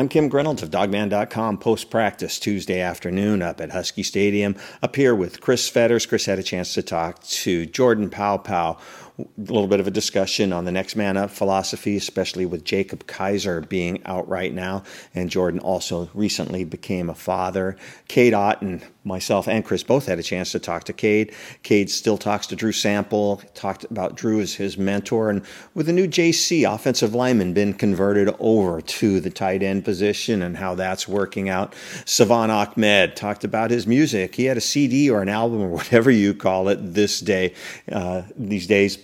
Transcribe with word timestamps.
I'm 0.00 0.08
Kim 0.08 0.30
Grinolds 0.30 0.62
of 0.62 0.70
Dawgman.com, 0.70 1.58
post 1.58 1.90
practice 1.90 2.38
Tuesday 2.38 2.80
afternoon 2.80 3.42
up 3.42 3.60
at 3.60 3.72
Husky 3.72 4.02
Stadium. 4.02 4.56
Up 4.82 4.96
here 4.96 5.14
with 5.14 5.42
Chris 5.42 5.68
Fetters. 5.68 6.06
Chris 6.06 6.24
had 6.24 6.38
a 6.38 6.42
chance 6.42 6.72
to 6.72 6.82
talk 6.82 7.22
to 7.24 7.66
Jordan 7.66 8.08
Paopao 8.08 8.80
a 9.18 9.24
little 9.36 9.66
bit 9.66 9.80
of 9.80 9.86
a 9.86 9.90
discussion 9.90 10.52
on 10.52 10.64
the 10.64 10.72
next 10.72 10.96
man 10.96 11.16
up 11.16 11.30
philosophy, 11.30 11.96
especially 11.96 12.46
with 12.46 12.64
Jacob 12.64 13.06
Kizer 13.06 13.68
being 13.68 14.04
out 14.04 14.28
right 14.28 14.52
now. 14.52 14.82
And 15.14 15.30
Jordan 15.30 15.60
also 15.60 16.10
recently 16.14 16.64
became 16.64 17.10
a 17.10 17.14
father. 17.14 17.76
Cade 18.08 18.32
Otton, 18.32 18.82
myself, 19.04 19.48
and 19.48 19.64
Chris 19.64 19.82
both 19.82 20.06
had 20.06 20.18
a 20.18 20.22
chance 20.22 20.52
to 20.52 20.58
talk 20.58 20.84
to 20.84 20.92
Cade. 20.92 21.34
Cade 21.62 21.90
still 21.90 22.18
talks 22.18 22.46
to 22.48 22.56
Drew 22.56 22.72
Sample, 22.72 23.42
talked 23.54 23.84
about 23.84 24.16
Drew 24.16 24.40
as 24.40 24.54
his 24.54 24.76
mentor. 24.76 25.30
And 25.30 25.44
with 25.74 25.86
the 25.86 25.92
new 25.92 26.06
JC 26.06 26.72
offensive 26.72 27.14
lineman 27.14 27.52
been 27.52 27.74
converted 27.74 28.34
over 28.38 28.80
to 28.80 29.20
the 29.20 29.30
tight 29.30 29.62
end 29.62 29.84
position 29.84 30.42
and 30.42 30.56
how 30.56 30.74
that's 30.74 31.08
working 31.08 31.48
out. 31.48 31.74
Salvon 32.04 32.50
Ahmed 32.50 33.16
talked 33.16 33.44
about 33.44 33.70
his 33.70 33.86
music. 33.86 34.34
He 34.34 34.44
had 34.44 34.56
a 34.56 34.60
CD 34.60 35.10
or 35.10 35.22
an 35.22 35.28
album 35.28 35.60
or 35.60 35.68
whatever 35.80 36.10
you 36.10 36.34
call 36.34 36.68
it 36.68 36.78
this 36.94 37.20
day, 37.20 37.54
uh, 37.90 38.22
these 38.36 38.66
days 38.66 38.98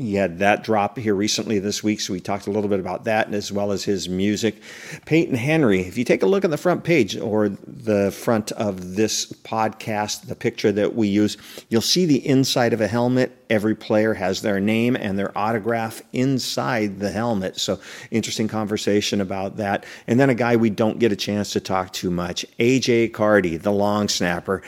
he 0.00 0.14
had 0.14 0.38
that 0.38 0.64
drop 0.64 0.96
here 0.96 1.14
recently 1.14 1.58
this 1.58 1.82
week, 1.82 2.00
so 2.00 2.12
we 2.12 2.20
talked 2.20 2.46
a 2.46 2.50
little 2.50 2.70
bit 2.70 2.80
about 2.80 3.04
that 3.04 3.32
as 3.34 3.52
well 3.52 3.70
as 3.70 3.84
his 3.84 4.08
music. 4.08 4.62
Peyton 5.04 5.34
Henry, 5.34 5.80
if 5.82 5.98
you 5.98 6.04
take 6.04 6.22
a 6.22 6.26
look 6.26 6.44
on 6.44 6.50
the 6.50 6.56
front 6.56 6.84
page 6.84 7.16
or 7.16 7.50
the 7.50 8.10
front 8.10 8.50
of 8.52 8.96
this 8.96 9.30
podcast, 9.32 10.26
the 10.26 10.34
picture 10.34 10.72
that 10.72 10.94
we 10.94 11.08
use, 11.08 11.36
you'll 11.68 11.82
see 11.82 12.06
the 12.06 12.26
inside 12.26 12.72
of 12.72 12.80
a 12.80 12.88
helmet 12.88 13.36
every 13.50 13.74
player 13.74 14.14
has 14.14 14.40
their 14.40 14.60
name 14.60 14.96
and 14.96 15.18
their 15.18 15.36
autograph 15.36 16.00
inside 16.12 17.00
the 17.00 17.10
helmet. 17.10 17.58
So, 17.58 17.80
interesting 18.10 18.48
conversation 18.48 19.20
about 19.20 19.56
that. 19.56 19.84
And 20.06 20.18
then 20.18 20.30
a 20.30 20.34
guy 20.34 20.56
we 20.56 20.70
don't 20.70 20.98
get 20.98 21.12
a 21.12 21.16
chance 21.16 21.52
to 21.52 21.60
talk 21.60 21.92
too 21.92 22.10
much, 22.10 22.46
AJ 22.58 23.12
Carty, 23.12 23.56
the 23.56 23.72
long 23.72 24.08
snapper. 24.08 24.62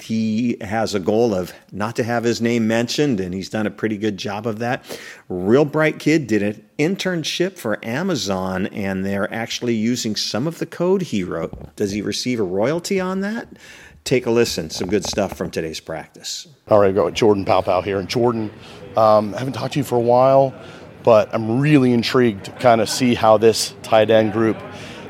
He 0.00 0.56
has 0.60 0.94
a 0.94 1.00
goal 1.00 1.34
of 1.34 1.52
not 1.72 1.96
to 1.96 2.04
have 2.04 2.24
his 2.24 2.42
name 2.42 2.66
mentioned, 2.66 3.20
and 3.20 3.32
he's 3.32 3.48
done 3.48 3.66
a 3.66 3.70
pretty 3.70 3.96
good 3.96 4.16
job 4.16 4.46
of 4.46 4.58
that. 4.58 4.84
Real 5.28 5.64
bright 5.64 5.98
kid, 5.98 6.26
did 6.26 6.42
an 6.42 6.64
internship 6.78 7.58
for 7.58 7.84
Amazon, 7.84 8.66
and 8.68 9.04
they're 9.04 9.32
actually 9.32 9.74
using 9.74 10.16
some 10.16 10.46
of 10.46 10.58
the 10.58 10.66
code 10.66 11.02
he 11.02 11.22
wrote. 11.24 11.76
Does 11.76 11.92
he 11.92 12.02
receive 12.02 12.40
a 12.40 12.44
royalty 12.44 13.00
on 13.00 13.20
that? 13.20 13.48
Take 14.04 14.26
a 14.26 14.30
listen. 14.30 14.70
Some 14.70 14.88
good 14.88 15.04
stuff 15.04 15.36
from 15.36 15.50
today's 15.50 15.80
practice. 15.80 16.48
All 16.68 16.78
right, 16.78 16.94
go 16.94 17.06
with 17.06 17.14
Jordan 17.14 17.44
Paopao 17.44 17.82
here. 17.84 17.98
And 17.98 18.08
Jordan, 18.08 18.50
um, 18.96 19.34
I 19.34 19.38
haven't 19.38 19.54
talked 19.54 19.74
to 19.74 19.78
you 19.78 19.84
for 19.84 19.96
a 19.96 20.00
while, 20.00 20.54
but 21.02 21.32
I'm 21.34 21.60
really 21.60 21.92
intrigued 21.92 22.44
to 22.46 22.52
kind 22.52 22.80
of 22.80 22.88
see 22.88 23.14
how 23.14 23.38
this 23.38 23.74
tight 23.82 24.10
end 24.10 24.32
group 24.32 24.56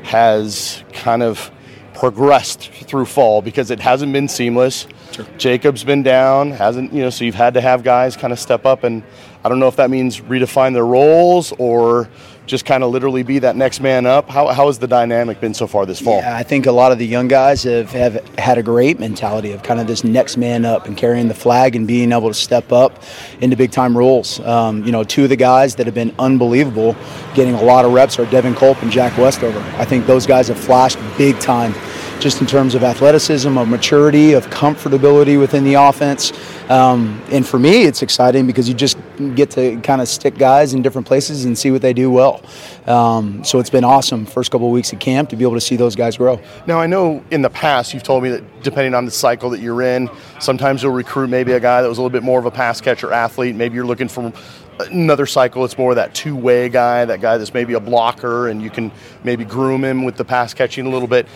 has 0.03 0.83
kind 0.93 1.23
of 1.23 1.51
progressed 1.93 2.69
through 2.71 3.05
fall 3.05 3.41
because 3.41 3.71
it 3.71 3.79
hasn't 3.79 4.13
been 4.13 4.27
seamless. 4.27 4.87
Sure. 5.11 5.25
Jacob's 5.37 5.83
been 5.83 6.01
down, 6.01 6.51
hasn't, 6.51 6.93
you 6.93 7.01
know, 7.01 7.09
so 7.09 7.25
you've 7.25 7.35
had 7.35 7.53
to 7.55 7.61
have 7.61 7.83
guys 7.83 8.15
kind 8.15 8.31
of 8.31 8.39
step 8.39 8.65
up 8.65 8.83
and 8.85 9.03
I 9.43 9.49
don't 9.49 9.59
know 9.59 9.67
if 9.67 9.77
that 9.77 9.89
means 9.89 10.21
redefine 10.21 10.73
their 10.73 10.85
roles 10.85 11.53
or 11.59 12.09
just 12.49 12.65
kind 12.65 12.83
of 12.83 12.91
literally 12.91 13.21
be 13.23 13.39
that 13.39 13.55
next 13.55 13.79
man 13.79 14.05
up. 14.05 14.27
How, 14.27 14.47
how 14.47 14.67
has 14.67 14.79
the 14.79 14.87
dynamic 14.87 15.39
been 15.39 15.53
so 15.53 15.67
far 15.67 15.85
this 15.85 16.01
fall? 16.01 16.17
Yeah, 16.17 16.35
I 16.35 16.43
think 16.43 16.65
a 16.65 16.71
lot 16.71 16.91
of 16.91 16.97
the 16.97 17.05
young 17.05 17.27
guys 17.27 17.63
have, 17.63 17.91
have 17.91 18.27
had 18.39 18.57
a 18.57 18.63
great 18.63 18.99
mentality 18.99 19.51
of 19.51 19.61
kind 19.61 19.79
of 19.79 19.85
this 19.85 20.03
next 20.03 20.35
man 20.35 20.65
up 20.65 20.87
and 20.87 20.97
carrying 20.97 21.27
the 21.27 21.35
flag 21.35 21.75
and 21.75 21.87
being 21.87 22.11
able 22.11 22.27
to 22.27 22.33
step 22.33 22.71
up 22.71 23.03
into 23.39 23.55
big 23.55 23.71
time 23.71 23.95
roles. 23.95 24.39
Um, 24.41 24.83
you 24.83 24.91
know, 24.91 25.03
two 25.03 25.23
of 25.23 25.29
the 25.29 25.35
guys 25.35 25.75
that 25.75 25.85
have 25.85 25.95
been 25.95 26.13
unbelievable 26.17 26.95
getting 27.35 27.53
a 27.53 27.61
lot 27.61 27.85
of 27.85 27.93
reps 27.93 28.17
are 28.17 28.25
Devin 28.25 28.55
Culp 28.55 28.81
and 28.81 28.91
Jack 28.91 29.15
Westover. 29.17 29.59
I 29.77 29.85
think 29.85 30.07
those 30.07 30.25
guys 30.25 30.47
have 30.47 30.59
flashed 30.59 30.97
big 31.17 31.39
time 31.39 31.73
just 32.19 32.41
in 32.41 32.47
terms 32.47 32.75
of 32.75 32.83
athleticism, 32.83 33.57
of 33.57 33.67
maturity, 33.67 34.33
of 34.33 34.47
comfortability 34.47 35.39
within 35.39 35.63
the 35.63 35.75
offense. 35.75 36.33
Um, 36.69 37.21
and 37.31 37.47
for 37.47 37.57
me, 37.57 37.83
it's 37.83 38.01
exciting 38.01 38.45
because 38.45 38.67
you 38.67 38.75
just 38.75 38.97
get 39.35 39.51
to 39.51 39.79
kind 39.81 40.01
of 40.01 40.07
stick 40.07 40.37
guys 40.37 40.73
in 40.73 40.81
different 40.81 41.07
places 41.07 41.45
and 41.45 41.57
see 41.57 41.71
what 41.71 41.81
they 41.81 41.93
do 41.93 42.11
well. 42.11 42.41
Um, 42.89 43.43
so 43.43 43.59
it's 43.59 43.69
been 43.69 43.83
awesome 43.83 44.25
first 44.25 44.49
couple 44.49 44.65
of 44.65 44.73
weeks 44.73 44.91
at 44.91 44.99
camp 44.99 45.29
to 45.29 45.35
be 45.35 45.43
able 45.43 45.53
to 45.53 45.61
see 45.61 45.75
those 45.75 45.95
guys 45.95 46.17
grow. 46.17 46.41
Now 46.65 46.79
I 46.79 46.87
know 46.87 47.23
in 47.29 47.43
the 47.43 47.49
past 47.49 47.93
you've 47.93 48.03
told 48.03 48.23
me 48.23 48.29
that 48.29 48.63
depending 48.63 48.95
on 48.95 49.05
the 49.05 49.11
cycle 49.11 49.51
that 49.51 49.59
you're 49.59 49.83
in, 49.83 50.09
sometimes 50.39 50.81
you'll 50.81 50.93
recruit 50.93 51.29
maybe 51.29 51.51
a 51.51 51.59
guy 51.59 51.83
that 51.83 51.87
was 51.87 51.99
a 51.99 52.01
little 52.01 52.09
bit 52.09 52.23
more 52.23 52.39
of 52.39 52.45
a 52.45 52.51
pass 52.51 52.81
catcher 52.81 53.13
athlete. 53.13 53.55
Maybe 53.55 53.75
you're 53.75 53.85
looking 53.85 54.07
for 54.07 54.33
another 54.79 55.25
cycle 55.25 55.65
it's 55.65 55.77
more 55.77 55.93
that 55.93 56.15
two-way 56.15 56.69
guy 56.69 57.03
that 57.03 57.19
guy 57.19 57.37
that's 57.37 57.53
maybe 57.53 57.73
a 57.73 57.79
blocker 57.79 58.47
and 58.47 58.61
you 58.61 58.69
can 58.69 58.89
maybe 59.25 59.43
groom 59.43 59.83
him 59.83 60.05
with 60.05 60.15
the 60.15 60.23
pass 60.23 60.53
catching 60.53 60.85
a 60.85 60.89
little 60.89 61.07
bit 61.07 61.27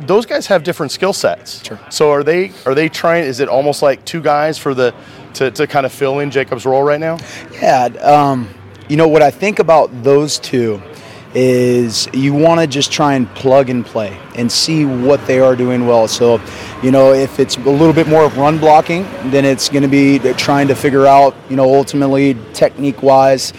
those 0.00 0.26
guys 0.26 0.48
have 0.48 0.64
different 0.64 0.90
skill 0.90 1.12
sets 1.12 1.64
sure. 1.64 1.78
so 1.90 2.10
are 2.10 2.24
they 2.24 2.50
are 2.66 2.74
they 2.74 2.88
trying 2.88 3.24
is 3.24 3.38
it 3.38 3.48
almost 3.48 3.82
like 3.82 4.04
two 4.04 4.20
guys 4.20 4.58
for 4.58 4.74
the 4.74 4.92
to, 5.32 5.50
to 5.52 5.66
kind 5.68 5.86
of 5.86 5.92
fill 5.92 6.18
in 6.18 6.28
jacob's 6.28 6.66
role 6.66 6.82
right 6.82 6.98
now 6.98 7.16
yeah 7.52 7.84
um, 8.00 8.48
you 8.92 8.98
know 8.98 9.08
what 9.08 9.22
i 9.22 9.30
think 9.30 9.58
about 9.58 9.88
those 10.02 10.38
two 10.38 10.80
is 11.34 12.08
you 12.12 12.34
want 12.34 12.60
to 12.60 12.66
just 12.66 12.92
try 12.92 13.14
and 13.14 13.26
plug 13.34 13.70
and 13.70 13.86
play 13.86 14.18
and 14.36 14.50
see 14.52 14.84
what 14.84 15.24
they 15.26 15.40
are 15.40 15.56
doing 15.56 15.86
well. 15.86 16.06
So, 16.06 16.40
you 16.82 16.90
know, 16.90 17.12
if 17.14 17.40
it's 17.40 17.56
a 17.56 17.60
little 17.60 17.94
bit 17.94 18.06
more 18.06 18.24
of 18.24 18.36
run 18.36 18.58
blocking, 18.58 19.04
then 19.30 19.44
it's 19.44 19.68
going 19.68 19.82
to 19.82 19.88
be 19.88 20.18
trying 20.34 20.68
to 20.68 20.74
figure 20.74 21.06
out, 21.06 21.34
you 21.48 21.56
know, 21.56 21.74
ultimately 21.74 22.36
technique 22.52 23.02
wise, 23.02 23.54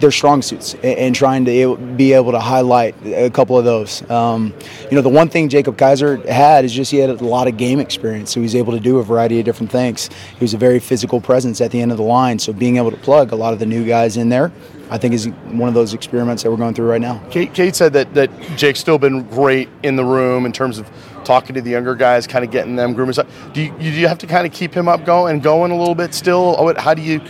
their 0.00 0.10
strong 0.10 0.42
suits 0.42 0.74
and, 0.82 1.14
trying 1.14 1.44
to 1.44 1.76
be 1.76 2.12
able 2.12 2.30
to 2.30 2.38
highlight 2.38 2.94
a 3.04 3.28
couple 3.30 3.58
of 3.58 3.64
those. 3.64 4.08
Um, 4.08 4.54
you 4.88 4.94
know, 4.94 5.02
the 5.02 5.08
one 5.08 5.28
thing 5.28 5.48
Jacob 5.48 5.76
Kizer 5.76 6.24
had 6.26 6.64
is 6.64 6.72
just 6.72 6.90
he 6.90 6.98
had 6.98 7.10
a 7.10 7.14
lot 7.14 7.48
of 7.48 7.56
game 7.56 7.80
experience, 7.80 8.32
so 8.32 8.40
he 8.40 8.44
was 8.44 8.54
able 8.54 8.72
to 8.72 8.80
do 8.80 8.98
a 8.98 9.02
variety 9.02 9.40
of 9.40 9.44
different 9.44 9.72
things. 9.72 10.08
He 10.38 10.44
was 10.44 10.54
a 10.54 10.58
very 10.58 10.78
physical 10.78 11.20
presence 11.20 11.60
at 11.60 11.72
the 11.72 11.80
end 11.82 11.90
of 11.90 11.98
the 11.98 12.04
line, 12.04 12.38
so 12.38 12.52
being 12.52 12.76
able 12.76 12.92
to 12.92 12.96
plug 12.96 13.32
a 13.32 13.36
lot 13.36 13.52
of 13.52 13.58
the 13.58 13.66
new 13.66 13.84
guys 13.84 14.16
in 14.16 14.28
there 14.28 14.52
I 14.90 14.98
think 14.98 15.14
is 15.14 15.28
one 15.28 15.68
of 15.68 15.74
those 15.74 15.94
experiments 15.94 16.42
that 16.42 16.50
we're 16.50 16.56
going 16.56 16.74
through 16.74 16.88
right 16.88 17.00
now. 17.00 17.22
Kate, 17.30 17.52
Cade 17.52 17.76
said 17.76 17.92
that, 17.92 18.14
that 18.14 18.30
Jake's 18.56 18.80
still 18.80 18.98
been 18.98 19.22
great 19.28 19.68
in 19.82 19.96
the 19.96 20.04
room 20.04 20.46
in 20.46 20.52
terms 20.52 20.78
of 20.78 20.90
talking 21.24 21.54
to 21.54 21.60
the 21.60 21.70
younger 21.70 21.94
guys, 21.94 22.26
kind 22.26 22.44
of 22.44 22.50
getting 22.50 22.76
them 22.76 22.94
grooming. 22.94 23.14
Do 23.52 23.62
you, 23.62 23.70
do 23.78 23.84
you 23.84 24.08
have 24.08 24.18
to 24.18 24.26
kind 24.26 24.46
of 24.46 24.52
keep 24.52 24.72
him 24.72 24.88
up 24.88 25.04
going 25.04 25.34
and 25.34 25.42
going 25.42 25.72
a 25.72 25.76
little 25.76 25.94
bit 25.94 26.14
still? 26.14 26.74
How 26.78 26.94
do 26.94 27.02
you 27.02 27.20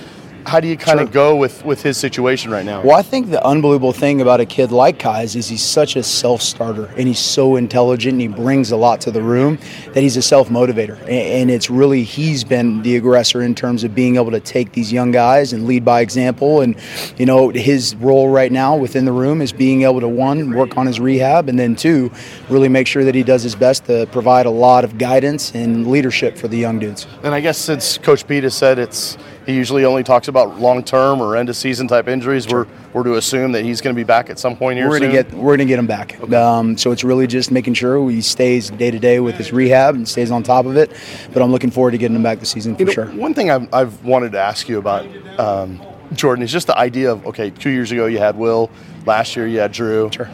how 0.46 0.60
do 0.60 0.68
you 0.68 0.76
kind 0.76 1.00
of 1.00 1.12
go 1.12 1.36
with, 1.36 1.64
with 1.64 1.82
his 1.82 1.96
situation 1.96 2.50
right 2.50 2.64
now? 2.64 2.82
Well, 2.82 2.96
I 2.96 3.02
think 3.02 3.30
the 3.30 3.44
unbelievable 3.44 3.92
thing 3.92 4.20
about 4.20 4.40
a 4.40 4.46
kid 4.46 4.72
like 4.72 4.98
Kai's 4.98 5.36
is 5.36 5.48
he's 5.48 5.62
such 5.62 5.96
a 5.96 6.02
self 6.02 6.42
starter 6.42 6.86
and 6.96 7.06
he's 7.06 7.18
so 7.18 7.56
intelligent 7.56 8.12
and 8.12 8.20
he 8.20 8.28
brings 8.28 8.70
a 8.70 8.76
lot 8.76 9.00
to 9.02 9.10
the 9.10 9.22
room 9.22 9.58
that 9.92 10.02
he's 10.02 10.16
a 10.16 10.22
self 10.22 10.48
motivator. 10.48 10.98
And 11.08 11.50
it's 11.50 11.70
really, 11.70 12.02
he's 12.02 12.44
been 12.44 12.82
the 12.82 12.96
aggressor 12.96 13.42
in 13.42 13.54
terms 13.54 13.84
of 13.84 13.94
being 13.94 14.16
able 14.16 14.30
to 14.30 14.40
take 14.40 14.72
these 14.72 14.92
young 14.92 15.10
guys 15.10 15.52
and 15.52 15.66
lead 15.66 15.84
by 15.84 16.00
example. 16.00 16.60
And, 16.60 16.76
you 17.16 17.26
know, 17.26 17.50
his 17.50 17.94
role 17.96 18.28
right 18.28 18.52
now 18.52 18.76
within 18.76 19.04
the 19.04 19.12
room 19.12 19.42
is 19.42 19.52
being 19.52 19.82
able 19.82 20.00
to, 20.00 20.08
one, 20.08 20.54
work 20.54 20.76
on 20.76 20.86
his 20.86 21.00
rehab, 21.00 21.48
and 21.48 21.58
then 21.58 21.76
two, 21.76 22.10
really 22.48 22.68
make 22.68 22.86
sure 22.86 23.04
that 23.04 23.14
he 23.14 23.22
does 23.22 23.42
his 23.42 23.54
best 23.54 23.84
to 23.86 24.06
provide 24.12 24.46
a 24.46 24.50
lot 24.50 24.84
of 24.84 24.98
guidance 24.98 25.54
and 25.54 25.90
leadership 25.90 26.36
for 26.36 26.48
the 26.48 26.56
young 26.56 26.78
dudes. 26.78 27.06
And 27.22 27.34
I 27.34 27.40
guess 27.40 27.58
since 27.58 27.98
Coach 27.98 28.26
Pete 28.26 28.44
has 28.44 28.54
said 28.54 28.78
it's, 28.78 29.18
he 29.48 29.54
usually 29.54 29.86
only 29.86 30.04
talks 30.04 30.28
about 30.28 30.60
long 30.60 30.84
term 30.84 31.22
or 31.22 31.34
end 31.34 31.48
of 31.48 31.56
season 31.56 31.88
type 31.88 32.06
injuries. 32.06 32.44
Sure. 32.44 32.64
We're, 32.64 32.92
we're 32.92 33.02
to 33.04 33.14
assume 33.14 33.52
that 33.52 33.64
he's 33.64 33.80
going 33.80 33.96
to 33.96 33.98
be 33.98 34.04
back 34.04 34.28
at 34.28 34.38
some 34.38 34.54
point 34.54 34.76
here. 34.76 34.86
We're 34.90 34.98
going 34.98 35.10
to 35.10 35.22
get 35.22 35.32
we're 35.32 35.56
going 35.56 35.60
to 35.60 35.64
get 35.64 35.78
him 35.78 35.86
back. 35.86 36.20
Okay. 36.20 36.36
Um, 36.36 36.76
so 36.76 36.92
it's 36.92 37.02
really 37.02 37.26
just 37.26 37.50
making 37.50 37.72
sure 37.72 38.10
he 38.10 38.20
stays 38.20 38.68
day 38.68 38.90
to 38.90 38.98
day 38.98 39.20
with 39.20 39.36
his 39.36 39.50
rehab 39.50 39.94
and 39.94 40.06
stays 40.06 40.30
on 40.30 40.42
top 40.42 40.66
of 40.66 40.76
it. 40.76 40.92
But 41.32 41.40
I'm 41.40 41.50
looking 41.50 41.70
forward 41.70 41.92
to 41.92 41.98
getting 41.98 42.14
him 42.14 42.22
back 42.22 42.40
this 42.40 42.50
season 42.50 42.74
for 42.74 42.82
you 42.82 42.86
know, 42.88 42.92
sure. 42.92 43.06
One 43.06 43.32
thing 43.32 43.50
I've, 43.50 43.72
I've, 43.72 44.04
wanted 44.04 44.32
to 44.32 44.38
ask 44.38 44.68
you 44.68 44.76
about. 44.76 45.06
Um, 45.40 45.80
Jordan 46.12 46.44
is 46.44 46.52
just 46.52 46.66
the 46.66 46.76
idea 46.76 47.10
of 47.10 47.26
okay, 47.28 47.48
two 47.48 47.70
years 47.70 47.90
ago 47.90 48.04
you 48.04 48.18
had 48.18 48.36
Will, 48.36 48.70
last 49.06 49.34
year 49.34 49.46
you 49.46 49.60
had 49.60 49.72
Drew. 49.72 50.10
Sure 50.12 50.28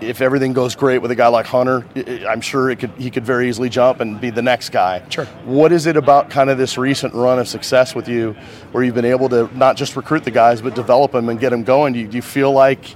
if 0.00 0.20
everything 0.20 0.52
goes 0.52 0.74
great 0.74 0.98
with 0.98 1.10
a 1.10 1.14
guy 1.14 1.28
like 1.28 1.46
Hunter, 1.46 1.84
I'm 2.28 2.40
sure 2.40 2.70
it 2.70 2.78
could 2.78 2.90
he 2.92 3.10
could 3.10 3.24
very 3.24 3.48
easily 3.48 3.68
jump 3.68 4.00
and 4.00 4.20
be 4.20 4.30
the 4.30 4.42
next 4.42 4.70
guy. 4.70 5.02
Sure. 5.08 5.24
What 5.44 5.72
is 5.72 5.86
it 5.86 5.96
about 5.96 6.30
kind 6.30 6.50
of 6.50 6.58
this 6.58 6.78
recent 6.78 7.14
run 7.14 7.38
of 7.38 7.48
success 7.48 7.94
with 7.94 8.08
you, 8.08 8.32
where 8.72 8.82
you've 8.82 8.94
been 8.94 9.04
able 9.04 9.28
to 9.30 9.50
not 9.56 9.76
just 9.76 9.96
recruit 9.96 10.24
the 10.24 10.30
guys 10.30 10.62
but 10.62 10.74
develop 10.74 11.12
them 11.12 11.28
and 11.28 11.38
get 11.38 11.50
them 11.50 11.64
going? 11.64 11.92
Do 11.92 11.98
you, 11.98 12.08
do 12.08 12.16
you 12.16 12.22
feel 12.22 12.52
like 12.52 12.94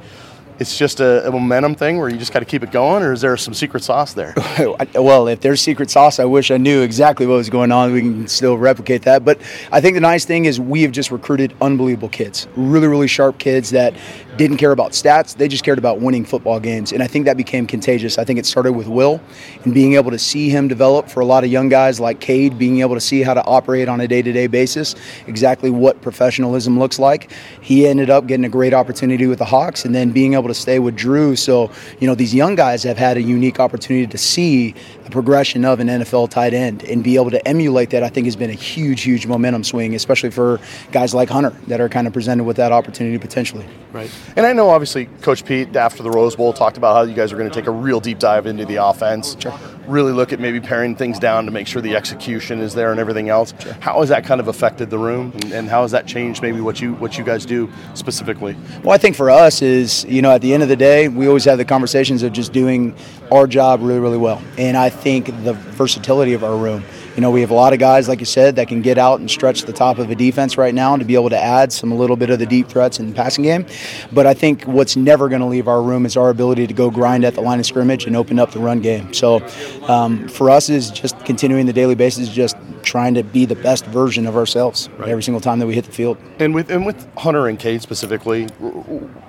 it's 0.58 0.78
just 0.78 1.00
a, 1.00 1.26
a, 1.26 1.32
momentum 1.32 1.74
thing 1.74 1.98
where 1.98 2.08
you 2.08 2.16
just 2.16 2.32
got 2.32 2.38
to 2.38 2.44
keep 2.44 2.62
it 2.62 2.70
going, 2.70 3.02
or 3.02 3.12
is 3.12 3.20
there 3.20 3.36
some 3.36 3.54
secret 3.54 3.82
sauce 3.82 4.14
there? 4.14 4.34
well, 4.94 5.26
if 5.26 5.40
there's 5.40 5.60
secret 5.60 5.90
sauce, 5.90 6.20
I 6.20 6.24
wish 6.24 6.50
I 6.50 6.58
knew 6.58 6.82
exactly 6.82 7.26
what 7.26 7.36
was 7.36 7.50
going 7.50 7.72
on. 7.72 7.92
We 7.92 8.00
can 8.00 8.28
still 8.28 8.56
replicate 8.56 9.02
that. 9.02 9.24
But 9.24 9.40
I 9.72 9.80
think 9.80 9.94
the 9.94 10.00
nice 10.00 10.24
thing 10.24 10.44
is 10.44 10.60
we 10.60 10.82
have 10.82 10.92
just 10.92 11.10
recruited 11.10 11.54
unbelievable 11.60 12.08
kids, 12.08 12.46
really, 12.54 12.86
really 12.86 13.08
sharp 13.08 13.38
kids 13.38 13.70
that 13.70 13.94
didn't 14.36 14.56
care 14.56 14.72
about 14.72 14.92
stats. 14.92 15.36
They 15.36 15.48
just 15.48 15.64
cared 15.64 15.78
about 15.78 16.00
winning 16.00 16.24
football 16.24 16.60
games. 16.60 16.92
And 16.92 17.02
I 17.02 17.06
think 17.06 17.24
that 17.26 17.36
became 17.36 17.66
contagious. 17.66 18.18
I 18.18 18.24
think 18.24 18.38
it 18.38 18.46
started 18.46 18.72
with 18.72 18.88
Will 18.88 19.20
and 19.64 19.72
being 19.72 19.94
able 19.94 20.10
to 20.10 20.18
see 20.18 20.48
him 20.48 20.68
develop 20.68 21.08
for 21.08 21.20
a 21.20 21.24
lot 21.24 21.44
of 21.44 21.50
young 21.50 21.68
guys 21.68 22.00
like 22.00 22.20
Cade, 22.20 22.58
being 22.58 22.80
able 22.80 22.94
to 22.94 23.00
see 23.00 23.22
how 23.22 23.34
to 23.34 23.44
operate 23.44 23.88
on 23.88 24.00
a 24.00 24.08
day 24.08 24.22
to 24.22 24.32
day 24.32 24.46
basis, 24.46 24.94
exactly 25.26 25.70
what 25.70 26.00
professionalism 26.02 26.78
looks 26.78 26.98
like. 26.98 27.30
He 27.60 27.86
ended 27.86 28.10
up 28.10 28.26
getting 28.26 28.44
a 28.44 28.48
great 28.48 28.74
opportunity 28.74 29.26
with 29.26 29.38
the 29.38 29.44
Hawks 29.44 29.84
and 29.84 29.94
then 29.94 30.10
being 30.10 30.34
able 30.34 30.48
to 30.48 30.54
stay 30.54 30.78
with 30.78 30.96
Drew. 30.96 31.36
So, 31.36 31.70
you 32.00 32.06
know, 32.06 32.14
these 32.14 32.34
young 32.34 32.54
guys 32.54 32.82
have 32.82 32.98
had 32.98 33.16
a 33.16 33.22
unique 33.22 33.60
opportunity 33.60 34.06
to 34.06 34.18
see 34.18 34.74
the 35.04 35.10
progression 35.10 35.64
of 35.64 35.80
an 35.80 35.88
NFL 35.88 36.30
tight 36.30 36.54
end 36.54 36.82
and 36.84 37.04
be 37.04 37.16
able 37.16 37.30
to 37.30 37.46
emulate 37.46 37.90
that, 37.90 38.02
I 38.02 38.08
think 38.08 38.26
has 38.26 38.36
been 38.36 38.50
a 38.50 38.54
huge, 38.54 39.02
huge 39.02 39.26
momentum 39.26 39.64
swing, 39.64 39.94
especially 39.94 40.30
for 40.30 40.60
guys 40.92 41.14
like 41.14 41.28
Hunter 41.28 41.50
that 41.66 41.80
are 41.80 41.88
kind 41.88 42.06
of 42.06 42.12
presented 42.12 42.44
with 42.44 42.56
that 42.56 42.72
opportunity 42.72 43.18
potentially. 43.18 43.66
Right. 43.92 44.10
And 44.36 44.44
I 44.46 44.52
know 44.52 44.70
obviously 44.70 45.06
Coach 45.22 45.44
Pete 45.44 45.74
after 45.76 46.02
the 46.02 46.10
Rose 46.10 46.36
Bowl 46.36 46.52
talked 46.52 46.76
about 46.76 46.94
how 46.94 47.02
you 47.02 47.14
guys 47.14 47.32
are 47.32 47.36
going 47.36 47.48
to 47.48 47.54
take 47.54 47.66
a 47.66 47.70
real 47.70 48.00
deep 48.00 48.18
dive 48.18 48.46
into 48.46 48.64
the 48.64 48.76
offense. 48.76 49.36
Sure. 49.38 49.58
Really 49.86 50.12
look 50.12 50.32
at 50.32 50.40
maybe 50.40 50.60
paring 50.60 50.96
things 50.96 51.18
down 51.18 51.44
to 51.44 51.50
make 51.50 51.66
sure 51.66 51.82
the 51.82 51.94
execution 51.94 52.60
is 52.60 52.74
there 52.74 52.90
and 52.90 52.98
everything 52.98 53.28
else. 53.28 53.54
Sure. 53.58 53.74
How 53.80 54.00
has 54.00 54.08
that 54.08 54.24
kind 54.24 54.40
of 54.40 54.48
affected 54.48 54.90
the 54.90 54.98
room 54.98 55.32
and, 55.34 55.52
and 55.52 55.68
how 55.68 55.82
has 55.82 55.90
that 55.92 56.06
changed 56.06 56.42
maybe 56.42 56.60
what 56.60 56.80
you 56.80 56.94
what 56.94 57.18
you 57.18 57.24
guys 57.24 57.46
do 57.46 57.70
specifically? 57.94 58.56
Well, 58.82 58.94
I 58.94 58.98
think 58.98 59.14
for 59.14 59.30
us 59.30 59.62
is, 59.62 60.04
you 60.06 60.22
know, 60.22 60.32
at 60.32 60.40
the 60.40 60.54
end 60.54 60.62
of 60.62 60.68
the 60.68 60.76
day, 60.76 61.08
we 61.08 61.28
always 61.28 61.44
have 61.44 61.58
the 61.58 61.64
conversations 61.64 62.22
of 62.22 62.32
just 62.32 62.52
doing 62.52 62.94
our 63.30 63.46
job 63.46 63.80
really, 63.82 64.00
really 64.00 64.18
well. 64.18 64.42
And 64.58 64.76
I 64.76 64.90
think 64.90 65.26
the 65.44 65.52
versatility 65.52 66.32
of 66.32 66.42
our 66.44 66.56
room 66.56 66.82
you 67.14 67.20
know, 67.20 67.30
we 67.30 67.40
have 67.40 67.50
a 67.50 67.54
lot 67.54 67.72
of 67.72 67.78
guys, 67.78 68.08
like 68.08 68.20
you 68.20 68.26
said, 68.26 68.56
that 68.56 68.68
can 68.68 68.82
get 68.82 68.98
out 68.98 69.20
and 69.20 69.30
stretch 69.30 69.62
the 69.62 69.72
top 69.72 69.98
of 69.98 70.10
a 70.10 70.14
defense 70.14 70.58
right 70.58 70.74
now 70.74 70.96
to 70.96 71.04
be 71.04 71.14
able 71.14 71.30
to 71.30 71.38
add 71.38 71.72
some 71.72 71.92
a 71.92 71.94
little 71.94 72.16
bit 72.16 72.30
of 72.30 72.38
the 72.38 72.46
deep 72.46 72.68
threats 72.68 72.98
in 72.98 73.08
the 73.08 73.14
passing 73.14 73.44
game. 73.44 73.66
But 74.12 74.26
I 74.26 74.34
think 74.34 74.64
what's 74.64 74.96
never 74.96 75.28
going 75.28 75.40
to 75.40 75.46
leave 75.46 75.68
our 75.68 75.82
room 75.82 76.06
is 76.06 76.16
our 76.16 76.30
ability 76.30 76.66
to 76.66 76.74
go 76.74 76.90
grind 76.90 77.24
at 77.24 77.34
the 77.34 77.40
line 77.40 77.60
of 77.60 77.66
scrimmage 77.66 78.06
and 78.06 78.16
open 78.16 78.38
up 78.38 78.50
the 78.50 78.58
run 78.58 78.80
game. 78.80 79.12
So 79.14 79.46
um, 79.88 80.28
for 80.28 80.50
us, 80.50 80.68
is 80.68 80.90
just 80.90 81.18
continuing 81.24 81.66
the 81.66 81.72
daily 81.72 81.94
basis, 81.94 82.28
just 82.28 82.56
trying 82.82 83.14
to 83.14 83.22
be 83.22 83.44
the 83.44 83.56
best 83.56 83.86
version 83.86 84.26
of 84.26 84.36
ourselves 84.36 84.88
right. 84.98 85.08
every 85.08 85.22
single 85.22 85.40
time 85.40 85.58
that 85.58 85.66
we 85.66 85.74
hit 85.74 85.84
the 85.84 85.92
field. 85.92 86.18
And 86.38 86.54
with 86.54 86.70
and 86.70 86.84
with 86.84 87.08
Hunter 87.16 87.48
and 87.48 87.58
Cade 87.58 87.82
specifically, 87.82 88.48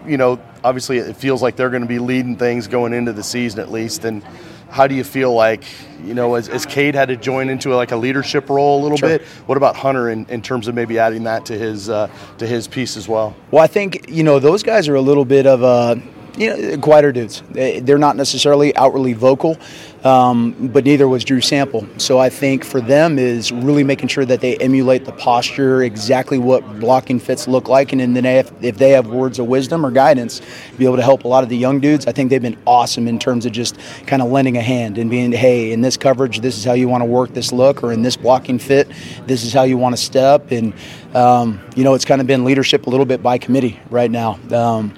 you 0.05 0.17
know, 0.17 0.39
obviously 0.63 0.97
it 0.97 1.15
feels 1.15 1.41
like 1.41 1.55
they're 1.55 1.69
going 1.69 1.83
to 1.83 1.87
be 1.87 1.99
leading 1.99 2.35
things 2.37 2.67
going 2.67 2.93
into 2.93 3.13
the 3.13 3.23
season 3.23 3.59
at 3.59 3.71
least, 3.71 4.05
and 4.05 4.23
how 4.75 4.87
do 4.87 4.93
you 4.93 5.05
feel 5.05 5.33
like 5.33 5.63
you 6.03 6.13
know 6.13 6.35
as, 6.35 6.49
as 6.49 6.65
Cade 6.65 6.95
had 6.95 7.07
to 7.07 7.15
join 7.15 7.47
into 7.47 7.73
a, 7.73 7.75
like 7.75 7.93
a 7.93 7.95
leadership 7.95 8.49
role 8.49 8.81
a 8.81 8.83
little 8.83 8.97
sure. 8.97 9.07
bit? 9.07 9.21
What 9.47 9.57
about 9.57 9.77
Hunter 9.77 10.09
in, 10.09 10.25
in 10.25 10.41
terms 10.41 10.67
of 10.67 10.75
maybe 10.75 10.99
adding 10.99 11.23
that 11.23 11.45
to 11.45 11.57
his 11.57 11.89
uh, 11.89 12.09
to 12.39 12.45
his 12.45 12.67
piece 12.67 12.97
as 12.97 13.07
well? 13.07 13.33
Well, 13.51 13.63
I 13.63 13.67
think 13.67 14.09
you 14.09 14.23
know 14.23 14.37
those 14.37 14.63
guys 14.63 14.89
are 14.89 14.95
a 14.95 15.01
little 15.01 15.23
bit 15.23 15.47
of 15.47 15.63
a 15.63 16.01
you 16.37 16.55
know, 16.55 16.77
quieter 16.77 17.11
dudes. 17.11 17.43
They're 17.51 17.97
not 17.97 18.15
necessarily 18.15 18.75
outwardly 18.75 19.13
vocal, 19.13 19.57
um, 20.03 20.69
but 20.73 20.85
neither 20.85 21.07
was 21.07 21.23
Drew 21.23 21.41
Sample. 21.41 21.87
So 21.97 22.19
I 22.19 22.29
think 22.29 22.63
for 22.63 22.81
them 22.81 23.17
is 23.17 23.51
really 23.51 23.83
making 23.83 24.09
sure 24.09 24.25
that 24.25 24.41
they 24.41 24.55
emulate 24.57 25.05
the 25.05 25.11
posture, 25.13 25.83
exactly 25.83 26.37
what 26.37 26.79
blocking 26.79 27.19
fits 27.19 27.47
look 27.47 27.67
like, 27.67 27.91
and 27.91 28.15
then 28.15 28.25
if, 28.25 28.51
if 28.63 28.77
they 28.77 28.91
have 28.91 29.07
words 29.07 29.39
of 29.39 29.47
wisdom 29.47 29.85
or 29.85 29.91
guidance, 29.91 30.41
be 30.77 30.85
able 30.85 30.97
to 30.97 31.01
help 31.01 31.23
a 31.23 31.27
lot 31.27 31.43
of 31.43 31.49
the 31.49 31.57
young 31.57 31.79
dudes. 31.79 32.05
I 32.07 32.11
think 32.11 32.29
they've 32.29 32.41
been 32.41 32.57
awesome 32.67 33.07
in 33.07 33.17
terms 33.17 33.45
of 33.45 33.51
just 33.51 33.77
kind 34.05 34.21
of 34.21 34.29
lending 34.29 34.57
a 34.57 34.61
hand 34.61 34.97
and 34.97 35.09
being, 35.09 35.31
hey, 35.31 35.71
in 35.71 35.81
this 35.81 35.97
coverage, 35.97 36.39
this 36.41 36.57
is 36.57 36.63
how 36.63 36.73
you 36.73 36.87
want 36.87 37.01
to 37.01 37.05
work 37.05 37.33
this 37.33 37.51
look, 37.51 37.83
or 37.83 37.91
in 37.91 38.01
this 38.01 38.15
blocking 38.15 38.59
fit, 38.59 38.91
this 39.25 39.43
is 39.43 39.53
how 39.53 39.63
you 39.63 39.77
want 39.77 39.95
to 39.95 40.01
step, 40.01 40.51
and 40.51 40.73
um, 41.13 41.61
you 41.75 41.83
know, 41.83 41.93
it's 41.93 42.03
kind 42.03 42.19
of 42.19 42.27
been 42.27 42.43
leadership 42.43 42.87
a 42.87 42.89
little 42.89 43.05
bit 43.05 43.23
by 43.23 43.37
committee 43.37 43.79
right 43.89 44.11
now. 44.11 44.37
Um, 44.51 44.93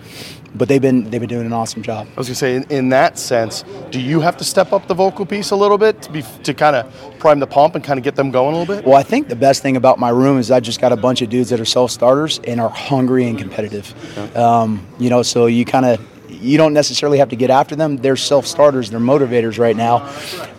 but 0.58 0.68
they've 0.68 0.82
been 0.82 1.10
they've 1.10 1.22
been 1.22 1.30
doing 1.30 1.46
an 1.46 1.54
awesome 1.54 1.82
job. 1.82 2.08
I 2.16 2.20
was 2.20 2.28
gonna 2.28 2.36
say, 2.36 2.56
in, 2.56 2.64
in, 2.64 2.90
that 2.90 3.18
sense, 3.18 3.64
do 3.92 4.00
you 4.00 4.20
have 4.22 4.38
to 4.38 4.44
step 4.44 4.74
up 4.74 4.88
the 4.88 4.94
vocal 4.94 5.26
piece 5.26 5.52
a 5.52 5.56
little 5.56 5.78
bit 5.78 6.02
to 6.04 6.12
be 6.12 6.24
to 6.44 6.54
kind 6.54 6.76
of 6.76 7.20
prime 7.20 7.40
the 7.40 7.48
pump 7.48 7.76
and 7.76 7.84
kind 7.84 7.98
of 7.98 8.04
get 8.04 8.16
them 8.16 8.32
going 8.32 8.56
a 8.56 8.60
little 8.60 8.76
bit? 8.76 8.86
Well, 8.86 8.98
I 8.98 9.04
think 9.04 9.28
the 9.28 9.36
best 9.36 9.62
thing 9.62 9.78
about 9.78 10.00
my 10.00 10.10
room 10.10 10.38
is 10.38 10.52
I 10.52 10.60
just 10.60 10.82
got 10.82 10.92
a 10.92 10.98
bunch 10.98 11.22
of 11.22 11.30
dudes 11.30 11.50
that 11.50 11.60
are 11.60 11.66
self 11.66 11.92
starters 11.92 12.40
and 12.46 12.60
are 12.60 12.70
hungry 12.70 13.28
and 13.28 13.38
competitive. 13.38 13.94
Okay. 14.18 14.36
Um, 14.36 14.86
you 15.00 15.10
know, 15.10 15.24
so 15.24 15.46
you 15.46 15.66
kind 15.66 15.86
of 15.86 16.17
you 16.42 16.58
don't 16.58 16.74
necessarily 16.74 17.18
have 17.18 17.30
to 17.30 17.36
get 17.36 17.50
after 17.50 17.76
them. 17.76 17.98
They're 17.98 18.16
self 18.16 18.46
starters, 18.46 18.90
they're 18.90 19.00
motivators 19.00 19.60
right 19.60 19.76
now. 19.76 20.10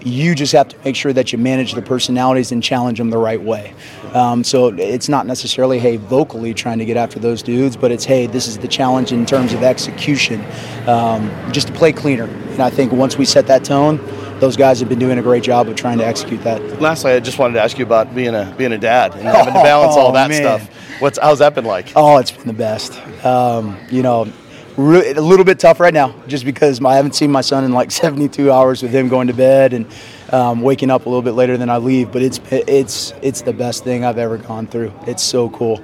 You 0.03 0.35
just 0.35 0.53
have 0.53 0.69
to 0.69 0.77
make 0.85 0.97
sure 0.97 1.13
that 1.13 1.33
you 1.33 1.39
manage 1.39 1.73
the 1.73 1.83
personalities 1.83 2.53
and 2.53 2.63
challenge 2.63 2.99
them 2.99 3.11
the 3.11 3.19
right 3.19 3.41
way. 3.41 3.75
Um, 4.15 4.45
so 4.45 4.69
it's 4.69 5.09
not 5.09 5.27
necessarily, 5.27 5.79
hey, 5.79 5.97
vocally 5.97 6.55
trying 6.55 6.79
to 6.79 6.85
get 6.85 6.97
after 6.97 7.19
those 7.19 7.43
dudes, 7.43 7.77
but 7.77 7.91
it's, 7.93 8.05
hey, 8.05 8.27
this 8.27 8.47
is 8.47 8.59
the 8.59 8.69
challenge 8.69 9.13
in 9.13 9.27
terms 9.27 9.53
of 9.53 9.63
execution, 9.63 10.45
um, 10.87 11.31
just 11.53 11.67
to 11.69 11.73
play 11.73 11.93
cleaner. 11.93 12.25
And 12.25 12.61
I 12.61 12.71
think 12.71 12.93
once 12.93 13.19
we 13.19 13.25
set 13.25 13.47
that 13.49 13.65
tone, 13.65 13.99
those 14.41 14.57
guys 14.57 14.81
have 14.81 14.89
been 14.89 14.99
doing 14.99 15.19
a 15.19 15.23
great 15.23 15.43
job 15.43 15.69
of 15.69 15.77
trying 15.77 15.99
to 15.99 16.07
execute 16.07 16.43
that. 16.45 16.81
Lastly, 16.81 17.13
I 17.13 17.21
just 17.21 17.39
wanted 17.39 17.55
to 17.55 17.63
ask 17.63 17.79
you 17.79 17.85
about 17.85 18.15
being 18.15 18.35
a 18.35 18.55
being 18.57 18.73
a 18.73 18.79
dad 18.79 19.15
and 19.15 19.23
having 19.23 19.53
to 19.53 19.63
balance 19.63 19.95
oh, 19.97 20.01
all 20.01 20.13
that 20.13 20.31
man. 20.31 20.43
stuff. 20.43 21.01
What's 21.01 21.19
how's 21.19 21.41
that 21.41 21.55
been 21.55 21.65
like? 21.65 21.93
Oh, 21.97 22.19
it's 22.19 22.31
been 22.31 22.47
the 22.47 22.53
best. 22.53 22.99
Um, 23.25 23.77
you 23.91 24.03
know, 24.03 24.33
a 24.79 25.21
little 25.21 25.45
bit 25.45 25.59
tough 25.59 25.81
right 25.81 25.93
now, 25.93 26.15
just 26.29 26.45
because 26.45 26.83
I 26.85 26.95
haven't 26.95 27.15
seen 27.15 27.33
my 27.33 27.41
son 27.41 27.65
in 27.65 27.73
like 27.73 27.91
72 27.99 28.51
hours 28.51 28.83
with 28.83 28.93
him 28.93 29.09
going 29.09 29.27
to 29.27 29.35
bed 29.35 29.73
and 29.73 29.87
um, 30.31 30.61
waking 30.61 30.91
up 30.91 31.07
a 31.07 31.09
little 31.09 31.23
bit 31.23 31.33
later 31.33 31.57
than 31.57 31.69
I 31.69 31.79
leave. 31.79 32.13
But 32.13 32.23
it's 32.23 32.41
it's 32.51 33.13
it's 33.23 33.43
the 33.43 33.53
best 33.53 33.83
thing 33.83 34.05
I've 34.05 34.19
ever 34.19 34.39
gone 34.39 34.67
through. 34.67 34.93
It's 35.07 35.23
so 35.23 35.51
cool. 35.51 35.83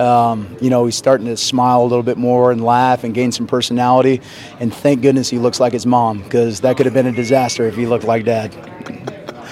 Um, 0.00 0.56
you 0.60 0.70
know, 0.70 0.84
he's 0.84 0.96
starting 0.96 1.26
to 1.26 1.36
smile 1.36 1.82
a 1.82 1.88
little 1.88 2.02
bit 2.02 2.18
more 2.18 2.52
and 2.52 2.62
laugh 2.62 3.02
and 3.04 3.14
gain 3.14 3.32
some 3.32 3.46
personality. 3.46 4.20
And 4.60 4.72
thank 4.72 5.02
goodness 5.02 5.28
he 5.28 5.38
looks 5.38 5.58
like 5.58 5.72
his 5.72 5.86
mom, 5.86 6.22
because 6.22 6.60
that 6.60 6.76
could 6.76 6.86
have 6.86 6.94
been 6.94 7.06
a 7.06 7.12
disaster 7.12 7.64
if 7.64 7.74
he 7.74 7.86
looked 7.86 8.04
like 8.04 8.24
dad. 8.24 8.54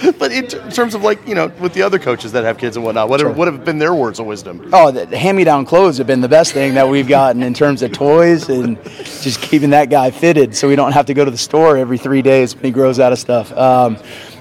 but 0.18 0.32
in, 0.32 0.46
t- 0.46 0.58
in, 0.58 0.70
terms 0.70 0.94
of 0.94 1.02
like 1.02 1.26
you 1.26 1.34
know 1.34 1.48
with 1.60 1.72
the 1.74 1.82
other 1.82 1.98
coaches 1.98 2.32
that 2.32 2.44
have 2.44 2.58
kids 2.58 2.76
and 2.76 2.84
whatnot, 2.84 3.08
what, 3.08 3.20
sure. 3.20 3.28
have, 3.28 3.38
what 3.38 3.48
have 3.48 3.64
been 3.64 3.78
their 3.78 3.94
words 3.94 4.18
of 4.18 4.26
wisdom? 4.26 4.68
Oh, 4.72 4.90
the 4.90 5.16
hand-me-down 5.16 5.66
clothes 5.66 5.98
have 5.98 6.06
been 6.06 6.20
the 6.20 6.28
best 6.28 6.52
thing 6.52 6.74
that 6.74 6.88
we've 6.88 7.08
gotten 7.08 7.42
in 7.42 7.54
terms 7.54 7.82
of 7.82 7.92
toys 7.92 8.48
and 8.48 8.82
just 8.84 9.40
keeping 9.40 9.70
that 9.70 9.90
guy 9.90 10.10
fitted, 10.10 10.56
so 10.56 10.68
we 10.68 10.76
don't 10.76 10.92
have 10.92 11.06
to 11.06 11.14
go 11.14 11.24
to 11.24 11.30
the 11.30 11.38
store 11.38 11.76
every 11.76 11.98
three 11.98 12.22
days 12.22 12.54
when 12.54 12.64
he 12.64 12.70
grows 12.70 12.98
out 12.98 13.12
of 13.12 13.18
stuff. 13.18 13.52
Um, 13.52 13.98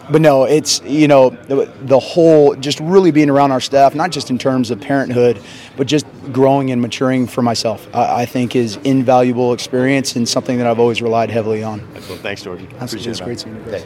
but 0.09 0.21
no, 0.21 0.43
it's 0.43 0.81
you 0.81 1.07
know 1.07 1.29
the, 1.29 1.71
the, 1.81 1.99
whole 1.99 2.55
just 2.55 2.79
really 2.79 3.11
being 3.11 3.29
around 3.29 3.51
our 3.51 3.61
staff, 3.61 3.95
not 3.95 4.11
just 4.11 4.29
in 4.29 4.37
terms 4.37 4.71
of 4.71 4.81
parenthood, 4.81 5.41
but 5.77 5.87
just 5.87 6.05
growing 6.31 6.71
and 6.71 6.81
maturing 6.81 7.27
for 7.27 7.41
myself. 7.41 7.87
I, 7.93 8.23
I 8.23 8.25
think 8.25 8.55
is 8.55 8.77
invaluable 8.77 9.53
experience 9.53 10.15
and 10.15 10.27
something 10.27 10.57
that 10.57 10.67
I've 10.67 10.79
always 10.79 11.01
relied 11.01 11.29
heavily 11.29 11.63
on. 11.63 11.87
Excellent, 11.95 12.21
thanks, 12.21 12.43
Jordan. 12.43 12.67
Absolutely, 12.79 13.11
it's 13.11 13.21
great 13.21 13.39
seeing 13.39 13.55
you. 13.55 13.85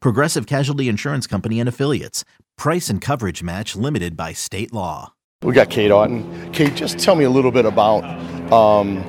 Progressive 0.00 0.46
Casualty 0.46 0.88
Insurance 0.88 1.26
Company 1.26 1.60
and 1.60 1.68
Affiliates. 1.68 2.24
Price 2.56 2.88
and 2.88 3.00
coverage 3.00 3.42
match 3.42 3.74
limited 3.76 4.16
by 4.16 4.32
state 4.32 4.72
law. 4.72 5.12
We 5.42 5.52
got 5.52 5.68
Cade 5.70 5.90
Otton. 5.90 6.52
Kate, 6.54 6.74
just 6.74 6.98
tell 6.98 7.16
me 7.16 7.24
a 7.24 7.30
little 7.30 7.50
bit 7.50 7.66
about 7.66 8.04
um, 8.52 9.04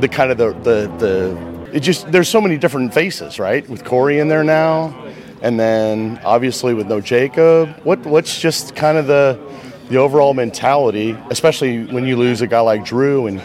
the 0.00 0.08
kind 0.08 0.30
of 0.32 0.38
the, 0.38 0.52
the, 0.54 0.88
the, 0.98 1.70
it 1.72 1.80
just, 1.80 2.10
there's 2.10 2.28
so 2.28 2.40
many 2.40 2.58
different 2.58 2.92
faces, 2.92 3.38
right? 3.38 3.68
With 3.68 3.84
Corey 3.84 4.18
in 4.18 4.28
there 4.28 4.42
now, 4.42 4.92
and 5.40 5.60
then 5.60 6.20
obviously 6.24 6.74
with 6.74 6.88
no 6.88 7.00
Jacob. 7.00 7.68
What, 7.84 8.00
what's 8.06 8.40
just 8.40 8.74
kind 8.74 8.98
of 8.98 9.06
the, 9.06 9.38
the 9.88 9.98
overall 9.98 10.34
mentality, 10.34 11.16
especially 11.30 11.84
when 11.86 12.06
you 12.06 12.16
lose 12.16 12.40
a 12.40 12.46
guy 12.46 12.60
like 12.60 12.84
Drew 12.84 13.26
and 13.26 13.40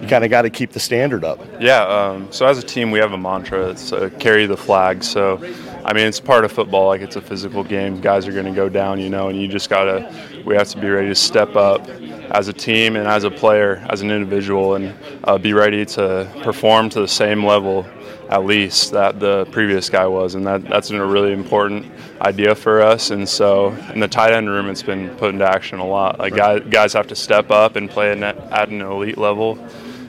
you 0.00 0.08
kind 0.08 0.24
of 0.24 0.30
got 0.30 0.42
to 0.42 0.50
keep 0.50 0.72
the 0.72 0.80
standard 0.80 1.24
up. 1.24 1.40
Yeah. 1.60 1.82
Um, 1.82 2.30
so 2.30 2.46
as 2.46 2.58
a 2.58 2.62
team, 2.62 2.90
we 2.90 2.98
have 2.98 3.12
a 3.12 3.18
mantra. 3.18 3.70
It's 3.70 3.92
uh, 3.92 4.10
carry 4.18 4.46
the 4.46 4.56
flag. 4.56 5.02
So, 5.02 5.36
I 5.84 5.92
mean, 5.92 6.06
it's 6.06 6.20
part 6.20 6.44
of 6.44 6.52
football. 6.52 6.88
Like 6.88 7.00
it's 7.00 7.16
a 7.16 7.20
physical 7.20 7.64
game. 7.64 8.00
Guys 8.00 8.26
are 8.26 8.32
going 8.32 8.46
to 8.46 8.52
go 8.52 8.68
down, 8.68 9.00
you 9.00 9.08
know, 9.08 9.28
and 9.28 9.40
you 9.40 9.48
just 9.48 9.70
got 9.70 9.84
to. 9.84 10.42
We 10.44 10.54
have 10.54 10.68
to 10.68 10.80
be 10.80 10.88
ready 10.88 11.08
to 11.08 11.14
step 11.14 11.56
up 11.56 11.88
as 11.88 12.48
a 12.48 12.52
team 12.52 12.96
and 12.96 13.08
as 13.08 13.24
a 13.24 13.30
player, 13.30 13.84
as 13.88 14.00
an 14.02 14.10
individual, 14.10 14.74
and 14.74 14.94
uh, 15.24 15.38
be 15.38 15.52
ready 15.52 15.84
to 15.86 16.30
perform 16.42 16.88
to 16.90 17.00
the 17.00 17.08
same 17.08 17.44
level 17.44 17.86
at 18.28 18.44
least 18.44 18.92
that 18.92 19.20
the 19.20 19.46
previous 19.46 19.88
guy 19.88 20.06
was, 20.06 20.34
and 20.34 20.46
that 20.46 20.64
that's 20.64 20.90
a 20.90 21.04
really 21.04 21.32
important 21.32 21.86
idea 22.20 22.54
for 22.54 22.82
us. 22.82 23.10
And 23.10 23.28
so 23.28 23.72
in 23.92 24.00
the 24.00 24.08
tight 24.08 24.32
end 24.32 24.48
room, 24.48 24.68
it's 24.68 24.82
been 24.82 25.10
put 25.16 25.30
into 25.30 25.44
action 25.44 25.78
a 25.78 25.86
lot. 25.86 26.18
Like 26.18 26.34
guys, 26.34 26.62
guys 26.68 26.92
have 26.92 27.08
to 27.08 27.16
step 27.16 27.50
up 27.50 27.76
and 27.76 27.88
play 27.90 28.10
at 28.10 28.68
an 28.68 28.80
elite 28.80 29.18
level, 29.18 29.58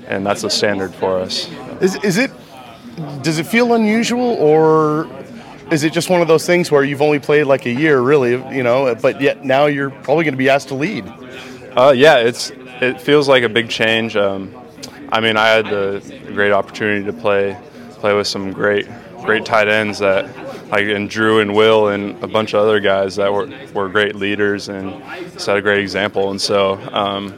and 0.07 0.25
that's 0.25 0.41
the 0.41 0.49
standard 0.49 0.93
for 0.93 1.19
us. 1.19 1.49
Is, 1.81 1.95
is 2.03 2.17
it 2.17 2.31
does 3.21 3.37
it 3.37 3.45
feel 3.45 3.73
unusual, 3.73 4.35
or 4.39 5.07
is 5.71 5.83
it 5.83 5.93
just 5.93 6.09
one 6.09 6.21
of 6.21 6.27
those 6.27 6.45
things 6.45 6.71
where 6.71 6.83
you've 6.83 7.01
only 7.01 7.19
played 7.19 7.43
like 7.43 7.65
a 7.65 7.71
year, 7.71 7.99
really, 7.99 8.31
you 8.55 8.63
know, 8.63 8.95
but 8.95 9.21
yet 9.21 9.43
now 9.43 9.65
you're 9.65 9.89
probably 9.89 10.23
going 10.23 10.33
to 10.33 10.37
be 10.37 10.49
asked 10.49 10.69
to 10.69 10.75
lead? 10.75 11.05
Uh, 11.75 11.93
yeah, 11.95 12.17
it's 12.17 12.51
it 12.81 13.01
feels 13.01 13.27
like 13.27 13.43
a 13.43 13.49
big 13.49 13.69
change. 13.69 14.15
Um, 14.15 14.55
I 15.09 15.19
mean, 15.19 15.37
I 15.37 15.47
had 15.47 15.65
the 15.65 16.21
great 16.33 16.51
opportunity 16.51 17.05
to 17.05 17.13
play 17.13 17.57
play 17.91 18.13
with 18.13 18.27
some 18.27 18.51
great 18.51 18.87
great 19.23 19.45
tight 19.45 19.67
ends 19.67 19.99
that 19.99 20.25
like 20.69 20.85
and 20.87 21.09
Drew 21.09 21.39
and 21.39 21.55
Will 21.55 21.89
and 21.89 22.21
a 22.23 22.27
bunch 22.27 22.53
of 22.53 22.61
other 22.61 22.79
guys 22.79 23.15
that 23.15 23.31
were, 23.31 23.49
were 23.73 23.89
great 23.89 24.15
leaders 24.15 24.69
and 24.69 25.01
set 25.39 25.57
a 25.57 25.61
great 25.61 25.79
example. 25.79 26.31
And 26.31 26.41
so 26.41 26.75
um, 26.91 27.37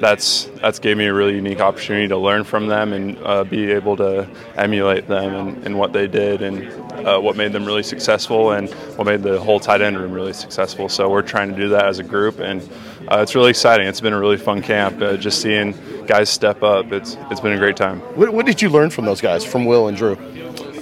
that's 0.00 0.46
that's 0.60 0.78
gave 0.78 0.96
me 0.96 1.06
a 1.06 1.14
really 1.14 1.34
unique 1.34 1.60
opportunity 1.60 2.08
to 2.08 2.16
learn 2.16 2.44
from 2.44 2.66
them 2.66 2.92
and 2.92 3.18
uh, 3.22 3.44
be 3.44 3.70
able 3.70 3.96
to 3.98 4.28
emulate 4.56 5.06
them 5.06 5.34
and, 5.34 5.66
and 5.66 5.78
what 5.78 5.92
they 5.92 6.08
did 6.08 6.42
and 6.42 6.66
uh, 7.06 7.20
what 7.20 7.36
made 7.36 7.52
them 7.52 7.64
really 7.64 7.82
successful 7.82 8.52
and 8.52 8.68
what 8.96 9.06
made 9.06 9.22
the 9.22 9.38
whole 9.38 9.60
tight 9.60 9.80
end 9.80 9.96
room 9.98 10.12
really 10.12 10.32
successful. 10.32 10.88
So 10.88 11.08
we're 11.08 11.22
trying 11.22 11.50
to 11.50 11.56
do 11.56 11.68
that 11.70 11.86
as 11.86 11.98
a 11.98 12.04
group 12.04 12.40
and 12.40 12.62
uh, 13.08 13.18
it's 13.18 13.34
really 13.34 13.50
exciting. 13.50 13.86
It's 13.86 14.00
been 14.00 14.12
a 14.12 14.18
really 14.18 14.36
fun 14.36 14.62
camp. 14.62 15.00
Uh, 15.00 15.16
just 15.16 15.40
seeing 15.40 15.74
guys 16.06 16.28
step 16.28 16.62
up. 16.62 16.90
It's 16.92 17.16
it's 17.30 17.40
been 17.40 17.52
a 17.52 17.58
great 17.58 17.76
time. 17.76 18.00
What, 18.16 18.32
what 18.32 18.46
did 18.46 18.60
you 18.62 18.70
learn 18.70 18.90
from 18.90 19.04
those 19.04 19.20
guys, 19.20 19.44
from 19.44 19.66
Will 19.66 19.88
and 19.88 19.96
Drew? 19.96 20.16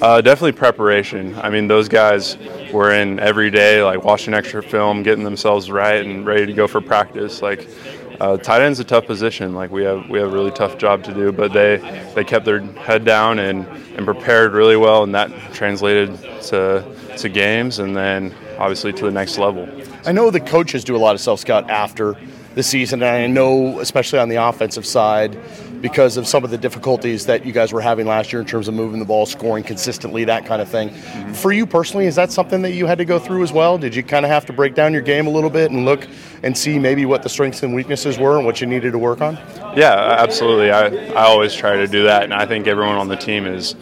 Uh, 0.01 0.23
definitely 0.23 0.53
preparation. 0.53 1.39
I 1.41 1.51
mean, 1.51 1.69
those 1.69 1.89
guys 1.89 2.39
were 2.73 2.91
in 2.91 3.21
every 3.21 3.51
day, 3.51 3.83
like 3.83 4.03
watching 4.03 4.33
extra 4.33 4.63
film, 4.63 5.03
getting 5.03 5.25
themselves 5.25 5.71
right, 5.71 6.05
and 6.05 6.25
ready 6.25 6.47
to 6.47 6.55
go 6.55 6.67
for 6.67 6.81
practice. 6.81 7.43
Like 7.43 7.69
uh, 8.19 8.39
tight 8.39 8.63
end's 8.63 8.81
a 8.81 8.85
tough 8.85 9.07
position. 9.07 9.55
Like 9.55 9.71
we 9.71 9.83
have 9.85 10.09
we 10.09 10.19
have 10.19 10.29
a 10.29 10.33
really 10.33 10.53
tough 10.53 10.79
job 10.79 11.05
to 11.05 11.13
do, 11.13 11.33
but 11.33 11.53
they 11.53 11.77
they 12.15 12.25
kept 12.25 12.47
their 12.47 12.61
head 12.61 13.05
down 13.05 13.39
and, 13.39 13.67
and 13.95 14.07
prepared 14.07 14.53
really 14.53 14.77
well, 14.77 15.03
and 15.03 15.15
that 15.15 15.31
translated 15.53 16.17
to 16.45 16.83
to 17.19 17.29
games, 17.29 17.79
and 17.79 17.95
then 17.95 18.35
obviously 18.59 18.95
to 18.95 19.05
the 19.05 19.11
next 19.11 19.37
level. 19.37 19.69
I 20.07 20.13
know 20.13 20.31
the 20.31 20.41
coaches 20.41 20.83
do 20.83 20.97
a 20.97 20.99
lot 20.99 21.15
of 21.15 21.21
self 21.21 21.41
scout 21.41 21.69
after 21.69 22.17
the 22.55 22.63
season, 22.63 23.03
and 23.03 23.11
I 23.11 23.27
know 23.27 23.81
especially 23.81 24.19
on 24.19 24.31
the 24.31 24.37
offensive 24.37 24.87
side 24.87 25.39
because 25.81 26.17
of 26.17 26.27
some 26.27 26.45
of 26.45 26.51
the 26.51 26.59
difficulties 26.59 27.27
that 27.27 27.47
you 27.47 27.53
guys 27.53 27.73
were 27.73 27.81
having 27.81 28.07
last 28.07 28.33
year 28.33 28.41
in 28.41 28.47
terms 28.47 28.69
of 28.69 28.75
moving 28.75 28.99
the 29.01 29.07
ball, 29.07 29.27
scoring 29.27 29.65
consistently, 29.65 30.25
that 30.25 30.47
kind 30.47 30.61
of 30.61 30.69
thing. 30.69 30.91
Mm-hmm. 30.91 31.33
For 31.35 31.53
you 31.53 31.67
personally, 31.67 32.07
is 32.07 32.17
that 32.17 32.31
something 32.31 32.63
that 32.63 32.73
you 32.73 32.87
had 32.87 32.99
to 32.99 33.05
go 33.05 33.19
through 33.19 33.43
as 33.43 33.53
well? 33.53 33.79
Did 33.79 33.95
you 33.95 34.03
kind 34.03 34.25
of 34.25 34.31
have 34.31 34.47
to 34.47 34.53
break 34.53 34.75
down 34.75 34.93
your 34.93 35.03
game 35.03 35.27
a 35.27 35.31
little 35.31 35.51
bit 35.51 35.71
and 35.71 35.85
look 35.85 36.07
and 36.43 36.57
see 36.57 36.79
maybe 36.79 37.07
what 37.07 37.23
the 37.23 37.29
strengths 37.29 37.63
and 37.63 37.75
weaknesses 37.75 38.19
were 38.19 38.37
and 38.37 38.47
what 38.47 38.61
you 38.61 38.67
needed 38.67 38.93
to 38.93 38.99
work 38.99 39.21
on? 39.21 39.35
Yeah, 39.77 40.17
absolutely. 40.19 40.71
I, 40.71 40.87
I 41.13 41.25
always 41.27 41.55
try 41.55 41.77
to 41.77 41.87
do 41.87 42.05
that, 42.05 42.25
and 42.25 42.35
I 42.35 42.47
think 42.47 42.67
everyone 42.67 42.97
on 42.97 43.09
the 43.09 43.17
team 43.17 43.47
is 43.47 43.75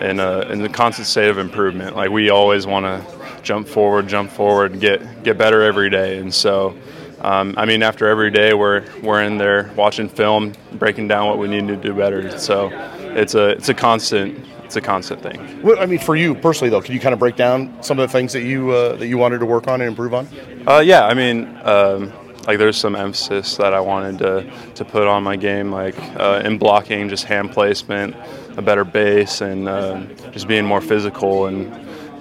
in 0.00 0.18
a 0.18 0.40
in 0.42 0.62
the 0.62 0.68
constant 0.68 1.06
state 1.06 1.28
of 1.28 1.38
improvement. 1.38 1.96
Like 1.96 2.10
we 2.10 2.30
always 2.30 2.66
want 2.66 2.86
to 2.86 3.42
jump 3.42 3.68
forward, 3.68 4.08
jump 4.08 4.30
forward, 4.30 4.80
get 4.80 5.22
get 5.22 5.38
better 5.38 5.62
every 5.62 5.90
day, 5.90 6.18
and 6.18 6.32
so 6.32 6.76
um, 7.20 7.54
I 7.56 7.66
mean, 7.66 7.82
after 7.82 8.08
every 8.08 8.30
day, 8.30 8.54
we're 8.54 8.84
we're 9.02 9.22
in 9.22 9.36
there 9.36 9.70
watching 9.76 10.08
film, 10.08 10.52
breaking 10.72 11.08
down 11.08 11.26
what 11.26 11.38
we 11.38 11.48
need 11.48 11.68
to 11.68 11.76
do 11.76 11.94
better. 11.94 12.38
So 12.38 12.70
it's 13.14 13.34
a 13.34 13.50
it's 13.50 13.68
a 13.68 13.74
constant 13.74 14.38
it's 14.64 14.76
a 14.76 14.80
constant 14.80 15.22
thing. 15.22 15.62
Well, 15.62 15.78
I 15.80 15.86
mean, 15.86 15.98
for 15.98 16.16
you 16.16 16.34
personally, 16.34 16.70
though, 16.70 16.80
can 16.80 16.94
you 16.94 17.00
kind 17.00 17.12
of 17.12 17.18
break 17.18 17.36
down 17.36 17.82
some 17.82 17.98
of 17.98 18.08
the 18.08 18.12
things 18.12 18.32
that 18.32 18.42
you 18.42 18.70
uh, 18.70 18.96
that 18.96 19.06
you 19.06 19.18
wanted 19.18 19.38
to 19.40 19.46
work 19.46 19.68
on 19.68 19.80
and 19.80 19.88
improve 19.88 20.14
on? 20.14 20.28
Uh, 20.66 20.78
yeah, 20.78 21.06
I 21.06 21.14
mean. 21.14 21.58
Um, 21.62 22.12
like 22.46 22.58
there's 22.58 22.78
some 22.78 22.96
emphasis 22.96 23.56
that 23.58 23.74
I 23.74 23.80
wanted 23.80 24.18
to, 24.20 24.50
to 24.76 24.84
put 24.84 25.06
on 25.06 25.22
my 25.22 25.36
game, 25.36 25.70
like 25.70 25.94
uh, 26.18 26.40
in 26.42 26.56
blocking, 26.56 27.08
just 27.08 27.24
hand 27.24 27.52
placement, 27.52 28.16
a 28.56 28.62
better 28.62 28.82
base, 28.82 29.42
and 29.42 29.68
uh, 29.68 30.00
just 30.32 30.48
being 30.48 30.64
more 30.64 30.80
physical. 30.80 31.46
And 31.46 31.70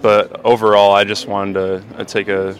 but 0.01 0.45
overall, 0.45 0.93
I 0.93 1.03
just 1.03 1.27
wanted 1.27 1.53
to 1.53 1.99
uh, 1.99 2.03
take 2.03 2.27
a 2.27 2.55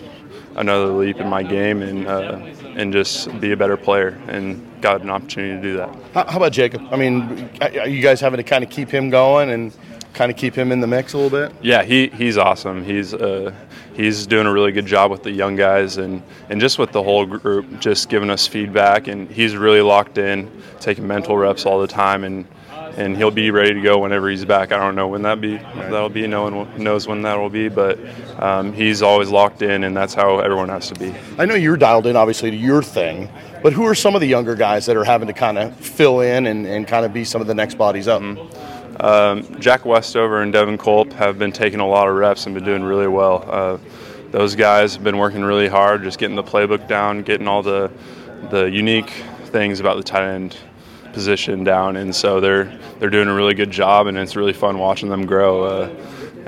another 0.59 0.87
leap 0.87 1.17
in 1.17 1.27
my 1.27 1.41
game 1.41 1.81
and 1.81 2.07
uh, 2.07 2.39
and 2.75 2.93
just 2.93 3.39
be 3.39 3.51
a 3.51 3.57
better 3.57 3.77
player 3.77 4.19
and 4.27 4.65
got 4.81 5.01
an 5.01 5.09
opportunity 5.09 5.55
to 5.55 5.61
do 5.61 5.77
that. 5.77 6.29
How, 6.29 6.37
about 6.37 6.51
Jacob? 6.51 6.87
I 6.91 6.95
mean, 6.95 7.49
are 7.61 7.87
you 7.87 8.01
guys 8.01 8.21
having 8.21 8.37
to 8.37 8.43
kind 8.43 8.63
of 8.63 8.69
keep 8.69 8.89
him 8.89 9.09
going 9.09 9.49
and 9.49 9.73
kind 10.13 10.31
of 10.31 10.37
keep 10.37 10.53
him 10.53 10.71
in 10.71 10.79
the 10.79 10.87
mix 10.87 11.13
a 11.13 11.17
little 11.17 11.29
bit? 11.29 11.55
Yeah, 11.61 11.83
he, 11.83 12.07
he's 12.07 12.37
awesome. 12.37 12.83
He's 12.83 13.13
uh, 13.13 13.53
he's 13.93 14.25
doing 14.27 14.47
a 14.47 14.51
really 14.51 14.71
good 14.71 14.85
job 14.85 15.11
with 15.11 15.23
the 15.23 15.31
young 15.31 15.55
guys 15.55 15.97
and, 15.97 16.23
and 16.49 16.61
just 16.61 16.79
with 16.79 16.91
the 16.91 17.03
whole 17.03 17.25
group, 17.25 17.79
just 17.79 18.09
giving 18.09 18.29
us 18.29 18.47
feedback. 18.47 19.07
And 19.07 19.29
he's 19.29 19.55
really 19.55 19.81
locked 19.81 20.17
in, 20.17 20.49
taking 20.79 21.05
mental 21.05 21.37
reps 21.37 21.65
all 21.65 21.81
the 21.81 21.87
time 21.87 22.23
and 22.23 22.47
and 22.99 23.15
he'll 23.15 23.31
be 23.31 23.49
ready 23.49 23.73
to 23.73 23.81
go 23.81 23.99
whenever 23.99 24.29
he's 24.29 24.43
back. 24.43 24.73
I 24.73 24.77
don't 24.77 24.93
know 24.93 25.07
when 25.07 25.21
that 25.21 25.39
be. 25.39 25.55
That'll 25.57 26.09
be. 26.09 26.27
No 26.27 26.49
one 26.49 26.83
knows 26.83 27.07
when 27.07 27.21
that 27.21 27.39
will 27.39 27.49
be, 27.49 27.69
but 27.69 27.97
um, 28.37 28.73
he's 28.73 29.01
always 29.01 29.29
locked 29.29 29.61
in, 29.61 29.85
and 29.85 29.95
that's 29.95 30.13
how 30.13 30.39
everyone 30.39 30.67
has 30.67 30.89
to 30.89 30.95
be. 30.95 31.15
I 31.37 31.45
know 31.45 31.55
you're 31.55 31.77
dialed 31.77 32.07
in, 32.07 32.17
obviously, 32.17 32.51
to 32.51 32.57
your 32.57 32.83
thing, 32.83 33.29
but 33.63 33.71
who 33.71 33.85
are 33.85 33.95
some 33.95 34.15
of 34.15 34.21
the 34.21 34.27
younger 34.27 34.53
guys 34.53 34.85
that 34.87 34.97
are 34.97 35.05
having 35.05 35.27
to 35.27 35.33
kind 35.33 35.57
of 35.57 35.75
fill 35.77 36.19
in 36.19 36.45
and, 36.45 36.67
and 36.67 36.87
kind 36.87 37.05
of 37.05 37.13
be 37.13 37.23
some 37.23 37.39
of 37.39 37.47
the 37.47 37.55
next 37.55 37.75
bodies 37.75 38.09
up? 38.09 38.21
Mm-hmm. 38.21 39.05
Um, 39.05 39.61
Jack 39.61 39.85
Westover 39.85 40.41
and 40.41 40.51
Devin 40.51 40.77
Culp 40.77 41.13
have 41.13 41.39
been 41.39 41.53
taking 41.53 41.79
a 41.79 41.87
lot 41.87 42.09
of 42.09 42.15
reps 42.15 42.45
and 42.45 42.53
been 42.53 42.65
doing 42.65 42.83
really 42.83 43.07
well. 43.07 43.45
Uh, 43.47 43.77
those 44.31 44.55
guys 44.55 44.95
have 44.95 45.05
been 45.05 45.17
working 45.17 45.41
really 45.41 45.69
hard, 45.69 46.03
just 46.03 46.19
getting 46.19 46.35
the 46.35 46.43
playbook 46.43 46.85
down, 46.89 47.23
getting 47.23 47.47
all 47.47 47.63
the 47.63 47.89
the 48.51 48.65
unique 48.65 49.09
things 49.51 49.79
about 49.79 49.97
the 49.97 50.03
tight 50.03 50.23
end 50.23 50.57
position 51.13 51.63
down, 51.63 51.95
and 51.95 52.15
so 52.15 52.39
they're 52.39 52.65
they're 52.99 53.09
doing 53.09 53.27
a 53.27 53.33
really 53.33 53.53
good 53.53 53.71
job, 53.71 54.07
and 54.07 54.17
it's 54.17 54.35
really 54.35 54.53
fun 54.53 54.77
watching 54.77 55.09
them 55.09 55.25
grow, 55.25 55.63
uh, 55.63 55.89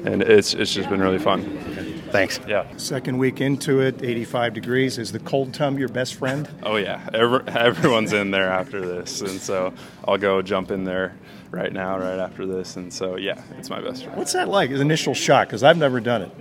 and 0.06 0.22
it's 0.22 0.54
it's 0.54 0.74
just 0.74 0.90
been 0.90 1.02
really 1.02 1.20
fun. 1.20 1.44
Thanks. 2.12 2.42
Yeah. 2.46 2.66
Second 2.76 3.18
week 3.18 3.40
into 3.40 3.80
it, 3.80 4.04
85 4.04 4.54
degrees. 4.54 4.98
Is 4.98 5.14
the 5.14 5.20
cold 5.20 5.54
tum 5.54 5.80
your 5.80 5.88
best 5.88 6.16
friend? 6.16 6.50
Oh 6.64 6.76
yeah, 6.76 7.08
Every, 7.14 7.42
everyone's 7.48 8.12
in 8.12 8.32
there 8.32 8.50
after 8.50 8.82
this, 8.82 9.22
and 9.22 9.40
so 9.40 9.74
I'll 10.06 10.18
go 10.18 10.42
jump 10.42 10.72
in 10.72 10.84
there 10.84 11.16
right 11.52 11.72
now, 11.72 11.98
right 11.98 12.20
after 12.20 12.46
this, 12.46 12.76
and 12.76 12.94
so 12.94 13.16
yeah, 13.16 13.42
it's 13.58 13.70
my 13.70 13.80
best 13.82 14.04
friend. 14.04 14.18
What's 14.18 14.34
that 14.34 14.50
like? 14.50 14.72
The 14.72 14.82
initial 14.82 15.14
shock? 15.14 15.48
Because 15.48 15.64
I've 15.64 15.78
never 15.78 16.00
done 16.02 16.24
it. 16.24 16.32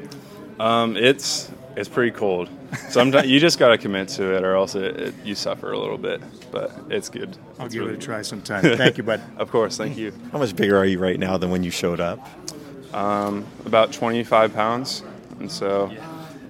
Um, 0.58 0.96
it's 0.96 1.50
it's 1.80 1.88
pretty 1.88 2.10
cold. 2.10 2.50
Sometimes 2.90 3.26
you 3.26 3.40
just 3.40 3.58
got 3.58 3.68
to 3.68 3.78
commit 3.78 4.08
to 4.08 4.36
it, 4.36 4.44
or 4.44 4.54
else 4.54 4.74
it, 4.74 5.00
it, 5.00 5.14
you 5.24 5.34
suffer 5.34 5.72
a 5.72 5.78
little 5.78 5.96
bit. 5.96 6.20
But 6.52 6.72
it's 6.90 7.08
good. 7.08 7.36
I'll 7.58 7.66
it's 7.66 7.74
give 7.74 7.84
really 7.84 7.94
it 7.94 8.02
a 8.02 8.06
try 8.06 8.20
sometime. 8.20 8.62
Thank 8.62 8.98
you, 8.98 9.02
bud. 9.02 9.22
of 9.38 9.50
course, 9.50 9.78
thank 9.78 9.96
you. 9.96 10.12
How 10.30 10.38
much 10.38 10.54
bigger 10.54 10.76
are 10.76 10.84
you 10.84 10.98
right 10.98 11.18
now 11.18 11.38
than 11.38 11.50
when 11.50 11.64
you 11.64 11.70
showed 11.70 11.98
up? 11.98 12.28
Um, 12.94 13.46
about 13.64 13.92
25 13.92 14.52
pounds, 14.52 15.02
and 15.38 15.50
so 15.50 15.90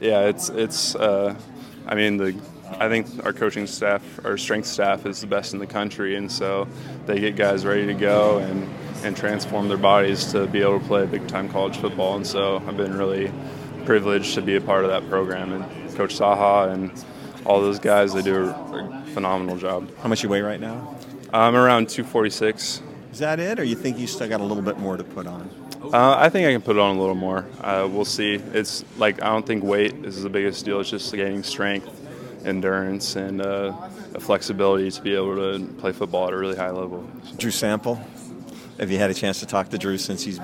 yeah, 0.00 0.22
it's 0.22 0.48
it's. 0.48 0.96
Uh, 0.96 1.36
I 1.86 1.94
mean, 1.94 2.16
the 2.16 2.34
I 2.78 2.88
think 2.88 3.24
our 3.24 3.32
coaching 3.32 3.68
staff, 3.68 4.02
our 4.24 4.36
strength 4.36 4.66
staff, 4.66 5.06
is 5.06 5.20
the 5.20 5.28
best 5.28 5.52
in 5.52 5.60
the 5.60 5.66
country, 5.66 6.16
and 6.16 6.30
so 6.30 6.66
they 7.06 7.20
get 7.20 7.36
guys 7.36 7.64
ready 7.64 7.86
to 7.86 7.94
go 7.94 8.38
and 8.38 8.68
and 9.04 9.16
transform 9.16 9.68
their 9.68 9.78
bodies 9.78 10.32
to 10.32 10.46
be 10.48 10.60
able 10.60 10.80
to 10.80 10.86
play 10.86 11.06
big 11.06 11.26
time 11.28 11.48
college 11.48 11.76
football. 11.76 12.16
And 12.16 12.26
so 12.26 12.56
I've 12.66 12.76
been 12.76 12.98
really 12.98 13.32
privileged 13.84 14.34
to 14.34 14.42
be 14.42 14.56
a 14.56 14.60
part 14.60 14.84
of 14.84 14.90
that 14.90 15.08
program. 15.08 15.52
And 15.52 15.96
Coach 15.96 16.16
Socha 16.16 16.72
and 16.72 16.92
all 17.44 17.60
those 17.60 17.78
guys, 17.78 18.12
they 18.12 18.22
do 18.22 18.48
a 18.48 19.04
phenomenal 19.14 19.56
job. 19.56 19.90
How 19.98 20.08
much 20.08 20.22
you 20.22 20.28
weigh 20.28 20.42
right 20.42 20.60
now? 20.60 20.96
I'm 21.32 21.54
around 21.54 21.88
246. 21.88 22.82
Is 23.12 23.18
that 23.18 23.40
it, 23.40 23.58
or 23.58 23.64
you 23.64 23.76
think 23.76 23.98
you 23.98 24.06
still 24.06 24.28
got 24.28 24.40
a 24.40 24.44
little 24.44 24.62
bit 24.62 24.78
more 24.78 24.96
to 24.96 25.04
put 25.04 25.26
on? 25.26 25.50
Uh, 25.82 26.16
I 26.18 26.28
think 26.28 26.46
I 26.46 26.52
can 26.52 26.60
put 26.60 26.78
on 26.78 26.96
a 26.96 27.00
little 27.00 27.14
more. 27.14 27.46
Uh, 27.60 27.88
we'll 27.90 28.04
see. 28.04 28.34
It's 28.34 28.84
like 28.98 29.22
I 29.22 29.26
don't 29.26 29.46
think 29.46 29.64
weight 29.64 29.94
is 30.04 30.22
the 30.22 30.28
biggest 30.28 30.64
deal. 30.64 30.80
It's 30.80 30.90
just 30.90 31.12
gaining 31.12 31.42
strength, 31.42 31.88
endurance, 32.44 33.16
and 33.16 33.40
uh, 33.40 33.72
flexibility 34.18 34.90
to 34.90 35.02
be 35.02 35.14
able 35.14 35.36
to 35.36 35.66
play 35.78 35.92
football 35.92 36.28
at 36.28 36.34
a 36.34 36.36
really 36.36 36.56
high 36.56 36.70
level. 36.70 37.08
Drew 37.38 37.50
Sample, 37.50 37.98
have 38.78 38.90
you 38.90 38.98
had 38.98 39.10
a 39.10 39.14
chance 39.14 39.40
to 39.40 39.46
talk 39.46 39.70
to 39.70 39.78
Drew 39.78 39.98
since 39.98 40.22
he's 40.22 40.38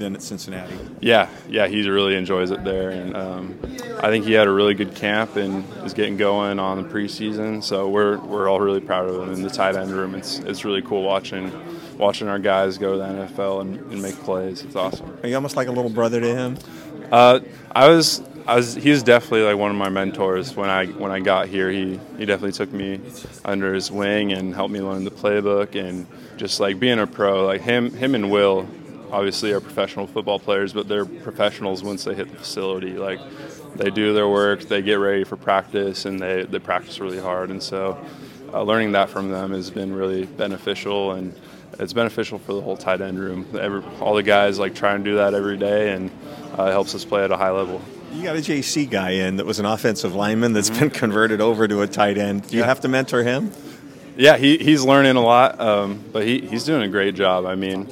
been 0.00 0.16
at 0.16 0.22
Cincinnati. 0.22 0.74
Yeah, 1.00 1.28
yeah, 1.48 1.68
he 1.68 1.88
really 1.88 2.16
enjoys 2.16 2.50
it 2.50 2.64
there, 2.64 2.90
and 2.90 3.14
um, 3.16 3.56
I 4.02 4.08
think 4.08 4.24
he 4.24 4.32
had 4.32 4.48
a 4.48 4.50
really 4.50 4.74
good 4.74 4.96
camp 4.96 5.36
and 5.36 5.62
is 5.84 5.94
getting 5.94 6.16
going 6.16 6.58
on 6.58 6.82
the 6.82 6.88
preseason. 6.88 7.62
So 7.62 7.88
we're 7.88 8.18
we're 8.18 8.48
all 8.48 8.58
really 8.58 8.80
proud 8.80 9.08
of 9.08 9.22
him 9.22 9.32
in 9.32 9.42
the 9.42 9.50
tight 9.50 9.76
end 9.76 9.92
room. 9.92 10.16
It's 10.16 10.40
it's 10.40 10.64
really 10.64 10.82
cool 10.82 11.04
watching 11.04 11.52
watching 11.98 12.26
our 12.26 12.40
guys 12.40 12.78
go 12.78 12.92
to 12.92 12.98
the 12.98 13.04
NFL 13.04 13.60
and, 13.60 13.92
and 13.92 14.02
make 14.02 14.16
plays. 14.16 14.64
It's 14.64 14.74
awesome. 14.74 15.16
Are 15.22 15.28
you 15.28 15.34
almost 15.36 15.54
like 15.54 15.68
a 15.68 15.72
little 15.72 15.90
brother 15.90 16.18
to 16.20 16.34
him? 16.34 16.58
Uh, 17.12 17.40
I 17.70 17.88
was. 17.88 18.22
I 18.46 18.56
was, 18.56 18.74
he 18.74 18.90
was 18.90 19.02
definitely 19.02 19.42
like 19.42 19.58
one 19.58 19.70
of 19.70 19.76
my 19.76 19.90
mentors 19.90 20.56
when 20.56 20.70
I 20.70 20.86
when 20.86 21.12
I 21.12 21.20
got 21.20 21.46
here. 21.48 21.70
He 21.70 22.00
he 22.16 22.24
definitely 22.24 22.52
took 22.52 22.72
me 22.72 22.98
under 23.44 23.74
his 23.74 23.92
wing 23.92 24.32
and 24.32 24.54
helped 24.54 24.72
me 24.72 24.80
learn 24.80 25.04
the 25.04 25.10
playbook 25.10 25.78
and 25.78 26.06
just 26.38 26.58
like 26.58 26.80
being 26.80 26.98
a 26.98 27.06
pro. 27.06 27.44
Like 27.44 27.60
him 27.60 27.92
him 27.92 28.14
and 28.14 28.30
Will 28.30 28.66
obviously 29.12 29.52
are 29.52 29.60
professional 29.60 30.06
football 30.06 30.38
players, 30.38 30.72
but 30.72 30.88
they're 30.88 31.04
professionals 31.04 31.82
once 31.82 32.04
they 32.04 32.14
hit 32.14 32.30
the 32.30 32.36
facility. 32.36 32.92
Like 32.92 33.20
they 33.76 33.90
do 33.90 34.12
their 34.12 34.28
work, 34.28 34.62
they 34.62 34.82
get 34.82 34.94
ready 34.94 35.24
for 35.24 35.36
practice, 35.36 36.04
and 36.04 36.20
they, 36.20 36.44
they 36.44 36.58
practice 36.58 37.00
really 37.00 37.20
hard. 37.20 37.50
And 37.50 37.62
so 37.62 37.98
uh, 38.52 38.62
learning 38.62 38.92
that 38.92 39.10
from 39.10 39.30
them 39.30 39.52
has 39.52 39.70
been 39.70 39.92
really 39.92 40.26
beneficial. 40.26 41.12
And 41.12 41.34
it's 41.78 41.92
beneficial 41.92 42.38
for 42.38 42.52
the 42.52 42.60
whole 42.60 42.76
tight 42.76 43.00
end 43.00 43.18
room. 43.18 43.46
Every, 43.58 43.82
all 44.00 44.14
the 44.14 44.22
guys 44.22 44.58
like 44.58 44.74
try 44.74 44.94
and 44.94 45.04
do 45.04 45.16
that 45.16 45.34
every 45.34 45.56
day, 45.56 45.92
and 45.92 46.10
uh, 46.58 46.64
it 46.64 46.72
helps 46.72 46.94
us 46.94 47.04
play 47.04 47.24
at 47.24 47.30
a 47.30 47.36
high 47.36 47.50
level. 47.50 47.80
You 48.12 48.24
got 48.24 48.36
a 48.36 48.40
JC 48.40 48.90
guy 48.90 49.10
in 49.10 49.36
that 49.36 49.46
was 49.46 49.60
an 49.60 49.66
offensive 49.66 50.14
lineman 50.14 50.52
that's 50.52 50.70
been 50.70 50.90
converted 50.90 51.40
over 51.40 51.68
to 51.68 51.82
a 51.82 51.86
tight 51.86 52.18
end. 52.18 52.48
Do 52.48 52.56
you 52.56 52.64
have 52.64 52.80
to 52.80 52.88
mentor 52.88 53.22
him? 53.22 53.52
Yeah, 54.16 54.36
he, 54.36 54.58
he's 54.58 54.82
learning 54.82 55.16
a 55.16 55.22
lot, 55.22 55.60
um, 55.60 56.04
but 56.12 56.26
he, 56.26 56.40
he's 56.40 56.64
doing 56.64 56.82
a 56.82 56.88
great 56.88 57.14
job. 57.14 57.46
I 57.46 57.54
mean, 57.54 57.86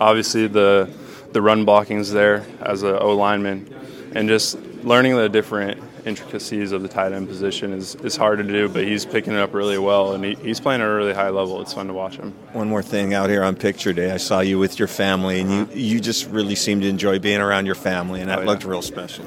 obviously 0.00 0.46
the 0.46 0.90
the 1.32 1.40
run 1.42 1.64
blocking's 1.64 2.10
there 2.10 2.44
as 2.60 2.82
a 2.82 2.98
O 2.98 3.14
lineman, 3.16 3.72
and 4.14 4.28
just 4.28 4.58
learning 4.82 5.14
the 5.16 5.28
different 5.28 5.80
intricacies 6.06 6.72
of 6.72 6.80
the 6.82 6.88
tight 6.88 7.12
end 7.12 7.28
position 7.28 7.72
is, 7.74 7.94
is 7.96 8.16
hard 8.16 8.38
to 8.38 8.42
do, 8.44 8.68
but 8.70 8.82
he's 8.84 9.04
picking 9.04 9.34
it 9.34 9.38
up 9.38 9.52
really 9.52 9.76
well, 9.78 10.14
and 10.14 10.24
he, 10.24 10.34
he's 10.36 10.58
playing 10.58 10.80
at 10.80 10.88
a 10.88 10.90
really 10.94 11.12
high 11.12 11.28
level. 11.28 11.60
It's 11.60 11.74
fun 11.74 11.86
to 11.88 11.92
watch 11.92 12.16
him. 12.16 12.32
One 12.52 12.68
more 12.68 12.82
thing 12.82 13.12
out 13.14 13.28
here 13.28 13.44
on 13.44 13.54
picture 13.54 13.92
day, 13.92 14.10
I 14.10 14.16
saw 14.16 14.40
you 14.40 14.58
with 14.58 14.78
your 14.78 14.88
family, 14.88 15.40
and 15.40 15.50
you, 15.52 15.68
you 15.94 16.00
just 16.00 16.26
really 16.30 16.54
seemed 16.56 16.82
to 16.82 16.88
enjoy 16.88 17.18
being 17.18 17.40
around 17.42 17.66
your 17.66 17.74
family, 17.74 18.20
and 18.22 18.30
that 18.30 18.38
Oh, 18.38 18.42
yeah. 18.42 18.46
looked 18.48 18.64
real 18.64 18.82
special. 18.82 19.26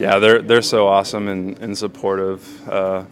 Yeah, 0.00 0.18
they're 0.18 0.40
they're 0.40 0.62
so 0.62 0.86
awesome 0.88 1.28
and, 1.28 1.58
and 1.58 1.76
supportive. 1.76 2.68
Uh, 2.68 3.04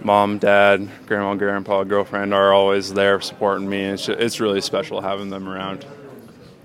Mom, 0.00 0.38
dad, 0.38 0.88
grandma, 1.06 1.34
grandpa, 1.34 1.82
girlfriend 1.82 2.32
are 2.32 2.52
always 2.52 2.94
there 2.94 3.20
supporting 3.20 3.68
me. 3.68 3.82
It's, 3.82 4.08
it's 4.08 4.38
really 4.38 4.60
special 4.60 5.00
having 5.00 5.28
them 5.28 5.48
around. 5.48 5.84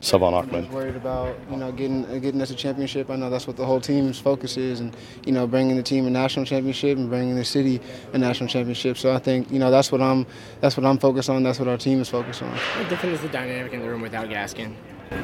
Salvon 0.04 0.34
Ahmed. 0.34 0.70
worried 0.70 0.98
about 0.98 1.34
you 1.50 1.56
know 1.56 1.72
getting 1.72 2.04
getting 2.20 2.42
us 2.42 2.52
a 2.52 2.56
championship. 2.56 3.10
I 3.10 3.16
know 3.16 3.30
that's 3.30 3.48
what 3.48 3.56
the 3.56 3.66
whole 3.66 3.80
team's 3.80 4.20
focus 4.20 4.58
is, 4.58 4.82
and 4.82 4.96
you 5.26 5.32
know 5.32 5.48
bringing 5.48 5.78
the 5.78 5.84
team 5.84 6.06
a 6.06 6.10
national 6.10 6.46
championship 6.46 6.98
and 6.98 7.10
bringing 7.10 7.36
the 7.36 7.46
city 7.46 7.80
a 8.12 8.18
national 8.18 8.50
championship. 8.50 8.98
So 8.98 9.14
I 9.14 9.20
think 9.20 9.50
you 9.50 9.60
know 9.60 9.72
that's 9.72 9.94
what 9.94 10.02
I'm 10.02 10.26
that's 10.60 10.76
what 10.76 10.86
I'm 10.86 10.98
focused 10.98 11.30
on. 11.30 11.42
That's 11.44 11.58
what 11.58 11.70
our 11.70 11.78
team 11.78 12.02
is 12.02 12.10
focused 12.10 12.44
on. 12.44 12.50
How 12.52 12.84
different 12.90 13.16
is 13.16 13.22
the 13.22 13.30
dynamic 13.30 13.72
in 13.72 13.80
the 13.80 13.88
room 13.88 14.02
without 14.02 14.28
Gaskin? 14.28 14.74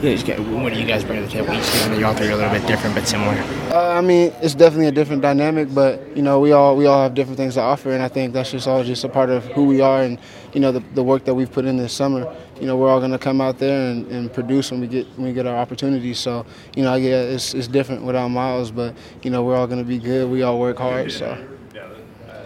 Yeah, 0.01 0.13
just 0.13 0.25
get- 0.27 0.39
what 0.39 0.71
do 0.71 0.79
you 0.79 0.85
guys 0.85 1.03
bring 1.03 1.19
to 1.19 1.25
the 1.25 1.31
table 1.31 1.51
each 1.53 1.73
game? 1.73 1.99
You 1.99 2.05
all 2.05 2.13
three 2.13 2.27
are 2.27 2.33
a 2.33 2.35
little 2.35 2.51
bit 2.51 2.65
different 2.67 2.93
but 2.95 3.07
similar. 3.07 3.33
Uh, 3.71 3.97
I 3.97 4.01
mean, 4.01 4.31
it's 4.39 4.53
definitely 4.53 4.85
a 4.85 4.91
different 4.91 5.21
dynamic, 5.23 5.73
but 5.73 6.15
you 6.15 6.21
know 6.21 6.39
we 6.39 6.51
all 6.53 6.77
we 6.77 6.85
all 6.85 7.01
have 7.03 7.15
different 7.15 7.37
things 7.37 7.55
to 7.55 7.61
offer, 7.61 7.91
and 7.91 8.01
I 8.03 8.07
think 8.07 8.31
that's 8.33 8.51
just 8.51 8.67
all 8.67 8.83
just 8.83 9.03
a 9.03 9.09
part 9.09 9.29
of 9.29 9.43
who 9.45 9.65
we 9.65 9.81
are, 9.81 10.03
and 10.03 10.19
you 10.53 10.59
know 10.59 10.71
the, 10.71 10.81
the 10.93 11.03
work 11.03 11.25
that 11.25 11.33
we've 11.33 11.51
put 11.51 11.65
in 11.65 11.77
this 11.77 11.93
summer. 11.93 12.35
You 12.59 12.67
know 12.67 12.77
we're 12.77 12.89
all 12.89 12.99
going 12.99 13.11
to 13.11 13.19
come 13.19 13.41
out 13.41 13.59
there 13.59 13.91
and, 13.91 14.07
and 14.07 14.33
produce 14.33 14.71
when 14.71 14.81
we 14.81 14.87
get 14.87 15.07
when 15.15 15.27
we 15.27 15.33
get 15.33 15.45
our 15.45 15.57
opportunities. 15.57 16.19
So 16.19 16.45
you 16.75 16.83
know 16.83 16.93
I 16.93 16.99
get 16.99 17.11
it's, 17.29 17.53
it's 17.53 17.67
different 17.67 18.03
without 18.03 18.27
Myles, 18.29 18.71
but 18.71 18.95
you 19.23 19.31
know 19.31 19.43
we're 19.43 19.55
all 19.55 19.67
going 19.67 19.79
to 19.79 19.87
be 19.87 19.99
good. 19.99 20.29
We 20.29 20.43
all 20.43 20.59
work 20.59 20.77
hard, 20.77 21.11
so. 21.11 21.45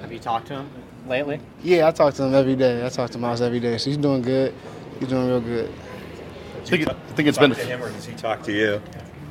Have 0.01 0.11
you 0.11 0.19
talked 0.19 0.47
to 0.47 0.55
him 0.55 0.69
lately? 1.07 1.39
Yeah, 1.63 1.87
I 1.87 1.91
talk 1.91 2.13
to 2.15 2.23
him 2.23 2.35
every 2.35 2.55
day. 2.55 2.85
I 2.85 2.89
talk 2.89 3.09
to 3.11 3.17
Myles 3.17 3.41
every 3.41 3.59
day. 3.59 3.77
So 3.77 3.89
he's 3.89 3.97
doing 3.97 4.21
good. 4.21 4.53
He's 4.99 5.09
doing 5.09 5.27
real 5.27 5.41
good. 5.41 5.73
I 6.61 6.65
think, 6.65 6.83
it, 6.83 6.89
I 6.89 7.13
think 7.13 7.27
it's 7.27 7.37
been. 7.37 7.51
to 7.51 7.65
him, 7.65 7.83
or 7.83 7.89
does 7.89 8.05
he 8.05 8.13
talk 8.13 8.43
to 8.43 8.51
you? 8.51 8.81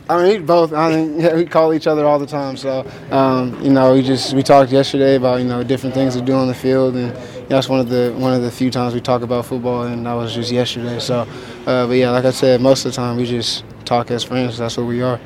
I 0.08 0.22
mean, 0.22 0.32
he 0.32 0.38
both. 0.38 0.72
I 0.72 0.90
mean, 0.90 1.20
yeah, 1.20 1.34
we 1.34 1.46
call 1.46 1.72
each 1.72 1.86
other 1.86 2.04
all 2.04 2.18
the 2.18 2.26
time. 2.26 2.56
So, 2.56 2.86
um, 3.10 3.62
you 3.62 3.70
know, 3.70 3.94
we 3.94 4.02
just 4.02 4.34
we 4.34 4.42
talked 4.42 4.72
yesterday 4.72 5.16
about 5.16 5.40
you 5.40 5.46
know 5.46 5.62
different 5.62 5.94
things 5.94 6.14
to 6.16 6.22
do 6.22 6.34
on 6.34 6.48
the 6.48 6.54
field, 6.54 6.96
and 6.96 7.16
that's 7.52 7.68
one 7.68 7.80
of 7.80 7.88
the 7.90 8.14
one 8.16 8.32
of 8.32 8.42
the 8.42 8.50
few 8.50 8.70
times 8.70 8.94
we 8.94 9.00
talk 9.00 9.22
about 9.22 9.44
football, 9.44 9.82
and 9.82 10.06
that 10.06 10.14
was 10.14 10.34
just 10.34 10.50
yesterday. 10.50 10.98
So, 10.98 11.20
uh, 11.66 11.86
but 11.86 11.92
yeah, 11.92 12.10
like 12.10 12.24
I 12.24 12.30
said, 12.30 12.60
most 12.62 12.86
of 12.86 12.92
the 12.92 12.96
time 12.96 13.16
we 13.18 13.26
just 13.26 13.64
talk 13.84 14.10
as 14.10 14.24
friends. 14.24 14.56
That's 14.56 14.76
what 14.76 14.86
we 14.86 15.02
are. 15.02 15.20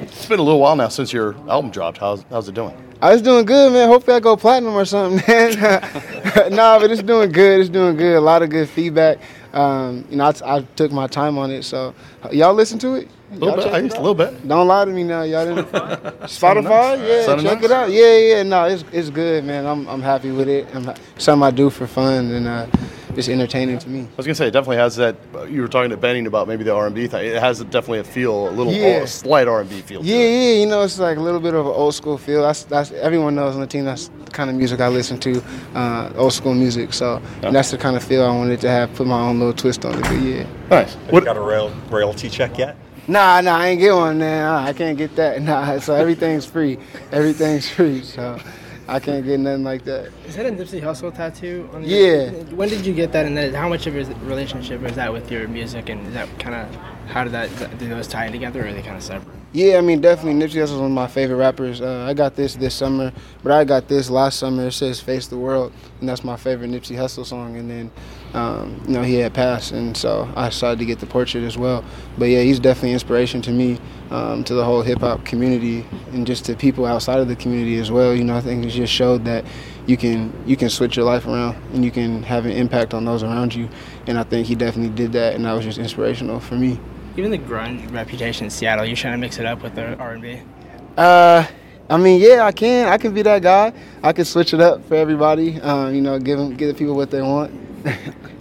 It's 0.00 0.26
been 0.26 0.40
a 0.40 0.42
little 0.42 0.60
while 0.60 0.74
now 0.74 0.88
since 0.88 1.12
your 1.12 1.34
album 1.48 1.70
dropped. 1.70 1.98
How's, 1.98 2.24
how's 2.30 2.48
it 2.48 2.54
doing? 2.54 2.76
I 3.00 3.12
was 3.12 3.22
doing 3.22 3.44
good, 3.44 3.72
man. 3.72 3.88
Hopefully, 3.88 4.16
I 4.16 4.20
go 4.20 4.36
platinum 4.36 4.74
or 4.74 4.84
something, 4.84 5.22
man. 5.28 5.52
nah, 6.50 6.80
but 6.80 6.90
it's 6.90 7.02
doing 7.02 7.30
good. 7.30 7.60
It's 7.60 7.70
doing 7.70 7.96
good. 7.96 8.16
A 8.16 8.20
lot 8.20 8.42
of 8.42 8.50
good 8.50 8.68
feedback. 8.68 9.18
Um, 9.58 10.04
you 10.10 10.16
know, 10.16 10.24
I, 10.24 10.56
I 10.56 10.60
took 10.76 10.92
my 10.92 11.06
time 11.06 11.36
on 11.36 11.50
it. 11.50 11.64
So, 11.64 11.94
y'all 12.30 12.54
listen 12.54 12.78
to 12.80 12.94
it? 12.94 13.08
A 13.30 13.34
little 13.34 13.48
Y'all 13.48 13.56
bit. 13.56 13.74
I 13.74 13.78
used 13.78 13.96
a 13.96 14.00
little 14.00 14.14
bit. 14.14 14.46
Don't 14.46 14.66
lie 14.68 14.84
to 14.84 14.90
me 14.90 15.02
now. 15.04 15.22
Y'all 15.22 15.44
didn't. 15.44 15.70
Spotify, 16.22 17.06
yeah, 17.06 17.26
Sounded 17.26 17.42
check 17.42 17.54
nice. 17.60 17.64
it 17.64 17.70
out. 17.72 17.90
Yeah, 17.90 18.16
yeah. 18.18 18.42
No, 18.42 18.64
it's 18.64 18.84
it's 18.92 19.10
good, 19.10 19.44
man. 19.44 19.66
I'm 19.66 19.86
I'm 19.88 20.00
happy 20.00 20.30
with 20.30 20.48
it. 20.48 20.66
I'm, 20.74 20.94
something 21.18 21.42
I 21.46 21.50
do 21.50 21.68
for 21.70 21.86
fun 21.86 22.30
and 22.30 22.46
uh, 22.46 22.66
it's 23.18 23.28
entertaining 23.28 23.78
to 23.80 23.88
me. 23.88 24.02
I 24.02 24.16
was 24.16 24.24
gonna 24.26 24.36
say 24.36 24.46
it 24.46 24.52
definitely 24.52 24.76
has 24.76 24.94
that. 24.96 25.16
You 25.50 25.60
were 25.60 25.66
talking 25.68 25.90
to 25.90 25.96
Benning 25.96 26.28
about 26.28 26.46
maybe 26.46 26.62
the 26.62 26.72
R 26.72 26.86
and 26.86 26.94
B 26.94 27.08
thing. 27.08 27.26
It 27.26 27.40
has 27.40 27.58
definitely 27.64 27.98
a 27.98 28.04
feel, 28.04 28.48
a 28.48 28.52
little 28.52 28.72
Yeah. 28.72 29.02
a 29.02 29.06
slight 29.08 29.48
R 29.48 29.60
and 29.60 29.68
B 29.68 29.80
feel. 29.80 30.00
to 30.02 30.06
Yeah, 30.06 30.16
it. 30.16 30.54
yeah. 30.54 30.60
You 30.60 30.66
know, 30.66 30.82
it's 30.82 31.00
like 31.00 31.18
a 31.18 31.20
little 31.20 31.40
bit 31.40 31.52
of 31.54 31.66
an 31.66 31.72
old 31.72 31.94
school 31.96 32.16
feel. 32.16 32.42
That's 32.42 32.62
that's 32.62 32.92
everyone 32.92 33.34
knows 33.34 33.54
on 33.56 33.60
the 33.60 33.66
team. 33.66 33.84
That's 33.84 34.08
the 34.24 34.30
kind 34.30 34.48
of 34.48 34.54
music 34.56 34.80
I 34.80 34.86
listen 34.88 35.18
to, 35.18 35.42
uh, 35.74 36.12
old 36.16 36.32
school 36.32 36.54
music. 36.54 36.92
So 36.92 37.20
and 37.42 37.54
that's 37.54 37.72
the 37.72 37.78
kind 37.78 37.96
of 37.96 38.04
feel 38.04 38.24
I 38.24 38.30
wanted 38.34 38.60
to 38.60 38.70
have. 38.70 38.94
Put 38.94 39.08
my 39.08 39.20
own 39.20 39.38
little 39.40 39.52
twist 39.54 39.84
on 39.84 39.94
it. 39.98 40.02
But 40.02 40.12
yeah. 40.22 40.46
Nice. 40.70 40.94
What 41.10 41.24
got 41.24 41.36
a 41.36 41.40
rail, 41.40 41.72
royalty 41.90 42.30
check 42.30 42.56
yet? 42.56 42.76
Nah, 43.08 43.40
nah, 43.40 43.56
I 43.56 43.68
ain't 43.68 43.80
get 43.80 43.94
one, 43.94 44.18
man. 44.18 44.44
I 44.46 44.72
can't 44.72 44.96
get 44.96 45.16
that. 45.16 45.42
Nah, 45.48 45.78
so 45.80 45.94
everything's 45.94 46.46
free. 46.46 46.78
Everything's 47.10 47.68
free. 47.68 48.02
So 48.02 48.38
I 48.88 49.00
can't 49.00 49.24
get 49.24 49.38
nothing 49.38 49.64
like 49.64 49.84
that. 49.84 50.10
Is 50.26 50.36
that 50.36 50.46
a 50.46 50.50
Nipsey 50.50 50.80
Hussle 50.80 51.14
tattoo? 51.14 51.68
On 51.74 51.82
the 51.82 51.88
Yeah. 51.88 52.30
When 52.54 52.70
did 52.70 52.86
you 52.86 52.94
get 52.94 53.12
that, 53.12 53.26
and 53.26 53.36
then 53.36 53.52
how 53.52 53.68
much 53.68 53.86
of 53.86 53.94
a 53.94 54.04
relationship 54.24 54.82
is 54.82 54.96
that 54.96 55.12
with 55.12 55.30
your 55.30 55.46
music, 55.46 55.90
and 55.90 56.06
is 56.06 56.14
that 56.14 56.26
kind 56.38 56.54
of 56.54 56.74
how 57.08 57.24
did 57.24 57.32
that 57.32 57.78
do 57.78 57.88
those 57.88 58.08
tie 58.08 58.30
together, 58.30 58.64
or 58.64 58.68
are 58.68 58.72
they 58.72 58.82
kind 58.82 58.96
of 58.96 59.02
separate? 59.02 59.34
Yeah, 59.52 59.78
I 59.78 59.80
mean, 59.80 60.00
definitely 60.02 60.34
Nipsey 60.40 60.56
Hussle 60.56 60.62
is 60.62 60.72
one 60.72 60.86
of 60.86 60.90
my 60.90 61.06
favorite 61.06 61.36
rappers. 61.36 61.80
Uh, 61.80 62.04
I 62.08 62.12
got 62.14 62.34
this 62.34 62.54
this 62.54 62.74
summer, 62.74 63.12
but 63.42 63.52
I 63.52 63.64
got 63.64 63.88
this 63.88 64.10
last 64.10 64.38
summer. 64.38 64.66
It 64.66 64.72
says 64.72 65.00
"Face 65.00 65.26
the 65.26 65.38
World," 65.38 65.72
and 66.00 66.08
that's 66.08 66.24
my 66.24 66.36
favorite 66.36 66.70
Nipsey 66.70 66.96
Hussle 66.96 67.24
song. 67.24 67.56
And 67.56 67.70
then, 67.70 67.90
um, 68.34 68.82
you 68.86 68.94
know, 68.94 69.02
he 69.02 69.14
had 69.16 69.32
passed, 69.32 69.72
and 69.72 69.96
so 69.96 70.30
I 70.36 70.48
decided 70.48 70.78
to 70.80 70.84
get 70.86 70.98
the 70.98 71.06
portrait 71.06 71.44
as 71.44 71.56
well. 71.56 71.82
But 72.18 72.26
yeah, 72.26 72.40
he's 72.42 72.60
definitely 72.60 72.92
inspiration 72.92 73.40
to 73.42 73.50
me, 73.50 73.78
um, 74.10 74.44
to 74.44 74.54
the 74.54 74.64
whole 74.64 74.82
hip 74.82 75.00
hop 75.00 75.24
community, 75.24 75.84
and 76.12 76.26
just 76.26 76.44
to 76.46 76.56
people 76.56 76.86
outside 76.86 77.20
of 77.20 77.28
the 77.28 77.36
community 77.36 77.78
as 77.78 77.90
well. 77.90 78.14
You 78.14 78.24
know, 78.24 78.36
I 78.36 78.40
think 78.40 78.64
it 78.64 78.70
just 78.70 78.92
showed 78.92 79.24
that 79.24 79.44
you 79.86 79.96
can 79.96 80.32
you 80.46 80.56
can 80.56 80.68
switch 80.68 80.96
your 80.96 81.06
life 81.06 81.26
around 81.26 81.56
and 81.72 81.84
you 81.84 81.90
can 81.90 82.22
have 82.22 82.46
an 82.46 82.52
impact 82.52 82.94
on 82.94 83.04
those 83.04 83.22
around 83.22 83.54
you. 83.54 83.68
And 84.06 84.18
I 84.18 84.22
think 84.22 84.46
he 84.46 84.54
definitely 84.54 84.94
did 84.94 85.12
that, 85.12 85.34
and 85.34 85.44
that 85.44 85.52
was 85.52 85.64
just 85.64 85.78
inspirational 85.78 86.40
for 86.40 86.54
me. 86.54 86.78
Even 87.16 87.30
the 87.30 87.38
grunge 87.38 87.92
reputation 87.92 88.44
in 88.44 88.50
Seattle, 88.50 88.84
you're 88.84 88.96
trying 88.96 89.14
to 89.14 89.18
mix 89.18 89.38
it 89.38 89.46
up 89.46 89.62
with 89.62 89.74
the 89.74 89.96
R&B. 89.96 90.40
Uh, 90.96 91.44
I 91.90 91.96
mean, 91.96 92.20
yeah, 92.20 92.44
I 92.44 92.52
can. 92.52 92.86
I 92.86 92.96
can 92.96 93.12
be 93.12 93.22
that 93.22 93.42
guy. 93.42 93.72
I 94.02 94.12
can 94.12 94.24
switch 94.24 94.54
it 94.54 94.60
up 94.60 94.84
for 94.86 94.94
everybody. 94.94 95.60
Um, 95.60 95.94
you 95.94 96.00
know, 96.00 96.18
give 96.18 96.38
them, 96.38 96.54
give 96.54 96.68
the 96.68 96.74
people 96.74 96.94
what 96.94 97.10
they 97.10 97.22
want. 97.22 97.52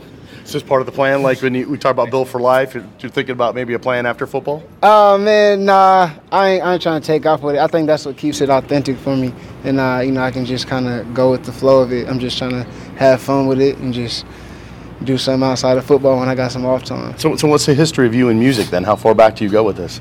Is 0.48 0.54
just 0.54 0.66
part 0.66 0.82
of 0.82 0.86
the 0.86 0.94
plan? 0.94 1.24
Like 1.24 1.42
when 1.42 1.54
you, 1.54 1.68
we 1.68 1.78
talk 1.78 1.92
about 1.92 2.10
Build 2.10 2.30
for 2.30 2.40
Life, 2.40 2.74
you're 2.74 2.86
you're 3.00 3.12
thinking 3.12 3.34
about 3.34 3.54
maybe 3.54 3.74
a 3.74 3.80
plan 3.80 4.06
after 4.06 4.26
football? 4.26 4.64
Oh 4.82 5.18
man, 5.18 5.66
nah, 5.66 6.10
I 6.32 6.50
ain't, 6.50 6.64
I 6.64 6.74
ain't 6.74 6.82
trying 6.82 7.02
to 7.02 7.06
take 7.06 7.26
off 7.26 7.42
with 7.42 7.56
it. 7.56 7.60
I 7.60 7.68
think 7.68 7.86
that's 7.86 8.06
what 8.06 8.16
keeps 8.16 8.40
it 8.40 8.50
authentic 8.50 8.98
for 8.98 9.16
me, 9.16 9.34
and 9.66 9.78
uh, 9.78 10.00
you 10.02 10.12
know, 10.14 10.22
I 10.22 10.32
can 10.32 10.46
just 10.46 10.66
kind 10.68 10.88
of 10.88 11.14
go 11.14 11.32
with 11.32 11.44
the 11.44 11.52
flow 11.52 11.82
of 11.82 11.92
it. 11.92 12.08
I'm 12.08 12.20
just 12.20 12.38
trying 12.38 12.52
to 12.52 12.64
have 12.98 13.22
fun 13.22 13.48
with 13.48 13.60
it 13.60 13.78
and 13.80 13.94
just 13.94 14.26
do 15.04 15.18
something 15.18 15.48
outside 15.48 15.78
of 15.78 15.86
football 15.86 16.18
when 16.18 16.30
I 16.30 16.36
got 16.36 16.54
some 16.54 16.66
off 16.66 16.86
time. 16.86 17.18
So, 17.20 17.36
so 17.36 17.50
what's 17.50 17.66
the 17.66 17.74
history 17.74 18.08
of 18.08 18.16
you 18.16 18.30
in 18.30 18.40
music 18.40 18.68
then? 18.68 18.86
How 18.86 18.96
far 18.96 19.14
back 19.14 19.36
do 19.36 19.44
you 19.44 19.50
go 19.50 19.64
with 19.64 19.76
this? 19.76 20.00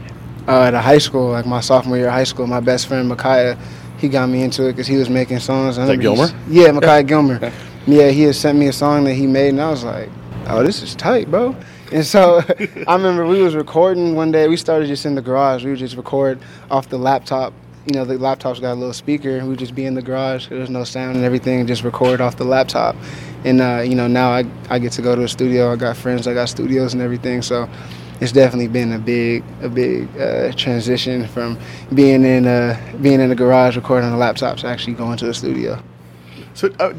uh, 0.49 0.63
at 0.63 0.75
a 0.75 0.81
high 0.81 0.99
school, 0.99 1.31
like 1.31 1.47
my 1.47 1.61
sophomore 1.61 1.97
year 1.97 2.07
of 2.07 2.13
high 2.13 2.25
school, 2.25 2.47
my 2.47 2.61
best 2.61 2.87
friend 2.87 3.09
Micaiah, 3.09 3.59
he 3.99 4.09
got 4.09 4.29
me 4.29 4.43
into 4.43 4.69
it 4.69 4.73
because 4.73 4.87
he 4.87 4.97
was 4.97 5.09
making 5.09 5.41
songs. 5.41 5.79
I 5.79 5.87
that 5.87 5.97
Gilmer? 5.99 6.29
Yeah, 6.49 6.71
Micaiah 6.71 7.03
Gilmer. 7.03 7.53
Yeah, 7.87 8.11
he 8.11 8.23
had 8.23 8.35
sent 8.35 8.59
me 8.59 8.69
a 8.69 8.73
song 8.73 9.05
that 9.05 9.15
he 9.15 9.27
made, 9.27 9.51
and 9.51 9.61
I 9.61 9.71
was 9.71 9.85
like, 9.85 10.09
"Oh, 10.49 10.63
this 10.63 10.83
is 10.83 10.95
tight, 10.95 11.31
bro." 11.31 11.57
And 11.93 12.05
so 12.05 12.43
I 12.87 12.95
remember 12.95 13.27
we 13.27 13.43
was 13.43 13.55
recording 13.55 14.15
one 14.15 14.33
day. 14.33 14.49
We 14.49 14.57
started 14.57 14.87
just 14.87 15.07
in 15.07 15.15
the 15.15 15.23
garage. 15.23 15.65
We 15.65 15.71
would 15.71 15.79
just 15.79 15.97
record 15.97 16.41
off 16.71 16.89
the 16.89 16.99
laptop. 16.99 17.53
You 17.87 17.95
know, 17.95 18.05
the 18.05 18.19
laptop's 18.19 18.59
got 18.59 18.73
a 18.73 18.75
little 18.75 18.93
speaker. 18.93 19.39
We 19.43 19.51
would 19.51 19.59
just 19.59 19.75
be 19.75 19.87
in 19.87 19.95
the 19.95 20.03
garage. 20.03 20.49
There 20.49 20.59
was 20.59 20.71
no 20.71 20.83
sound 20.83 21.17
and 21.17 21.25
everything. 21.25 21.67
Just 21.67 21.85
record 21.85 22.21
off 22.21 22.37
the 22.37 22.45
laptop. 22.45 22.97
And 23.45 23.61
uh, 23.61 23.83
you 23.87 23.95
know, 23.95 24.09
now 24.09 24.31
I 24.31 24.45
I 24.71 24.79
get 24.79 24.93
to 24.93 25.03
go 25.03 25.15
to 25.15 25.23
a 25.23 25.29
studio. 25.29 25.73
I 25.73 25.77
got 25.77 25.97
friends. 25.97 26.27
I 26.27 26.35
got 26.35 26.49
studios 26.49 26.95
and 26.95 27.03
everything. 27.03 27.43
So 27.43 27.69
it's 28.21 28.33
definitely 28.33 28.69
been 28.69 28.93
a 28.93 28.99
big 28.99 29.45
a 29.63 29.69
big 29.69 30.09
uh, 30.19 30.53
transition 30.53 31.27
from 31.29 31.59
being 31.95 32.25
in 32.25 32.47
a, 32.47 32.79
being 33.01 33.21
in 33.21 33.29
the 33.29 33.35
garage 33.35 33.77
recording 33.77 34.09
on 34.09 34.15
a 34.15 34.19
laptop 34.19 34.57
to 34.59 34.67
actually 34.67 34.95
going 34.95 35.19
to 35.19 35.29
a 35.29 35.35
studio. 35.35 35.83
So, 36.55 36.71
uh, 36.81 36.95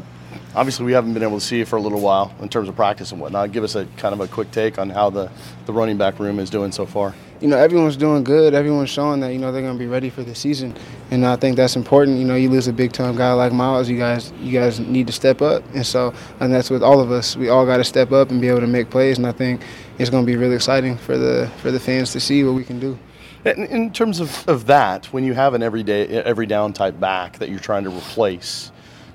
obviously, 0.58 0.84
we 0.84 0.92
haven't 0.92 1.14
been 1.14 1.22
able 1.22 1.38
to 1.38 1.44
see 1.44 1.58
you 1.58 1.64
for 1.64 1.76
a 1.76 1.80
little 1.80 2.00
while 2.00 2.34
in 2.42 2.48
terms 2.48 2.68
of 2.68 2.74
practice 2.74 3.12
and 3.12 3.20
whatnot. 3.20 3.52
Give 3.52 3.62
us 3.62 3.76
a 3.76 3.86
kind 3.96 4.12
of 4.12 4.20
a 4.20 4.26
quick 4.26 4.50
take 4.50 4.78
on 4.78 4.90
how 4.90 5.08
the, 5.08 5.30
the 5.66 5.72
running 5.72 5.96
back 5.96 6.18
room 6.18 6.40
is 6.40 6.50
doing 6.50 6.72
so 6.72 6.84
far. 6.84 7.14
You 7.40 7.46
know, 7.46 7.56
everyone's 7.56 7.96
doing 7.96 8.24
good. 8.24 8.52
Everyone's 8.52 8.90
showing 8.90 9.20
that 9.20 9.32
you 9.32 9.38
know 9.38 9.52
they're 9.52 9.62
gonna 9.62 9.78
be 9.78 9.86
ready 9.86 10.10
for 10.10 10.24
the 10.24 10.34
season, 10.34 10.76
and 11.12 11.24
I 11.24 11.36
think 11.36 11.56
that's 11.56 11.76
important. 11.76 12.18
You 12.18 12.24
know, 12.24 12.34
you 12.34 12.50
lose 12.50 12.66
a 12.66 12.72
big 12.72 12.92
time 12.92 13.14
guy 13.14 13.32
like 13.32 13.52
Myles, 13.52 13.88
you 13.88 13.96
guys 13.96 14.32
you 14.40 14.52
guys 14.52 14.80
need 14.80 15.06
to 15.06 15.12
step 15.12 15.40
up, 15.40 15.62
and 15.72 15.86
so 15.86 16.12
and 16.40 16.52
that's 16.52 16.68
with 16.68 16.82
all 16.82 17.00
of 17.00 17.12
us. 17.12 17.36
We 17.36 17.48
all 17.48 17.64
got 17.64 17.76
to 17.76 17.84
step 17.84 18.10
up 18.10 18.32
and 18.32 18.40
be 18.40 18.48
able 18.48 18.60
to 18.60 18.66
make 18.66 18.90
plays, 18.90 19.18
and 19.18 19.26
I 19.26 19.32
think 19.32 19.62
it's 19.98 20.10
gonna 20.10 20.26
be 20.26 20.34
really 20.34 20.56
exciting 20.56 20.96
for 20.96 21.16
the 21.16 21.48
for 21.62 21.70
the 21.70 21.78
fans 21.78 22.10
to 22.12 22.20
see 22.20 22.42
what 22.42 22.54
we 22.54 22.64
can 22.64 22.80
do. 22.80 22.98
In, 23.44 23.66
in 23.66 23.92
terms 23.92 24.18
of, 24.18 24.46
of 24.48 24.66
that, 24.66 25.06
when 25.06 25.22
you 25.22 25.32
have 25.34 25.54
an 25.54 25.62
everyday 25.62 26.08
every 26.08 26.46
down 26.46 26.72
type 26.72 26.98
back 26.98 27.38
that 27.38 27.48
you're 27.48 27.60
trying 27.60 27.84
to 27.84 27.90
replace, 27.90 28.72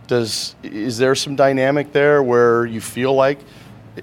does 0.08 0.56
is 0.63 0.98
there 0.98 1.16
some 1.16 1.36
dynamic 1.36 1.92
there 1.94 2.22
where 2.22 2.66
you 2.66 2.82
feel 2.82 3.13
like 3.13 3.39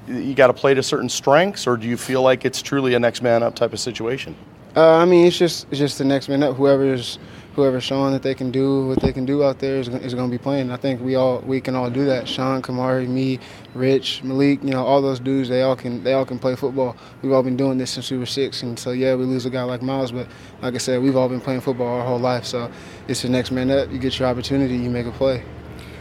you 0.07 0.35
got 0.35 0.47
to 0.49 0.53
play 0.53 0.75
to 0.75 0.83
certain 0.83 1.09
strengths, 1.09 1.67
or 1.67 1.77
do 1.77 1.89
you 1.89 1.97
feel 1.97 2.23
like 2.23 2.45
it's 2.45 2.63
truly 2.63 2.95
a 2.95 2.99
next 2.99 3.23
man 3.23 3.43
up 3.43 3.55
type 3.55 3.73
of 3.73 3.81
situation? 3.81 4.37
Uh, 4.77 4.97
I 4.97 5.05
mean, 5.05 5.27
it's 5.27 5.37
just 5.37 5.67
it's 5.71 5.79
just 5.79 5.99
the 5.99 6.05
next 6.05 6.29
man 6.29 6.43
up. 6.43 6.57
Whoever's 6.57 7.19
whoever's 7.55 7.83
showing 7.83 8.13
that 8.13 8.23
they 8.23 8.35
can 8.35 8.53
do 8.53 8.87
what 8.87 9.01
they 9.01 9.13
can 9.13 9.25
do 9.27 9.43
out 9.43 9.59
there 9.59 9.81
is, 9.81 9.89
is 9.89 10.15
going 10.15 10.31
to 10.31 10.33
be 10.33 10.41
playing. 10.41 10.71
I 10.71 10.77
think 10.77 11.01
we 11.01 11.17
all 11.17 11.41
we 11.41 11.61
can 11.61 11.75
all 11.75 11.91
do 11.91 12.05
that. 12.05 12.29
Sean, 12.29 12.63
Kamari, 12.63 13.09
me, 13.09 13.41
Rich, 13.75 14.23
Malik, 14.23 14.63
you 14.63 14.71
know, 14.71 14.85
all 14.85 15.03
those 15.03 15.19
dudes, 15.19 15.49
they 15.49 15.63
all 15.63 15.75
can 15.75 16.05
they 16.05 16.13
all 16.13 16.25
can 16.25 16.39
play 16.39 16.55
football. 16.55 16.97
We've 17.21 17.33
all 17.33 17.43
been 17.43 17.57
doing 17.57 17.79
this 17.79 17.91
since 17.91 18.11
we 18.11 18.19
were 18.19 18.27
six, 18.27 18.63
and 18.63 18.79
so 18.79 18.93
yeah, 18.93 19.17
we 19.17 19.25
lose 19.25 19.45
a 19.45 19.51
guy 19.51 19.65
like 19.65 19.83
Myles, 19.83 20.13
but 20.13 20.29
like 20.63 20.75
I 20.75 20.79
said, 20.79 21.03
we've 21.03 21.17
all 21.17 21.29
been 21.29 21.41
playing 21.41 21.63
football 21.63 21.99
our 21.99 22.07
whole 22.07 22.21
life. 22.21 22.45
So 22.45 22.71
it's 23.09 23.23
the 23.23 23.29
next 23.29 23.51
man 23.51 23.71
up. 23.73 23.91
You 23.91 23.99
get 23.99 24.19
your 24.21 24.29
opportunity, 24.29 24.77
you 24.77 24.89
make 24.89 25.07
a 25.07 25.13
play. 25.13 25.43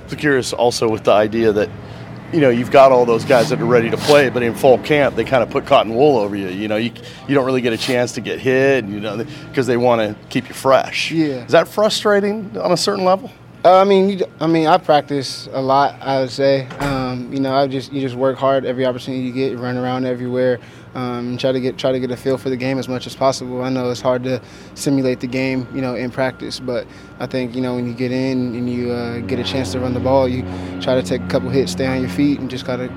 Was 0.10 0.20
curious 0.20 0.54
also 0.54 0.90
with 0.90 1.04
the 1.04 1.12
idea 1.12 1.52
that 1.52 1.70
you 2.34 2.42
know, 2.42 2.50
you've 2.50 2.72
got 2.72 2.92
all 2.92 3.06
those 3.06 3.26
guys 3.26 3.50
that 3.50 3.60
are 3.60 3.66
ready 3.66 3.90
to 3.90 3.98
play, 3.98 4.30
but 4.30 4.44
in 4.44 4.54
fall 4.54 4.78
camp, 4.80 5.16
they 5.16 5.24
kind 5.24 5.42
of 5.42 5.50
put 5.50 5.66
cotton 5.66 5.96
wool 5.96 6.18
over 6.18 6.36
you. 6.36 6.48
You 6.50 6.68
know, 6.68 6.76
you, 6.76 6.92
you 7.28 7.36
don't 7.36 7.46
really 7.46 7.62
get 7.62 7.74
a 7.74 7.78
chance 7.78 8.12
to 8.14 8.22
get 8.22 8.40
hit, 8.40 8.86
you 8.86 9.00
know, 9.00 9.18
because 9.48 9.66
they 9.66 9.78
want 9.78 10.02
to 10.02 10.28
keep 10.30 10.48
you 10.48 10.54
fresh. 10.54 11.12
Yeah. 11.12 11.46
Is 11.46 11.52
that 11.52 11.68
frustrating 11.68 12.56
on 12.58 12.72
a 12.72 12.78
certain 12.78 13.04
level? 13.04 13.32
Uh, 13.66 13.82
I 13.82 13.84
mean, 13.84 14.10
you, 14.10 14.26
I 14.40 14.48
mean, 14.48 14.68
I 14.68 14.78
practice 14.78 15.50
a 15.52 15.62
lot. 15.62 15.96
I 16.02 16.22
would 16.22 16.30
say, 16.30 16.68
um, 16.80 17.34
you 17.34 17.40
know, 17.40 17.54
I 17.54 17.68
just 17.68 17.92
you 17.92 18.00
just 18.00 18.16
work 18.16 18.38
hard 18.38 18.64
every 18.64 18.86
opportunity 18.86 19.24
you 19.24 19.34
get, 19.34 19.52
you 19.52 19.58
run 19.58 19.76
around 19.76 20.06
everywhere, 20.06 20.60
um, 20.96 21.38
try 21.38 21.52
to 21.52 21.60
get 21.60 21.78
try 21.78 21.92
to 21.92 22.00
get 22.00 22.12
a 22.12 22.18
feel 22.18 22.38
for 22.38 22.50
the 22.50 22.58
game 22.58 22.78
as 22.80 22.88
much 22.88 23.08
as 23.08 23.16
possible. 23.16 23.64
I 23.64 23.70
know 23.70 23.90
it's 23.90 24.02
hard 24.02 24.24
to 24.24 24.42
simulate 24.76 25.20
the 25.20 25.28
game, 25.28 25.68
you 25.74 25.82
know, 25.82 25.96
in 25.96 26.12
practice, 26.12 26.60
but 26.60 26.88
I 27.20 27.28
think 27.28 27.56
you 27.56 27.62
know 27.62 27.76
when 27.76 27.88
you 27.88 27.94
get 27.94 28.12
in 28.12 28.56
and 28.56 28.70
you 28.70 28.92
uh, 28.92 29.20
get 29.20 29.40
a 29.40 29.44
chance 29.44 29.72
to 29.74 29.80
run 29.80 29.94
the 29.94 30.00
ball, 30.00 30.28
you 30.28 30.42
try 30.82 30.96
to 30.96 31.04
take 31.04 31.22
a 31.22 31.28
couple 31.28 31.50
hits, 31.50 31.72
stay 31.72 31.86
on 31.86 32.02
your 32.02 32.10
feet, 32.10 32.40
and 32.40 32.50
just 32.50 32.66
gotta 32.66 32.92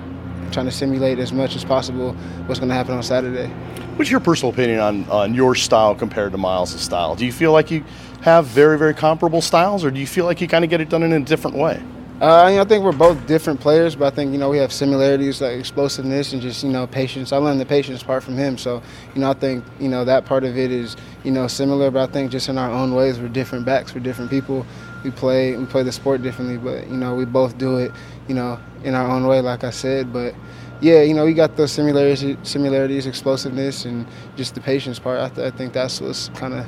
trying 0.52 0.66
to 0.66 0.72
simulate 0.72 1.18
as 1.18 1.32
much 1.32 1.56
as 1.56 1.64
possible 1.64 2.12
what's 2.46 2.60
going 2.60 2.68
to 2.68 2.74
happen 2.74 2.94
on 2.94 3.02
Saturday. 3.02 3.48
What's 3.96 4.10
your 4.10 4.20
personal 4.20 4.52
opinion 4.52 4.80
on, 4.80 5.08
on 5.08 5.34
your 5.34 5.54
style 5.54 5.94
compared 5.94 6.32
to 6.32 6.38
Myles' 6.38 6.78
style? 6.80 7.14
Do 7.14 7.24
you 7.24 7.32
feel 7.32 7.52
like 7.52 7.70
you 7.70 7.84
have 8.20 8.46
very, 8.46 8.78
very 8.78 8.94
comparable 8.94 9.40
styles, 9.40 9.84
or 9.84 9.90
do 9.90 9.98
you 9.98 10.06
feel 10.06 10.24
like 10.24 10.40
you 10.40 10.48
kind 10.48 10.64
of 10.64 10.70
get 10.70 10.80
it 10.80 10.88
done 10.88 11.02
in 11.02 11.12
a 11.12 11.20
different 11.20 11.56
way? 11.56 11.82
Uh, 12.22 12.46
you 12.50 12.54
know, 12.54 12.62
I 12.62 12.64
think 12.64 12.84
we're 12.84 12.92
both 12.92 13.26
different 13.26 13.58
players, 13.58 13.96
but 13.96 14.12
I 14.12 14.14
think 14.14 14.30
you 14.30 14.38
know 14.38 14.48
we 14.48 14.58
have 14.58 14.72
similarities 14.72 15.40
like 15.40 15.58
explosiveness 15.58 16.32
and 16.32 16.40
just 16.40 16.62
you 16.62 16.70
know 16.70 16.86
patience. 16.86 17.32
I 17.32 17.38
learned 17.38 17.60
the 17.60 17.66
patience 17.66 18.00
part 18.00 18.22
from 18.22 18.36
him, 18.36 18.56
so 18.56 18.80
you 19.12 19.20
know 19.20 19.28
I 19.28 19.34
think 19.34 19.64
you 19.80 19.88
know 19.88 20.04
that 20.04 20.24
part 20.24 20.44
of 20.44 20.56
it 20.56 20.70
is 20.70 20.96
you 21.24 21.32
know 21.32 21.48
similar, 21.48 21.90
but 21.90 22.08
I 22.08 22.12
think 22.12 22.30
just 22.30 22.48
in 22.48 22.58
our 22.58 22.70
own 22.70 22.94
ways 22.94 23.18
we're 23.18 23.26
different 23.26 23.64
backs, 23.64 23.92
we're 23.92 24.02
different 24.02 24.30
people. 24.30 24.64
We 25.02 25.10
play 25.10 25.56
we 25.56 25.66
play 25.66 25.82
the 25.82 25.90
sport 25.90 26.22
differently, 26.22 26.58
but 26.58 26.86
you 26.86 26.96
know 26.96 27.16
we 27.16 27.24
both 27.24 27.58
do 27.58 27.78
it 27.78 27.90
you 28.28 28.36
know 28.36 28.56
in 28.84 28.94
our 28.94 29.08
own 29.08 29.26
way, 29.26 29.40
like 29.40 29.64
I 29.64 29.70
said. 29.70 30.12
But 30.12 30.32
yeah, 30.80 31.02
you 31.02 31.14
know 31.14 31.24
we 31.24 31.34
got 31.34 31.56
those 31.56 31.72
similarities, 31.72 32.36
similarities, 32.44 33.08
explosiveness, 33.08 33.84
and 33.84 34.06
just 34.36 34.54
the 34.54 34.60
patience 34.60 35.00
part. 35.00 35.18
I, 35.18 35.28
th- 35.28 35.52
I 35.52 35.56
think 35.56 35.72
that's 35.72 36.00
what's 36.00 36.28
kind 36.28 36.54
of 36.54 36.66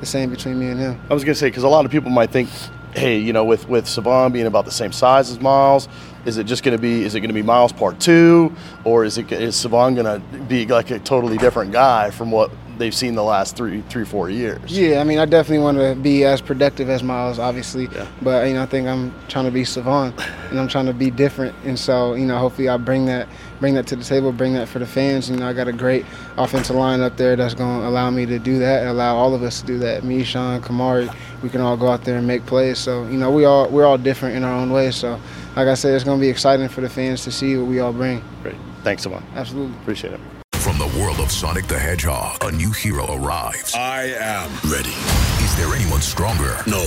the 0.00 0.06
same 0.06 0.30
between 0.30 0.58
me 0.58 0.66
and 0.66 0.80
him. 0.80 1.00
I 1.08 1.14
was 1.14 1.22
gonna 1.22 1.36
say 1.36 1.46
because 1.46 1.62
a 1.62 1.68
lot 1.68 1.84
of 1.84 1.92
people 1.92 2.10
might 2.10 2.32
think, 2.32 2.48
hey, 2.96 3.18
you 3.18 3.32
know, 3.32 3.44
with 3.44 3.68
with 3.68 3.86
Salvon 3.86 4.32
being 4.32 4.46
about 4.46 4.64
the 4.64 4.70
same 4.70 4.92
size 4.92 5.30
as 5.30 5.40
Myles, 5.40 5.88
is 6.24 6.38
it 6.38 6.44
just 6.44 6.62
gonna 6.62 6.78
be 6.78 7.04
is 7.04 7.14
it 7.14 7.20
gonna 7.20 7.32
be 7.32 7.42
Myles 7.42 7.72
part 7.72 8.00
two, 8.00 8.54
or 8.84 9.04
is 9.04 9.18
it 9.18 9.30
is 9.30 9.54
Salvon 9.54 9.94
gonna 9.94 10.18
be 10.48 10.66
like 10.66 10.90
a 10.90 10.98
totally 10.98 11.36
different 11.36 11.72
guy 11.72 12.10
from 12.10 12.30
what 12.30 12.50
they've 12.78 12.94
seen 12.94 13.14
the 13.14 13.22
last 13.22 13.56
three, 13.56 13.82
three, 13.88 14.04
four 14.04 14.30
years. 14.30 14.76
Yeah, 14.76 15.00
I 15.00 15.04
mean, 15.04 15.18
I 15.18 15.24
definitely 15.24 15.64
want 15.64 15.78
to 15.78 15.94
be 15.94 16.24
as 16.24 16.40
productive 16.40 16.88
as 16.88 17.02
Myles, 17.02 17.38
obviously. 17.38 17.88
Yeah. 17.92 18.06
But 18.22 18.46
you 18.48 18.54
know, 18.54 18.62
I 18.62 18.66
think 18.66 18.86
I'm 18.86 19.14
trying 19.28 19.46
to 19.46 19.50
be 19.50 19.64
Salvon, 19.64 20.14
and 20.50 20.58
I'm 20.58 20.68
trying 20.68 20.86
to 20.86 20.94
be 20.94 21.10
different. 21.10 21.54
And 21.64 21.78
so, 21.78 22.14
you 22.14 22.26
know, 22.26 22.38
hopefully, 22.38 22.68
I 22.68 22.76
bring 22.76 23.06
that, 23.06 23.28
bring 23.60 23.74
that 23.74 23.86
to 23.88 23.96
the 23.96 24.04
table, 24.04 24.32
bring 24.32 24.54
that 24.54 24.68
for 24.68 24.78
the 24.78 24.86
fans. 24.86 25.30
You 25.30 25.36
know, 25.36 25.48
I 25.48 25.52
got 25.52 25.68
a 25.68 25.72
great 25.72 26.04
offensive 26.36 26.76
line 26.76 27.00
up 27.00 27.16
there 27.16 27.36
that's 27.36 27.54
going 27.54 27.80
to 27.80 27.88
allow 27.88 28.10
me 28.10 28.26
to 28.26 28.38
do 28.38 28.58
that, 28.58 28.80
and 28.80 28.90
allow 28.90 29.16
all 29.16 29.34
of 29.34 29.42
us 29.42 29.60
to 29.60 29.66
do 29.66 29.78
that. 29.78 30.04
Me, 30.04 30.24
Sean, 30.24 30.60
Kamari, 30.60 31.12
we 31.46 31.50
can 31.50 31.60
all 31.60 31.76
go 31.76 31.86
out 31.86 32.02
there 32.02 32.18
and 32.18 32.26
make 32.26 32.44
plays. 32.44 32.78
So, 32.78 33.04
you 33.04 33.16
know, 33.16 33.30
we 33.30 33.44
all 33.44 33.68
we're 33.68 33.86
all 33.86 33.98
different 33.98 34.34
in 34.36 34.42
our 34.42 34.52
own 34.52 34.72
ways. 34.72 34.96
So, 34.96 35.20
like 35.54 35.68
I 35.68 35.74
said, 35.74 35.94
it's 35.94 36.02
going 36.02 36.18
to 36.18 36.20
be 36.20 36.28
exciting 36.28 36.68
for 36.68 36.80
the 36.80 36.88
fans 36.88 37.22
to 37.24 37.30
see 37.30 37.56
what 37.56 37.68
we 37.68 37.78
all 37.78 37.92
bring. 37.92 38.22
Great. 38.42 38.56
Thanks, 38.82 39.04
Salvon. 39.04 39.24
Absolutely. 39.34 39.76
Appreciate 39.78 40.14
it. 40.14 40.20
From 40.54 40.78
the 40.78 40.98
world 40.98 41.20
of 41.20 41.30
Sonic 41.30 41.66
the 41.68 41.78
Hedgehog, 41.78 42.42
a 42.42 42.50
new 42.50 42.72
hero 42.72 43.06
arrives. 43.14 43.74
I 43.76 44.06
am 44.18 44.50
ready. 44.68 45.35
Is 45.56 45.64
there 45.64 45.74
anyone 45.74 46.02
stronger? 46.02 46.58
No. 46.66 46.84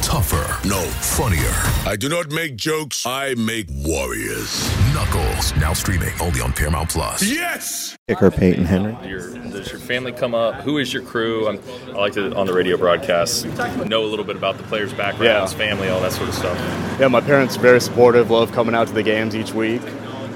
Tougher? 0.00 0.66
No. 0.66 0.80
Funnier? 0.80 1.52
I 1.84 1.96
do 2.00 2.08
not 2.08 2.30
make 2.30 2.56
jokes, 2.56 3.04
I 3.04 3.34
make 3.34 3.66
warriors. 3.70 4.74
Knuckles, 4.94 5.54
now 5.56 5.74
streaming 5.74 6.18
only 6.18 6.40
on 6.40 6.54
Paramount 6.54 6.88
Plus. 6.88 7.22
Yes! 7.22 7.98
Kicker 8.08 8.30
Peyton 8.30 8.64
Henry. 8.64 8.96
Your, 9.06 9.34
does 9.50 9.70
your 9.70 9.80
family 9.80 10.12
come 10.12 10.34
up? 10.34 10.54
Who 10.62 10.78
is 10.78 10.94
your 10.94 11.02
crew? 11.02 11.46
I'm, 11.46 11.60
i 11.88 11.98
like 11.98 12.14
to, 12.14 12.34
on 12.34 12.46
the 12.46 12.54
radio 12.54 12.78
broadcast, 12.78 13.44
know 13.44 14.02
a 14.02 14.08
little 14.08 14.24
bit 14.24 14.36
about 14.36 14.56
the 14.56 14.62
players' 14.62 14.94
backgrounds, 14.94 15.52
yeah. 15.52 15.58
family, 15.58 15.90
all 15.90 16.00
that 16.00 16.12
sort 16.12 16.30
of 16.30 16.34
stuff. 16.34 16.56
Yeah, 16.98 17.08
my 17.08 17.20
parents 17.20 17.58
are 17.58 17.60
very 17.60 17.82
supportive, 17.82 18.30
love 18.30 18.50
coming 18.52 18.74
out 18.74 18.88
to 18.88 18.94
the 18.94 19.02
games 19.02 19.36
each 19.36 19.52
week. 19.52 19.82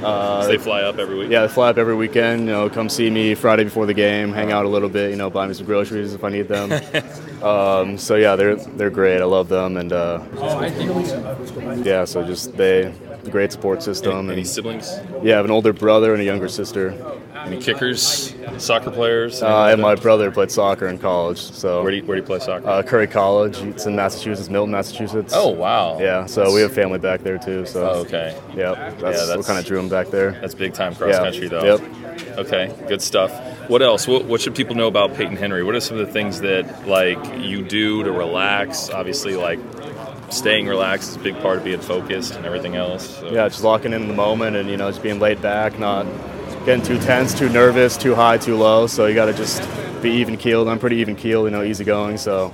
Uh, 0.05 0.43
so 0.43 0.49
they 0.49 0.59
fly 0.59 0.83
up 0.83 0.99
every 0.99 1.17
week. 1.17 1.31
Yeah, 1.31 1.43
they 1.43 1.53
fly 1.53 1.71
up 1.71 1.79
every 1.79 1.95
weekend. 1.95 2.41
You 2.43 2.53
know, 2.53 2.71
come 2.71 2.89
see 2.89 3.11
me 3.11 3.35
Friday 3.35 3.65
before 3.65 3.87
the 3.87 3.95
game, 3.95 4.33
hang 4.33 4.53
out 4.53 4.65
a 4.65 4.69
little 4.69 4.89
bit. 4.89 5.11
You 5.11 5.17
know, 5.17 5.31
buy 5.31 5.47
me 5.47 5.55
some 5.55 5.67
groceries 5.67 6.15
if 6.15 6.25
I 6.25 6.31
need 6.31 6.49
them. 6.49 6.73
um, 7.43 7.99
so 7.99 8.17
yeah, 8.17 8.37
they're 8.37 8.57
they're 8.57 8.91
great. 8.91 9.21
I 9.21 9.25
love 9.25 9.49
them, 9.49 9.77
and 9.77 9.93
uh, 9.93 10.23
yeah, 11.85 12.05
so 12.05 12.25
just 12.25 12.57
they 12.57 12.93
great 13.31 13.53
support 13.53 13.83
system. 13.83 14.19
Any, 14.19 14.33
any 14.33 14.41
and, 14.43 14.49
siblings? 14.49 14.91
Yeah, 15.23 15.35
I 15.35 15.37
have 15.37 15.45
an 15.45 15.51
older 15.51 15.73
brother 15.73 16.13
and 16.13 16.21
a 16.21 16.25
younger 16.25 16.49
sister. 16.49 16.93
Any 17.45 17.61
kickers, 17.61 18.35
soccer 18.59 18.91
players? 18.91 19.43
Uh, 19.43 19.67
and 19.67 19.81
my 19.81 19.95
brother 19.95 20.31
played 20.31 20.51
soccer 20.51 20.89
in 20.89 20.99
college. 20.99 21.39
So 21.39 21.83
where 21.83 21.91
do 21.91 21.99
you, 21.99 22.05
where 22.05 22.17
do 22.17 22.23
you 22.23 22.27
play 22.27 22.39
soccer? 22.39 22.67
Uh, 22.67 22.83
Curry 22.83 23.07
College. 23.07 23.59
It's 23.59 23.87
in 23.87 23.95
Massachusetts, 23.95 24.49
Milton, 24.49 24.73
Massachusetts. 24.73 25.35
Oh 25.37 25.51
wow. 25.51 25.99
Yeah, 25.99 26.27
so 26.27 26.53
we 26.55 26.63
have 26.63 26.73
family 26.73 26.99
back 26.99 27.23
there 27.23 27.39
too. 27.39 27.67
So 27.67 27.89
oh, 27.89 27.95
okay. 28.01 28.39
Yep. 28.57 28.99
that's, 28.99 29.21
yeah, 29.21 29.27
that's 29.27 29.37
what 29.37 29.47
kind 29.47 29.59
of 29.59 29.67
drew 29.67 29.79
him 29.79 29.89
back 29.89 30.09
there. 30.09 30.33
That's 30.33 30.55
big 30.55 30.73
time 30.73 30.95
cross 30.95 31.13
yeah. 31.13 31.19
country 31.19 31.49
though. 31.49 31.77
Yep. 31.77 32.39
Okay, 32.39 32.75
good 32.89 33.03
stuff. 33.03 33.33
What 33.69 33.83
else? 33.83 34.07
What, 34.07 34.25
what 34.25 34.41
should 34.41 34.55
people 34.55 34.75
know 34.75 34.89
about 34.89 35.15
Peyton 35.15 35.37
Henry? 35.37 35.63
What 35.63 35.75
are 35.75 35.81
some 35.81 35.99
of 35.99 36.07
the 36.07 36.13
things 36.13 36.41
that 36.41 36.89
like 36.89 37.19
you 37.39 37.63
do 37.63 38.03
to 38.05 38.13
relax? 38.13 38.91
Obviously, 38.91 39.37
like 39.37 39.59
staying 40.31 40.67
relaxed 40.67 41.11
is 41.11 41.17
a 41.17 41.21
big 41.21 41.39
part 41.41 41.59
of 41.59 41.65
being 41.65 41.81
focused 41.81 42.35
and 42.35 42.47
everything 42.47 42.77
else. 42.77 43.19
So. 43.19 43.31
Yeah, 43.31 43.49
just 43.49 43.63
locking 43.63 43.93
in 43.93 44.09
the 44.09 44.15
moment 44.15 44.57
and 44.57 44.69
you 44.69 44.77
know 44.77 44.91
just 44.91 45.03
being 45.03 45.19
laid 45.19 45.41
back, 45.43 45.79
not 45.79 46.07
getting 46.65 46.85
too 46.85 46.99
tense, 46.99 47.37
too 47.37 47.49
nervous, 47.49 47.97
too 47.97 48.15
high, 48.15 48.39
too 48.39 48.57
low. 48.57 48.87
So 48.87 49.07
you 49.07 49.15
got 49.15 49.27
to 49.27 49.35
just 49.35 49.63
be 50.03 50.11
even 50.11 50.37
keeled. 50.37 50.69
I'm 50.69 50.79
pretty 50.79 50.97
even 50.97 51.17
keeled, 51.17 51.47
you 51.47 51.51
know, 51.51 51.63
easygoing. 51.63 52.19
So 52.19 52.53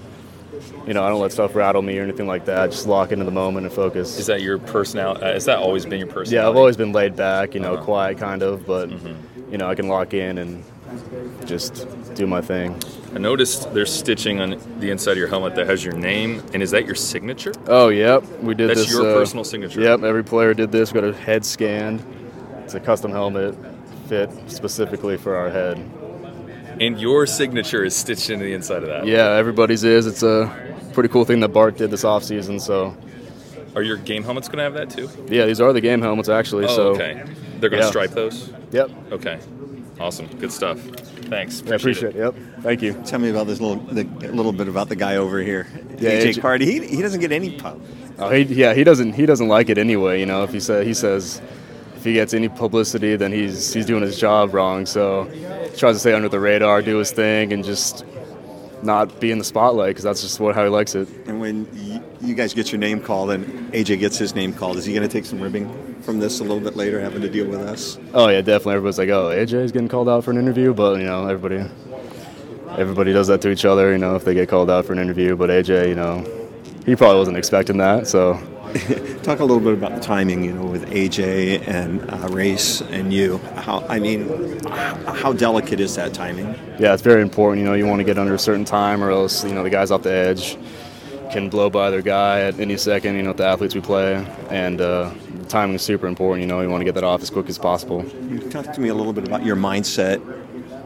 you 0.87 0.95
know, 0.95 1.05
I 1.05 1.09
don't 1.09 1.21
let 1.21 1.33
stuff 1.33 1.55
rattle 1.55 1.83
me 1.83 1.99
or 1.99 2.03
anything 2.03 2.27
like 2.27 2.47
that. 2.47 2.71
Just 2.71 2.87
lock 2.87 3.13
into 3.13 3.25
the 3.25 3.31
moment 3.31 3.67
and 3.67 3.75
focus. 3.75 4.19
Is 4.19 4.27
that 4.27 4.43
your 4.43 4.59
personality? 4.59 5.23
Uh, 5.23 5.35
has 5.35 5.45
that 5.45 5.59
always 5.59 5.85
been 5.85 5.99
your 5.99 6.09
personality? 6.09 6.35
Yeah, 6.35 6.49
I've 6.49 6.57
always 6.57 6.77
been 6.77 6.93
laid 6.93 7.17
back, 7.17 7.55
you 7.55 7.61
know, 7.61 7.75
uh-huh. 7.75 7.85
quiet 7.85 8.19
kind 8.19 8.43
of, 8.43 8.67
but 8.67 8.89
mm-hmm. 8.89 9.53
you 9.53 9.59
know, 9.59 9.69
I 9.69 9.75
can 9.75 9.89
lock 9.89 10.15
in 10.15 10.39
and 10.39 10.65
just 11.47 11.87
do 12.15 12.27
my 12.27 12.41
thing. 12.41 12.81
I 13.15 13.19
noticed 13.19 13.73
there's 13.75 13.93
stitching 13.93 14.41
on 14.41 14.61
the 14.81 14.91
inside 14.91 15.13
of 15.13 15.19
your 15.19 15.29
helmet 15.29 15.55
that 15.57 15.67
has 15.69 15.85
your 15.85 15.95
name, 15.95 16.43
and 16.53 16.63
is 16.63 16.71
that 16.73 16.87
your 16.87 16.95
signature? 16.95 17.53
Oh, 17.67 17.89
yep. 17.89 18.25
We 18.41 18.55
did 18.55 18.71
That's 18.71 18.81
this. 18.81 18.89
That's 18.89 18.99
your 18.99 19.11
uh, 19.11 19.15
personal 19.15 19.45
signature. 19.45 19.81
Yep. 19.81 20.03
Every 20.03 20.25
player 20.25 20.55
did 20.55 20.73
this. 20.73 20.93
Got 20.93 21.05
a 21.05 21.13
head 21.13 21.45
scanned. 21.45 22.05
It's 22.65 22.75
a 22.75 22.81
custom 22.81 23.11
helmet, 23.11 23.55
fit 24.11 24.51
specifically 24.51 25.17
for 25.17 25.37
our 25.37 25.49
head. 25.51 25.79
And 26.81 27.01
your 27.01 27.27
signature 27.27 27.85
is 27.85 27.95
stitched 27.95 28.29
into 28.29 28.45
the 28.45 28.53
inside 28.53 28.83
of 28.83 28.89
that. 28.89 29.07
Yeah, 29.07 29.37
everybody's 29.37 29.85
is. 29.85 30.07
It's 30.07 30.25
a 30.25 30.51
pretty 30.93 31.09
cool 31.09 31.25
thing 31.25 31.41
that 31.41 31.51
Bart 31.51 31.77
did 31.77 31.91
this 31.91 32.05
off 32.05 32.25
season. 32.25 32.59
So. 32.59 32.97
Are 33.77 33.83
your 33.83 33.99
game 33.99 34.25
helmets 34.25 34.49
going 34.49 34.59
to 34.59 34.65
have 34.65 34.75
that 34.75 34.91
too? 34.91 35.09
Yeah, 35.33 35.47
these 35.47 35.61
are 35.61 35.73
the 35.73 35.81
game 35.81 36.03
helmets 36.03 36.29
actually. 36.29 36.65
Oh, 36.65 36.77
so 36.77 36.83
okay. 36.89 37.23
They're 37.61 37.71
going 37.71 37.83
to 37.83 37.87
yeah. 37.87 37.91
stripe 37.91 38.11
those. 38.11 38.53
Yep. 38.73 38.91
Okay. 39.13 39.39
Awesome. 40.01 40.27
Good 40.39 40.51
stuff. 40.51 40.81
Thanks. 40.81 41.61
Appreciate 41.61 41.73
I 41.73 41.77
appreciate 41.77 42.17
it. 42.17 42.17
it. 42.17 42.35
Yep. 42.35 42.63
Thank 42.63 42.83
you. 42.83 42.95
Tell 43.05 43.21
me 43.21 43.31
about 43.31 43.47
this 43.47 43.61
little, 43.61 43.77
the, 43.77 44.03
a 44.29 44.33
little 44.33 44.53
bit 44.53 44.67
about 44.67 44.89
the 44.89 44.97
guy 44.97 45.17
over 45.17 45.39
here, 45.41 45.69
yeah, 45.99 46.11
AJ, 46.11 46.35
AJ 46.35 46.41
Carty. 46.41 46.67
He, 46.67 46.97
he 46.97 47.03
doesn't 47.03 47.21
get 47.21 47.31
any 47.31 47.59
pub. 47.59 47.81
Oh, 48.19 48.31
he, 48.31 48.43
yeah, 48.43 48.75
he 48.75 48.83
doesn't. 48.83 49.13
He 49.13 49.25
doesn't 49.25 49.49
like 49.49 49.69
it 49.69 49.79
anyway. 49.79 50.19
You 50.19 50.27
know, 50.27 50.43
if 50.43 50.53
he 50.53 50.59
says 50.61 50.87
he 50.87 50.95
says 50.95 51.41
if 52.01 52.05
he 52.05 52.15
gets 52.15 52.33
any 52.33 52.49
publicity, 52.49 53.15
then 53.15 53.31
he's 53.31 53.75
he's 53.75 53.85
doing 53.85 54.01
his 54.01 54.19
job 54.19 54.55
wrong. 54.55 54.87
So 54.87 55.25
he 55.25 55.77
tries 55.77 55.97
to 55.97 55.99
stay 55.99 56.15
under 56.15 56.31
the 56.31 56.41
radar, 56.41 56.81
do 56.81 56.97
his 56.97 57.11
thing, 57.11 57.53
and 57.53 57.63
just 57.63 58.07
not 58.83 59.21
be 59.21 59.31
in 59.31 59.37
the 59.37 59.45
spotlight 59.45 59.91
because 59.91 60.05
that's 60.05 60.23
just 60.23 60.41
what 60.41 60.55
how 60.55 60.65
he 60.65 60.71
likes 60.71 60.95
it. 60.95 61.09
And 61.27 61.43
when 61.43 61.69
you, 61.75 62.03
you 62.23 62.35
guys 62.35 62.55
get 62.55 62.73
your 62.73 62.79
name 62.79 63.03
called 63.03 63.31
and 63.33 63.71
AJ 63.75 63.99
gets 63.99 64.17
his 64.17 64.35
name 64.35 64.55
called, 64.55 64.79
is 64.79 64.87
he 64.87 64.95
going 64.95 65.07
to 65.07 65.13
take 65.13 65.27
some 65.27 65.41
ribbing 65.41 66.01
from 66.01 66.19
this 66.19 66.41
a 66.41 66.43
little 66.43 66.61
bit 66.61 66.75
later, 66.75 66.99
having 67.01 67.21
to 67.21 67.29
deal 67.29 67.47
with 67.47 67.61
us? 67.61 67.99
Oh 68.15 68.29
yeah, 68.29 68.41
definitely. 68.41 68.77
Everybody's 68.77 68.99
like, 68.99 69.11
"Oh, 69.11 69.29
AJ's 69.29 69.71
getting 69.71 69.89
called 69.89 70.09
out 70.09 70.25
for 70.25 70.31
an 70.31 70.39
interview," 70.39 70.73
but 70.73 71.01
you 71.01 71.07
know, 71.07 71.27
everybody 71.27 71.69
everybody 72.79 73.13
does 73.13 73.27
that 73.27 73.43
to 73.43 73.51
each 73.51 73.67
other. 73.67 73.93
You 73.93 73.99
know, 73.99 74.17
if 74.17 74.25
they 74.25 74.33
get 74.33 74.49
called 74.49 74.71
out 74.71 74.87
for 74.87 74.95
an 74.95 75.01
interview, 75.01 75.37
but 75.37 75.51
AJ, 75.51 75.89
you 75.89 75.97
know, 75.97 76.25
he 76.87 76.97
probably 76.97 77.19
wasn't 77.19 77.37
expecting 77.37 77.77
that, 77.77 78.07
so 78.07 78.41
Talk 79.23 79.41
a 79.41 79.45
little 79.45 79.61
bit 79.61 79.75
about 79.75 79.95
the 79.95 80.01
timing, 80.01 80.45
you 80.45 80.53
know, 80.53 80.65
with 80.65 80.89
AJ 80.91 81.67
and 81.67 82.09
uh, 82.11 82.29
Race 82.29 82.81
and 82.81 83.13
you. 83.13 83.39
How 83.57 83.85
I 83.89 83.99
mean, 83.99 84.61
how 84.69 85.33
delicate 85.33 85.81
is 85.81 85.97
that 85.97 86.15
timing? 86.15 86.47
Yeah, 86.79 86.95
it's 86.95 87.03
very 87.03 87.23
important. 87.23 87.63
You 87.63 87.69
know, 87.69 87.75
you 87.75 87.87
want 87.87 88.01
to 88.01 88.05
get 88.05 88.19
under 88.19 88.35
a 88.35 88.39
certain 88.39 88.65
time, 88.65 89.03
or 89.03 89.11
else 89.11 89.45
you 89.45 89.53
know 89.53 89.63
the 89.63 89.71
guys 89.71 89.91
off 89.91 90.03
the 90.03 90.13
edge 90.13 90.57
can 91.33 91.49
blow 91.49 91.69
by 91.71 91.91
their 91.91 92.03
guy 92.03 92.43
at 92.43 92.61
any 92.61 92.77
second. 92.77 93.17
You 93.17 93.23
know, 93.23 93.33
the 93.33 93.45
athletes 93.45 93.75
we 93.75 93.81
play, 93.81 94.25
and 94.51 94.81
uh, 94.81 95.13
timing 95.49 95.77
is 95.77 95.83
super 95.83 96.07
important. 96.07 96.43
You 96.43 96.47
know, 96.47 96.61
you 96.61 96.71
want 96.71 96.81
to 96.81 96.85
get 96.85 96.95
that 96.95 97.05
off 97.05 97.23
as 97.23 97.31
quick 97.31 97.49
as 97.49 97.59
possible. 97.59 98.05
You 98.29 98.39
talk 98.39 98.73
to 98.73 98.81
me 98.81 98.89
a 98.89 98.95
little 98.95 99.13
bit 99.13 99.27
about 99.27 99.45
your 99.45 99.57
mindset 99.57 100.21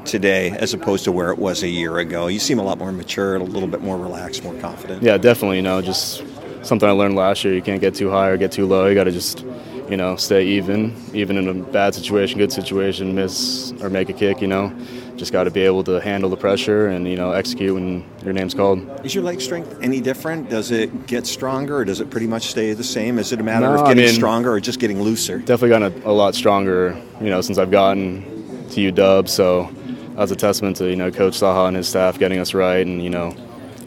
today 0.05 0.51
as 0.51 0.75
opposed 0.75 1.05
to 1.05 1.13
where 1.13 1.31
it 1.31 1.39
was 1.39 1.63
a 1.63 1.69
year 1.69 1.99
ago. 1.99 2.27
You 2.27 2.39
seem 2.39 2.59
a 2.59 2.63
lot 2.63 2.79
more 2.79 2.93
mature, 2.93 3.37
a 3.37 3.43
little 3.43 3.69
bit 3.69 3.81
more 3.81 3.97
relaxed, 3.97 4.45
more 4.45 4.59
confident. 4.61 5.03
Yeah, 5.03 5.19
definitely. 5.19 5.57
You 5.57 5.63
know, 5.63 5.81
just 5.83 6.23
something 6.65 6.89
I 6.89 6.93
learned 6.93 7.17
last 7.17 7.45
year. 7.45 7.55
You 7.55 7.63
can't 7.63 7.81
get 7.81 7.95
too 7.95 8.11
high 8.11 8.29
or 8.29 8.37
get 8.37 8.53
too 8.53 8.67
low. 8.67 8.87
You 8.87 8.95
got 8.95 9.05
to 9.05 9.13
just, 9.13 9.41
you 9.89 9.97
know, 9.97 10.17
stay 10.17 10.45
even, 10.47 10.95
even 11.13 11.37
in 11.37 11.49
a 11.49 11.55
bad 11.55 11.95
situation, 11.95 12.39
good 12.39 12.53
situation, 12.53 13.15
miss 13.15 13.73
or 13.81 13.91
make 13.91 14.09
a 14.09 14.13
kick. 14.13 14.41
You 14.41 14.49
know, 14.49 14.73
just 15.17 15.33
got 15.33 15.45
to 15.45 15.51
be 15.51 15.61
able 15.61 15.85
to 15.85 16.01
handle 16.01 16.29
the 16.31 16.37
pressure 16.37 16.89
and 16.89 17.07
you 17.09 17.17
know 17.17 17.33
execute 17.33 17.75
when 17.75 18.05
your 18.25 18.33
name's 18.33 18.55
called. 18.55 18.81
Is 19.05 19.15
your 19.15 19.23
leg 19.25 19.41
strength 19.41 19.79
any 19.83 20.01
different? 20.01 20.51
Does 20.51 20.71
it 20.71 21.07
get 21.07 21.27
stronger, 21.27 21.77
or 21.79 21.85
does 21.85 22.01
it 22.01 22.11
pretty 22.11 22.27
much 22.27 22.49
stay 22.49 22.73
the 22.73 22.83
same? 22.85 23.19
Is 23.19 23.33
it 23.33 23.41
a 23.41 23.43
matter 23.45 23.67
No, 23.67 23.75
of 23.75 23.81
I 23.83 23.89
getting 23.89 24.07
mean- 24.07 24.15
stronger 24.15 24.51
or 24.53 24.61
just 24.61 24.81
getting 24.81 25.01
looser? 25.03 25.39
Definitely 25.39 25.69
gotten 25.71 26.03
a, 26.03 26.11
a 26.11 26.13
lot 26.13 26.35
stronger. 26.35 27.01
You 27.21 27.31
know, 27.31 27.41
since 27.41 27.59
I've 27.59 27.71
gotten 27.71 28.23
to 28.71 28.93
UW. 28.93 29.29
So 29.29 29.71
that's 30.17 30.33
a 30.33 30.37
testament 30.37 30.77
to 30.79 30.89
you 30.89 30.97
know 30.97 31.11
Coach 31.11 31.35
Socha 31.35 31.69
and 31.69 31.77
his 31.77 31.89
staff 31.89 32.19
getting 32.19 32.39
us 32.39 32.55
right 32.55 32.85
and 32.87 33.03
you 33.03 33.11
know 33.11 33.37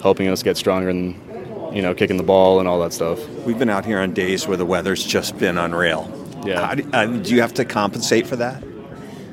helping 0.01 0.27
us 0.27 0.43
get 0.43 0.55
stronger 0.57 0.89
and 0.89 1.15
you 1.77 1.83
know 1.83 1.93
kicking 1.93 2.17
the 2.17 2.23
ball 2.23 2.59
and 2.59 2.67
all 2.67 2.79
that 2.79 2.91
stuff. 2.91 3.19
We've 3.45 3.59
been 3.59 3.69
out 3.69 3.85
here 3.85 3.99
on 3.99 4.11
days 4.11 4.47
where 4.47 4.57
the 4.57 4.65
weather's 4.65 5.05
just 5.05 5.37
been 5.37 5.59
unreal. 5.59 6.11
Yeah. 6.43 6.73
Do, 6.73 6.89
uh, 6.91 7.05
do 7.05 7.35
you 7.35 7.41
have 7.41 7.53
to 7.53 7.65
compensate 7.65 8.25
for 8.25 8.35
that? 8.37 8.63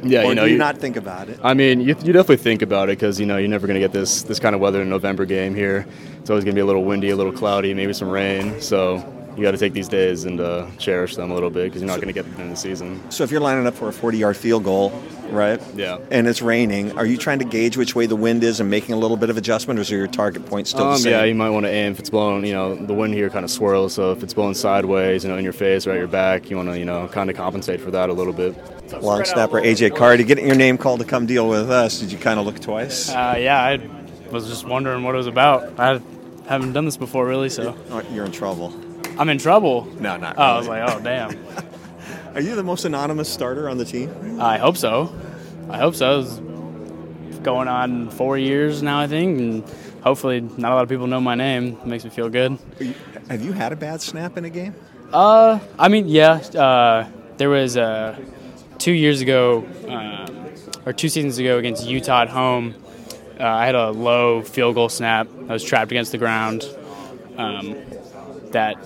Yeah, 0.03 0.25
or 0.25 0.29
you 0.29 0.35
know, 0.35 0.43
do 0.43 0.49
you 0.49 0.53
you- 0.55 0.59
not 0.59 0.77
think 0.77 0.97
about 0.97 1.31
it? 1.31 1.39
I 1.43 1.55
mean, 1.55 1.81
you, 1.81 1.97
you 2.05 2.13
definitely 2.13 2.37
think 2.37 2.61
about 2.61 2.91
it 2.91 2.99
because 2.99 3.19
you 3.19 3.25
know 3.25 3.39
you're 3.39 3.49
never 3.49 3.67
going 3.67 3.77
to 3.77 3.81
get 3.81 3.93
this 3.93 4.23
this 4.25 4.39
kind 4.39 4.55
of 4.55 4.61
weather 4.61 4.83
in 4.83 4.89
a 4.89 4.91
November 4.91 5.25
game 5.25 5.55
here. 5.55 5.87
It's 6.21 6.29
always 6.29 6.45
going 6.45 6.55
to 6.55 6.59
be 6.59 6.61
a 6.61 6.67
little 6.67 6.85
windy, 6.85 7.09
a 7.09 7.17
little 7.17 7.33
cloudy, 7.33 7.73
maybe 7.73 7.95
some 7.95 8.11
rain. 8.11 8.61
So 8.61 8.99
you 9.37 9.43
got 9.43 9.51
to 9.53 9.59
take 9.59 9.73
these 9.73 9.89
days 9.89 10.25
and 10.25 10.41
uh, 10.41 10.67
cherish 10.79 11.17
them 11.17 11.31
a 11.31 11.35
little 11.35 11.51
bit 11.51 11.65
because 11.65 11.83
you're 11.83 11.89
not 11.91 11.97
going 11.97 12.07
to 12.07 12.13
get 12.13 12.31
them 12.31 12.41
in 12.43 12.51
the 12.51 12.57
season. 12.57 13.01
So 13.11 13.25
if 13.25 13.31
you're 13.31 13.41
lining 13.41 13.67
up 13.67 13.75
for 13.75 13.89
a 13.89 13.93
40-yard 13.93 14.37
field 14.37 14.65
goal, 14.65 14.91
right? 15.31 15.61
Yeah. 15.75 15.99
And 16.11 16.29
it's 16.29 16.41
raining, 16.43 16.97
are 16.99 17.05
you 17.07 17.17
trying 17.17 17.41
to 17.41 17.45
gauge 17.45 17.77
which 17.77 17.95
way 17.97 18.07
the 18.07 18.15
wind 18.17 18.45
is 18.45 18.61
and 18.61 18.71
making 18.71 18.95
a 18.95 18.99
little 18.99 19.17
bit 19.17 19.31
of 19.31 19.37
adjustment, 19.37 19.79
or 19.79 19.83
is 19.83 19.91
your 19.91 20.07
target 20.07 20.47
point 20.47 20.69
still 20.69 20.85
the 20.85 20.91
Um, 20.93 20.99
same? 20.99 21.13
yeah, 21.13 21.25
you 21.25 21.35
might 21.35 21.51
want 21.51 21.67
to 21.67 21.71
aim 21.71 21.93
if 21.93 21.99
it's 21.99 22.11
blowing. 22.11 22.45
You 22.47 22.53
know, 22.53 22.75
the 22.77 22.95
wind 22.95 23.15
here 23.15 23.29
kind 23.31 23.45
of 23.45 23.51
swirls, 23.51 23.93
so 23.95 24.13
if 24.13 24.23
it's 24.23 24.35
blowing 24.35 24.55
sideways, 24.55 25.25
you 25.25 25.31
know, 25.31 25.37
in 25.37 25.43
your 25.45 25.53
face 25.53 25.87
or 25.87 25.91
at 25.93 25.99
your 25.99 26.07
back, 26.07 26.49
you 26.51 26.57
want 26.57 26.69
to 26.69 26.79
you 26.79 26.85
know 26.85 27.09
kind 27.09 27.29
of 27.31 27.37
compensate 27.37 27.81
for 27.81 27.91
that 27.91 28.11
a 28.11 28.13
little 28.13 28.33
bit. 28.33 28.55
Long 29.03 29.25
snapper 29.25 29.61
AJ 29.61 29.97
Carty, 29.97 30.23
getting 30.23 30.47
your 30.47 30.55
name 30.57 30.79
called 30.79 31.01
to 31.01 31.07
come 31.07 31.27
deal 31.27 31.49
with 31.49 31.71
us. 31.71 31.99
Did 31.99 32.13
you 32.13 32.19
kind 32.19 32.39
of 32.39 32.47
look 32.47 32.61
twice? 32.61 33.09
Uh, 33.11 33.35
yeah, 33.39 33.61
I 33.61 33.81
was 34.31 34.47
just 34.47 34.65
wondering 34.67 35.03
what 35.03 35.15
it 35.15 35.19
was 35.19 35.27
about. 35.27 35.81
I 35.81 36.01
haven't 36.47 36.75
done 36.75 36.85
this 36.85 36.97
before, 36.97 37.27
really, 37.27 37.49
so. 37.49 37.75
You're 38.13 38.27
in 38.27 38.33
trouble. 38.33 38.73
I'm 39.19 39.29
in 39.29 39.39
trouble. 39.39 39.85
No, 40.01 40.17
not 40.17 40.37
Oh, 40.39 40.43
I 40.43 40.59
was 40.59 40.69
like, 40.69 40.91
oh, 40.91 41.01
damn. 41.01 41.37
Are 42.35 42.41
you 42.41 42.57
the 42.57 42.65
most 42.65 42.85
anonymous 42.85 43.29
starter 43.29 43.69
on 43.69 43.79
the 43.79 43.85
team? 43.85 44.41
I 44.41 44.59
hope 44.59 44.77
so. 44.77 45.15
I 45.71 45.79
hope 45.79 45.95
so. 45.95 46.21
It's 46.21 47.39
going 47.39 47.69
on 47.69 48.11
four 48.11 48.37
years 48.37 48.83
now, 48.83 48.99
I 48.99 49.07
think, 49.07 49.39
and 49.39 49.65
hopefully 50.03 50.41
not 50.41 50.73
a 50.73 50.75
lot 50.75 50.83
of 50.83 50.89
people 50.89 51.07
know 51.07 51.21
my 51.21 51.35
name. 51.37 51.79
It 51.81 51.87
makes 51.87 52.05
me 52.05 52.11
feel 52.11 52.29
good. 52.29 52.59
Have 53.29 53.43
you 53.43 53.53
had 53.53 53.73
a 53.73 53.77
bad 53.77 54.03
snap 54.03 54.37
in 54.37 54.45
a 54.45 54.51
game? 54.51 54.75
Uh, 55.13 55.61
I 55.79 55.89
mean, 55.89 56.09
yeah. 56.09 56.33
Uh, 56.35 57.09
there 57.37 57.49
was 57.51 57.77
uh, 57.77 58.19
two 58.79 58.93
years 58.93 59.21
ago, 59.21 59.65
um, 59.89 60.49
or 60.85 60.93
two 60.93 61.09
seasons 61.09 61.39
ago 61.39 61.59
against 61.59 61.87
Utah 61.87 62.23
at 62.23 62.29
home. 62.29 62.75
Uh, 63.39 63.45
I 63.45 63.67
had 63.67 63.75
a 63.75 63.91
low 63.91 64.43
field 64.43 64.75
goal 64.75 64.89
snap. 64.89 65.29
I 65.49 65.53
was 65.53 65.63
trapped 65.63 65.91
against 65.93 66.13
the 66.13 66.19
ground. 66.19 66.65
Um, 67.37 67.77
that, 68.53 68.77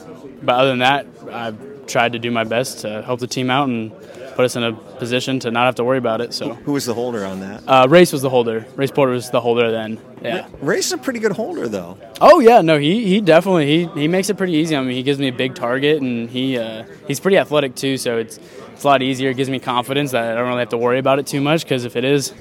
but 0.42 0.54
other 0.54 0.68
than 0.70 0.78
that, 0.80 1.06
I've 1.30 1.86
tried 1.86 2.12
to 2.12 2.18
do 2.18 2.30
my 2.30 2.44
best 2.44 2.80
to 2.80 3.02
help 3.02 3.20
the 3.20 3.26
team 3.26 3.50
out 3.50 3.68
and 3.68 3.92
put 4.34 4.44
us 4.44 4.54
in 4.56 4.62
a 4.62 4.72
position 4.72 5.40
to 5.40 5.50
not 5.50 5.64
have 5.66 5.74
to 5.76 5.84
worry 5.84 5.98
about 5.98 6.20
it. 6.20 6.32
So, 6.32 6.54
Who 6.54 6.72
was 6.72 6.84
the 6.86 6.94
holder 6.94 7.24
on 7.24 7.40
that? 7.40 7.62
uh, 7.66 7.86
Race 7.88 8.12
was 8.12 8.22
the 8.22 8.30
holder. 8.30 8.66
Race 8.76 8.90
Porter 8.90 9.12
was 9.12 9.30
the 9.30 9.40
holder 9.40 9.70
then. 9.70 9.98
Yeah. 10.22 10.46
Race 10.60 10.86
is 10.86 10.92
a 10.92 10.98
pretty 10.98 11.18
good 11.18 11.32
holder, 11.32 11.66
though. 11.68 11.96
Oh 12.20 12.38
yeah, 12.40 12.60
no, 12.60 12.78
he 12.78 13.04
he 13.04 13.20
definitely 13.20 13.66
he, 13.66 14.00
he 14.02 14.08
makes 14.08 14.30
it 14.30 14.36
pretty 14.36 14.52
easy. 14.54 14.76
I 14.76 14.80
mean, 14.82 14.94
he 14.94 15.02
gives 15.02 15.18
me 15.18 15.28
a 15.28 15.32
big 15.32 15.54
target, 15.54 16.00
and 16.02 16.28
he 16.30 16.58
uh, 16.58 16.84
he's 17.06 17.20
pretty 17.20 17.38
athletic 17.38 17.74
too. 17.74 17.96
So 17.96 18.18
it's 18.18 18.38
it's 18.72 18.84
a 18.84 18.86
lot 18.86 19.02
easier. 19.02 19.30
It 19.30 19.36
gives 19.36 19.50
me 19.50 19.58
confidence 19.60 20.10
that 20.12 20.24
I 20.32 20.34
don't 20.34 20.46
really 20.48 20.60
have 20.60 20.68
to 20.70 20.76
worry 20.78 20.98
about 20.98 21.18
it 21.18 21.26
too 21.26 21.40
much. 21.40 21.62
Because 21.64 21.84
if 21.84 21.96
it 21.96 22.04
is 22.04 22.32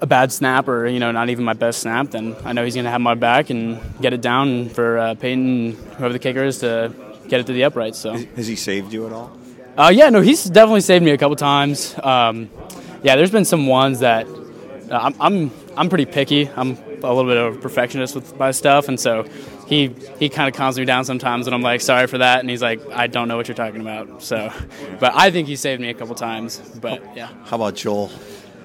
a 0.00 0.06
bad 0.06 0.32
snap 0.32 0.68
or 0.68 0.86
you 0.86 1.00
know 1.00 1.12
not 1.12 1.28
even 1.30 1.44
my 1.44 1.52
best 1.52 1.80
snap, 1.80 2.10
then 2.10 2.34
I 2.44 2.52
know 2.54 2.64
he's 2.64 2.74
gonna 2.74 2.90
have 2.90 3.00
my 3.00 3.14
back 3.14 3.50
and 3.50 3.78
get 4.00 4.12
it 4.12 4.20
down 4.22 4.68
for 4.70 4.98
uh, 4.98 5.14
Peyton, 5.14 5.72
whoever 5.98 6.12
the 6.12 6.18
kicker 6.18 6.44
is, 6.44 6.58
to 6.60 6.92
get 7.28 7.40
it 7.40 7.46
to 7.46 7.52
the 7.52 7.64
uprights. 7.64 7.98
So. 7.98 8.12
Has 8.12 8.46
he 8.46 8.56
saved 8.56 8.92
you 8.92 9.06
at 9.06 9.12
all? 9.12 9.36
Uh, 9.76 9.90
yeah, 9.92 10.10
no, 10.10 10.20
he's 10.20 10.44
definitely 10.44 10.82
saved 10.82 11.04
me 11.04 11.12
a 11.12 11.18
couple 11.18 11.36
times. 11.36 11.94
Um, 12.02 12.50
yeah, 13.02 13.16
there's 13.16 13.30
been 13.30 13.44
some 13.44 13.66
ones 13.66 14.00
that 14.00 14.26
uh, 14.90 14.98
I'm, 15.02 15.14
I'm 15.18 15.50
I'm 15.76 15.88
pretty 15.88 16.04
picky. 16.04 16.48
I'm 16.54 16.76
a 17.02 17.12
little 17.12 17.24
bit 17.24 17.38
of 17.38 17.56
a 17.56 17.58
perfectionist 17.58 18.14
with 18.14 18.38
my 18.38 18.50
stuff, 18.50 18.88
and 18.88 19.00
so 19.00 19.24
he 19.66 19.94
he 20.18 20.28
kind 20.28 20.48
of 20.48 20.54
calms 20.54 20.78
me 20.78 20.84
down 20.84 21.04
sometimes, 21.04 21.46
and 21.46 21.54
I'm 21.54 21.62
like, 21.62 21.80
sorry 21.80 22.06
for 22.06 22.18
that, 22.18 22.40
and 22.40 22.50
he's 22.50 22.60
like, 22.62 22.86
I 22.90 23.06
don't 23.06 23.28
know 23.28 23.36
what 23.36 23.48
you're 23.48 23.54
talking 23.54 23.80
about. 23.80 24.22
So, 24.22 24.52
but 25.00 25.12
I 25.14 25.30
think 25.30 25.48
he 25.48 25.56
saved 25.56 25.80
me 25.80 25.88
a 25.88 25.94
couple 25.94 26.14
times. 26.14 26.58
But 26.80 27.16
yeah, 27.16 27.28
How 27.44 27.56
about 27.56 27.74
Joel? 27.74 28.10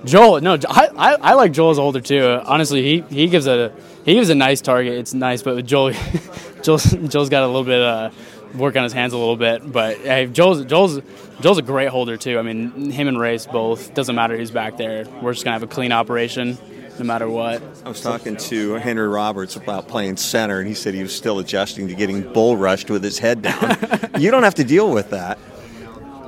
Joel, 0.06 0.42
no, 0.42 0.58
I, 0.70 0.88
I, 0.96 1.14
I 1.16 1.34
like 1.34 1.52
Joel's 1.54 1.80
older 1.80 2.00
too. 2.02 2.42
Honestly, 2.46 2.84
he, 2.84 3.02
he 3.10 3.28
gives 3.28 3.48
a 3.48 3.74
he 4.06 4.14
gives 4.14 4.30
a 4.30 4.36
nice 4.36 4.62
target. 4.62 4.94
It's 4.94 5.14
nice, 5.14 5.42
but 5.42 5.56
with 5.56 5.68
Joel, 5.68 5.94
Joel's, 6.62 6.92
Joel's 6.92 7.30
got 7.30 7.44
a 7.44 7.48
little 7.48 7.64
bit 7.64 7.82
uh, 7.82 8.12
work 8.56 8.76
on 8.76 8.84
his 8.84 8.94
hands 8.94 9.14
a 9.14 9.18
little 9.18 9.36
bit. 9.36 9.70
But 9.72 9.98
hey, 9.98 10.28
Joel's 10.28 10.66
Joel's 10.66 11.02
Joel's 11.42 11.58
a 11.58 11.64
great 11.64 11.90
holder 11.90 12.18
too. 12.18 12.40
I 12.40 12.42
mean, 12.42 12.92
him 12.92 13.08
and 13.08 13.20
Race 13.20 13.46
both 13.46 13.94
doesn't 13.94 14.16
matter 14.16 14.38
who's 14.38 14.52
back 14.52 14.78
there. 14.78 15.06
We're 15.22 15.34
just 15.34 15.46
gonna 15.46 15.56
have 15.56 15.64
a 15.64 15.68
clean 15.68 15.92
operation, 15.92 16.58
no 16.98 17.06
matter 17.06 17.30
what. 17.30 17.62
I 17.86 17.90
was 17.90 18.02
talking 18.02 18.38
to 18.38 18.74
Henry 18.76 19.08
Roberts 19.08 19.56
about 19.56 19.88
playing 19.88 20.18
center, 20.18 20.60
and 20.60 20.68
he 20.68 20.74
said 20.74 20.94
he 20.94 21.04
was 21.04 21.16
still 21.16 21.40
adjusting 21.40 21.88
to 21.88 21.96
getting 21.96 22.32
bull 22.34 22.58
rushed 22.58 22.90
with 22.90 23.04
his 23.04 23.20
head 23.20 23.42
down. 23.42 23.78
you 24.20 24.32
don't 24.32 24.44
have 24.44 24.56
to 24.56 24.64
deal 24.64 24.92
with 24.92 25.10
that. 25.12 25.38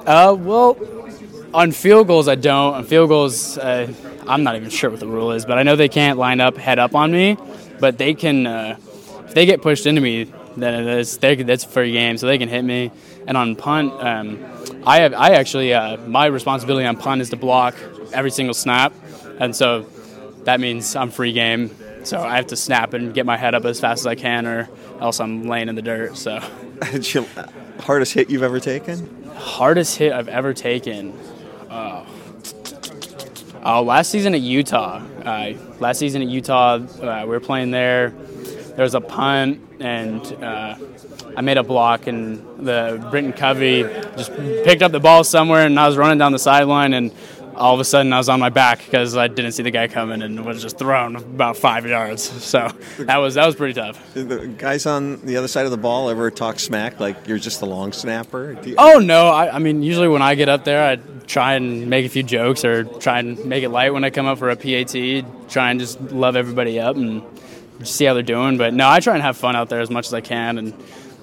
Uh, 0.05 0.35
well, 0.37 0.77
on 1.53 1.71
field 1.71 2.07
goals, 2.07 2.27
I 2.27 2.35
don't. 2.35 2.75
On 2.75 2.83
field 2.83 3.09
goals, 3.09 3.57
uh, 3.57 3.91
I'm 4.27 4.43
not 4.43 4.55
even 4.55 4.69
sure 4.69 4.89
what 4.89 4.99
the 4.99 5.07
rule 5.07 5.31
is, 5.31 5.45
but 5.45 5.57
I 5.57 5.63
know 5.63 5.75
they 5.75 5.89
can't 5.89 6.17
line 6.17 6.39
up 6.39 6.57
head 6.57 6.79
up 6.79 6.95
on 6.95 7.11
me, 7.11 7.37
but 7.79 7.97
they 7.97 8.13
can. 8.13 8.45
Uh, 8.45 8.77
if 9.25 9.33
they 9.35 9.45
get 9.45 9.61
pushed 9.61 9.85
into 9.85 10.01
me, 10.01 10.31
then 10.57 10.87
it 10.87 10.99
is 10.99 11.17
they, 11.17 11.35
that's 11.35 11.65
a 11.65 11.67
free 11.67 11.91
game, 11.91 12.17
so 12.17 12.27
they 12.27 12.37
can 12.37 12.49
hit 12.49 12.63
me. 12.63 12.91
And 13.27 13.37
on 13.37 13.55
punt, 13.55 13.93
um, 13.93 14.43
I 14.85 15.01
have 15.01 15.13
I 15.13 15.31
actually 15.31 15.73
uh, 15.73 15.97
my 15.97 16.25
responsibility 16.27 16.85
on 16.85 16.97
punt 16.97 17.21
is 17.21 17.29
to 17.31 17.37
block 17.37 17.75
every 18.13 18.31
single 18.31 18.53
snap, 18.53 18.93
and 19.39 19.55
so 19.55 19.85
that 20.43 20.59
means 20.59 20.95
I'm 20.95 21.11
free 21.11 21.33
game. 21.33 21.75
So 22.03 22.21
I 22.21 22.37
have 22.37 22.47
to 22.47 22.55
snap 22.55 22.93
and 22.93 23.13
get 23.13 23.25
my 23.25 23.37
head 23.37 23.55
up 23.55 23.65
as 23.65 23.79
fast 23.79 24.01
as 24.01 24.07
I 24.07 24.15
can, 24.15 24.45
or 24.47 24.69
else 25.01 25.19
I'm 25.19 25.43
laying 25.43 25.69
in 25.69 25.75
the 25.75 25.81
dirt. 25.81 26.17
So 26.17 26.39
hardest 27.81 28.13
hit 28.13 28.29
you've 28.29 28.43
ever 28.43 28.59
taken? 28.59 29.19
hardest 29.39 29.97
hit 29.97 30.11
I've 30.11 30.27
ever 30.27 30.53
taken. 30.53 31.17
Oh. 31.69 32.05
Oh, 33.61 33.81
last 33.81 34.09
season 34.09 34.33
at 34.35 34.41
Utah. 34.41 35.01
Uh, 35.23 35.53
last 35.79 35.99
season 35.99 36.21
at 36.21 36.27
Utah, 36.27 36.75
uh, 36.75 37.21
we 37.23 37.29
were 37.29 37.39
playing 37.39 37.71
there. 37.71 38.13
There 38.79 38.85
was 38.85 38.95
a 38.95 39.01
punt, 39.01 39.59
and 39.81 40.25
uh, 40.41 40.75
I 41.35 41.41
made 41.41 41.57
a 41.57 41.63
block, 41.63 42.07
and 42.07 42.65
the 42.65 43.05
Britton 43.11 43.33
Covey 43.33 43.81
just 44.15 44.33
picked 44.63 44.81
up 44.81 44.93
the 44.93 45.01
ball 45.01 45.25
somewhere, 45.25 45.65
and 45.65 45.77
I 45.77 45.85
was 45.85 45.97
running 45.97 46.17
down 46.17 46.31
the 46.31 46.39
sideline, 46.39 46.93
and 46.93 47.11
all 47.55 47.73
of 47.73 47.81
a 47.81 47.83
sudden 47.83 48.13
I 48.13 48.17
was 48.17 48.29
on 48.29 48.39
my 48.39 48.47
back 48.47 48.79
because 48.85 49.17
I 49.17 49.27
didn't 49.27 49.51
see 49.51 49.63
the 49.63 49.71
guy 49.71 49.89
coming, 49.89 50.21
and 50.21 50.45
was 50.45 50.61
just 50.61 50.77
thrown 50.77 51.17
about 51.17 51.57
five 51.57 51.85
yards. 51.85 52.29
So 52.49 52.69
that 52.99 53.17
was 53.17 53.33
that 53.33 53.45
was 53.45 53.57
pretty 53.57 53.73
tough. 53.73 54.01
Did 54.13 54.29
the 54.29 54.47
guys 54.47 54.85
on 54.85 55.19
the 55.25 55.35
other 55.35 55.49
side 55.49 55.65
of 55.65 55.71
the 55.71 55.77
ball 55.77 56.09
ever 56.09 56.31
talk 56.31 56.57
smack 56.57 57.01
like 57.01 57.27
you're 57.27 57.37
just 57.37 57.59
the 57.59 57.65
long 57.65 57.91
snapper? 57.91 58.57
You- 58.63 58.75
Oh 58.77 58.99
no! 58.99 59.27
I, 59.27 59.55
I 59.57 59.59
mean, 59.59 59.83
usually 59.83 60.07
when 60.07 60.21
I 60.21 60.35
get 60.35 60.47
up 60.47 60.63
there, 60.63 60.81
I 60.89 60.95
try 61.27 61.55
and 61.55 61.89
make 61.89 62.05
a 62.05 62.09
few 62.09 62.23
jokes 62.23 62.63
or 62.63 62.85
try 62.85 63.19
and 63.19 63.43
make 63.43 63.65
it 63.65 63.69
light 63.71 63.93
when 63.93 64.05
I 64.05 64.09
come 64.09 64.25
up 64.25 64.37
for 64.37 64.49
a 64.49 64.55
PAT. 64.55 64.93
Try 65.49 65.69
and 65.69 65.81
just 65.81 65.99
love 66.13 66.37
everybody 66.37 66.79
up 66.79 66.95
and 66.95 67.23
see 67.83 68.05
how 68.05 68.13
they're 68.13 68.23
doing. 68.23 68.57
But 68.57 68.73
no, 68.73 68.89
I 68.89 68.99
try 68.99 69.13
and 69.13 69.23
have 69.23 69.37
fun 69.37 69.55
out 69.55 69.69
there 69.69 69.79
as 69.79 69.89
much 69.89 70.07
as 70.07 70.13
I 70.13 70.21
can. 70.21 70.57
And 70.57 70.73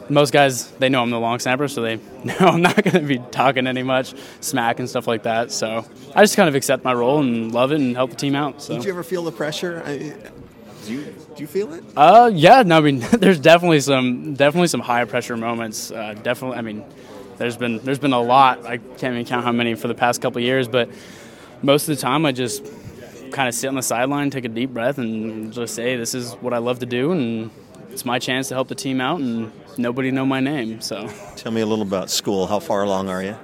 most 0.09 0.33
guys, 0.33 0.71
they 0.73 0.89
know 0.89 1.03
I'm 1.03 1.11
the 1.11 1.19
long 1.19 1.39
snapper, 1.39 1.69
so 1.69 1.83
they 1.83 1.97
know 2.25 2.37
I'm 2.41 2.63
not 2.63 2.77
going 2.83 2.95
to 2.95 3.01
be 3.01 3.19
talking 3.31 3.67
any 3.67 3.83
much 3.83 4.15
smack 4.41 4.79
and 4.79 4.89
stuff 4.89 5.07
like 5.07 5.25
that. 5.25 5.51
So 5.53 5.85
I 6.15 6.23
just 6.23 6.37
kind 6.37 6.49
of 6.49 6.55
accept 6.55 6.85
my 6.85 6.95
role 6.95 7.21
and 7.21 7.53
love 7.53 7.73
it 7.73 7.81
and 7.81 7.97
help 7.97 8.11
the 8.11 8.17
team 8.17 8.35
out. 8.35 8.63
So. 8.63 8.75
Did 8.75 8.85
you 8.85 8.93
ever 8.93 9.03
feel 9.03 9.25
the 9.25 9.33
pressure? 9.33 9.83
I, 9.85 10.15
Do 10.87 10.93
you 10.93 11.15
do 11.35 11.43
you 11.43 11.47
feel 11.47 11.73
it? 11.75 11.85
Uh, 11.97 12.31
yeah. 12.33 12.63
No, 12.63 12.79
I 12.79 12.81
mean, 12.81 12.99
there's 13.13 13.41
definitely 13.41 13.81
some 13.81 14.35
definitely 14.35 14.69
some 14.69 14.81
high 14.81 15.05
pressure 15.05 15.37
moments. 15.37 15.91
Uh, 15.91 16.15
definitely, 16.23 16.59
I 16.59 16.63
mean, 16.63 16.85
there's 17.37 17.57
been 17.57 17.79
there's 17.79 17.99
been 17.99 18.13
a 18.13 18.21
lot. 18.23 18.65
I 18.65 18.79
can't 18.79 19.15
even 19.15 19.27
count 19.27 19.45
how 19.45 19.53
many 19.53 19.75
for 19.75 19.89
the 19.89 19.95
past 19.95 20.23
couple 20.23 20.41
years, 20.41 20.69
but 20.69 20.89
most 21.63 21.89
of 21.89 21.97
the 21.97 22.01
time 22.01 22.25
I 22.25 22.33
just 22.33 22.65
kind 23.31 23.49
of 23.49 23.55
sit 23.55 23.69
on 23.69 23.75
the 23.75 23.83
sideline, 23.83 24.31
take 24.31 24.45
a 24.45 24.49
deep 24.49 24.71
breath, 24.71 24.99
and 24.99 25.53
just 25.53 25.75
say, 25.75 25.97
"This 25.97 26.15
is 26.15 26.33
what 26.35 26.53
I 26.53 26.59
love 26.59 26.79
to 26.81 26.87
do," 26.87 27.13
and 27.13 27.51
it's 27.91 28.05
my 28.05 28.19
chance 28.19 28.49
to 28.49 28.55
help 28.55 28.69
the 28.69 28.75
team 28.75 29.01
out, 29.01 29.21
and 29.21 29.53
nobody 29.79 30.11
know 30.11 30.27
my 30.27 30.41
name. 30.41 30.81
So, 30.81 31.09
tell 31.37 31.53
me 31.53 31.61
a 31.61 31.67
little 31.67 31.87
about 31.87 32.11
school. 32.11 32.47
How 32.47 32.59
far 32.59 32.83
along 32.83 33.09
are 33.09 33.23
you? 33.23 33.37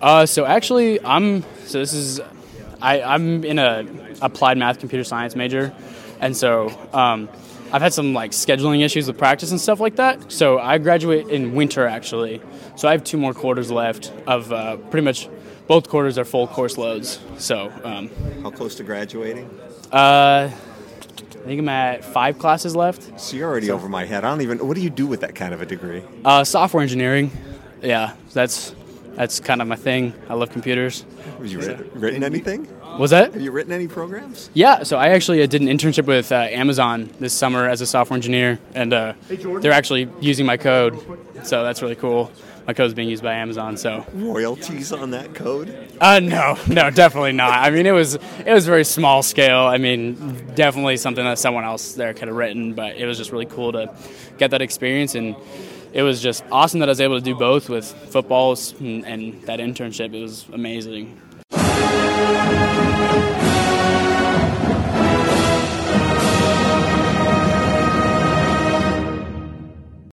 Uh, 0.00 0.26
so 0.26 0.44
actually, 0.44 1.02
I'm 1.04 1.42
so 1.66 1.78
this 1.78 1.92
is 1.92 2.20
I, 2.80 3.00
I'm 3.00 3.44
in 3.44 3.58
a 3.58 3.86
applied 4.20 4.58
math 4.58 4.78
computer 4.78 5.04
science 5.04 5.34
major, 5.34 5.72
and 6.20 6.36
so 6.36 6.70
um, 6.92 7.28
I've 7.72 7.82
had 7.82 7.92
some 7.92 8.14
like 8.14 8.30
scheduling 8.30 8.84
issues 8.84 9.06
with 9.06 9.18
practice 9.18 9.50
and 9.50 9.60
stuff 9.60 9.80
like 9.80 9.96
that. 9.96 10.30
So 10.30 10.58
I 10.58 10.78
graduate 10.78 11.28
in 11.28 11.54
winter 11.54 11.86
actually. 11.86 12.40
So 12.76 12.88
I 12.88 12.92
have 12.92 13.04
two 13.04 13.18
more 13.18 13.34
quarters 13.34 13.70
left 13.70 14.12
of 14.26 14.52
uh, 14.52 14.76
pretty 14.76 15.04
much 15.04 15.28
both 15.66 15.88
quarters 15.88 16.18
are 16.18 16.24
full 16.24 16.46
course 16.46 16.78
loads. 16.78 17.20
So 17.38 17.72
um, 17.82 18.10
how 18.42 18.50
close 18.50 18.74
to 18.76 18.84
graduating? 18.84 19.48
Uh, 19.92 20.50
I 20.50 21.46
think 21.46 21.60
I'm 21.60 21.68
at 21.68 22.04
five 22.04 22.38
classes 22.38 22.74
left. 22.74 23.20
So 23.20 23.36
you're 23.36 23.50
already 23.50 23.66
so, 23.66 23.74
over 23.74 23.88
my 23.88 24.04
head. 24.04 24.24
I 24.24 24.30
don't 24.30 24.40
even. 24.40 24.66
What 24.66 24.74
do 24.76 24.80
you 24.80 24.90
do 24.90 25.06
with 25.06 25.20
that 25.20 25.34
kind 25.34 25.52
of 25.52 25.60
a 25.60 25.66
degree? 25.66 26.02
Uh, 26.24 26.42
software 26.42 26.82
engineering. 26.82 27.30
Yeah, 27.82 28.14
that's 28.32 28.74
that's 29.14 29.40
kind 29.40 29.60
of 29.60 29.68
my 29.68 29.76
thing. 29.76 30.14
I 30.28 30.34
love 30.34 30.50
computers. 30.50 31.04
Have 31.38 31.46
you 31.46 31.58
written, 31.58 31.90
written 31.94 32.24
anything? 32.24 32.66
Was 32.98 33.10
that? 33.10 33.32
Have 33.32 33.42
you 33.42 33.50
written 33.50 33.72
any 33.72 33.88
programs? 33.88 34.50
Yeah, 34.54 34.82
so 34.82 34.96
I 34.96 35.08
actually 35.08 35.42
uh, 35.42 35.46
did 35.46 35.62
an 35.62 35.68
internship 35.68 36.06
with 36.06 36.30
uh, 36.30 36.36
Amazon 36.36 37.10
this 37.18 37.32
summer 37.32 37.68
as 37.68 37.80
a 37.80 37.86
software 37.86 38.16
engineer, 38.16 38.58
and 38.74 38.92
uh, 38.92 39.14
hey, 39.28 39.36
they're 39.36 39.72
actually 39.72 40.08
using 40.20 40.46
my 40.46 40.56
code, 40.56 40.98
so 41.44 41.64
that's 41.64 41.82
really 41.82 41.96
cool. 41.96 42.30
My 42.66 42.72
code 42.72 42.86
is 42.86 42.94
being 42.94 43.08
used 43.10 43.22
by 43.22 43.34
Amazon, 43.34 43.76
so 43.76 44.06
royalties 44.14 44.92
on 44.92 45.10
that 45.10 45.34
code? 45.34 45.76
Uh, 46.00 46.20
no, 46.20 46.56
no, 46.68 46.90
definitely 46.90 47.32
not. 47.32 47.58
I 47.60 47.70
mean, 47.70 47.86
it 47.86 47.92
was 47.92 48.14
it 48.14 48.52
was 48.52 48.64
very 48.66 48.84
small 48.84 49.22
scale. 49.22 49.60
I 49.60 49.78
mean, 49.78 50.52
definitely 50.54 50.96
something 50.96 51.24
that 51.24 51.38
someone 51.38 51.64
else 51.64 51.94
there 51.94 52.14
could 52.14 52.28
have 52.28 52.36
written, 52.36 52.74
but 52.74 52.96
it 52.96 53.06
was 53.06 53.18
just 53.18 53.32
really 53.32 53.46
cool 53.46 53.72
to 53.72 53.94
get 54.38 54.50
that 54.52 54.62
experience 54.62 55.14
and 55.14 55.36
it 55.94 56.02
was 56.02 56.20
just 56.20 56.44
awesome 56.50 56.80
that 56.80 56.88
I 56.88 56.90
was 56.90 57.00
able 57.00 57.16
to 57.16 57.24
do 57.24 57.36
both 57.36 57.68
with 57.70 57.86
footballs 58.10 58.72
and, 58.80 59.06
and 59.06 59.40
that 59.42 59.60
internship. 59.60 60.12
It 60.12 60.20
was 60.20 60.44
amazing. 60.52 61.20
Música 62.24 63.43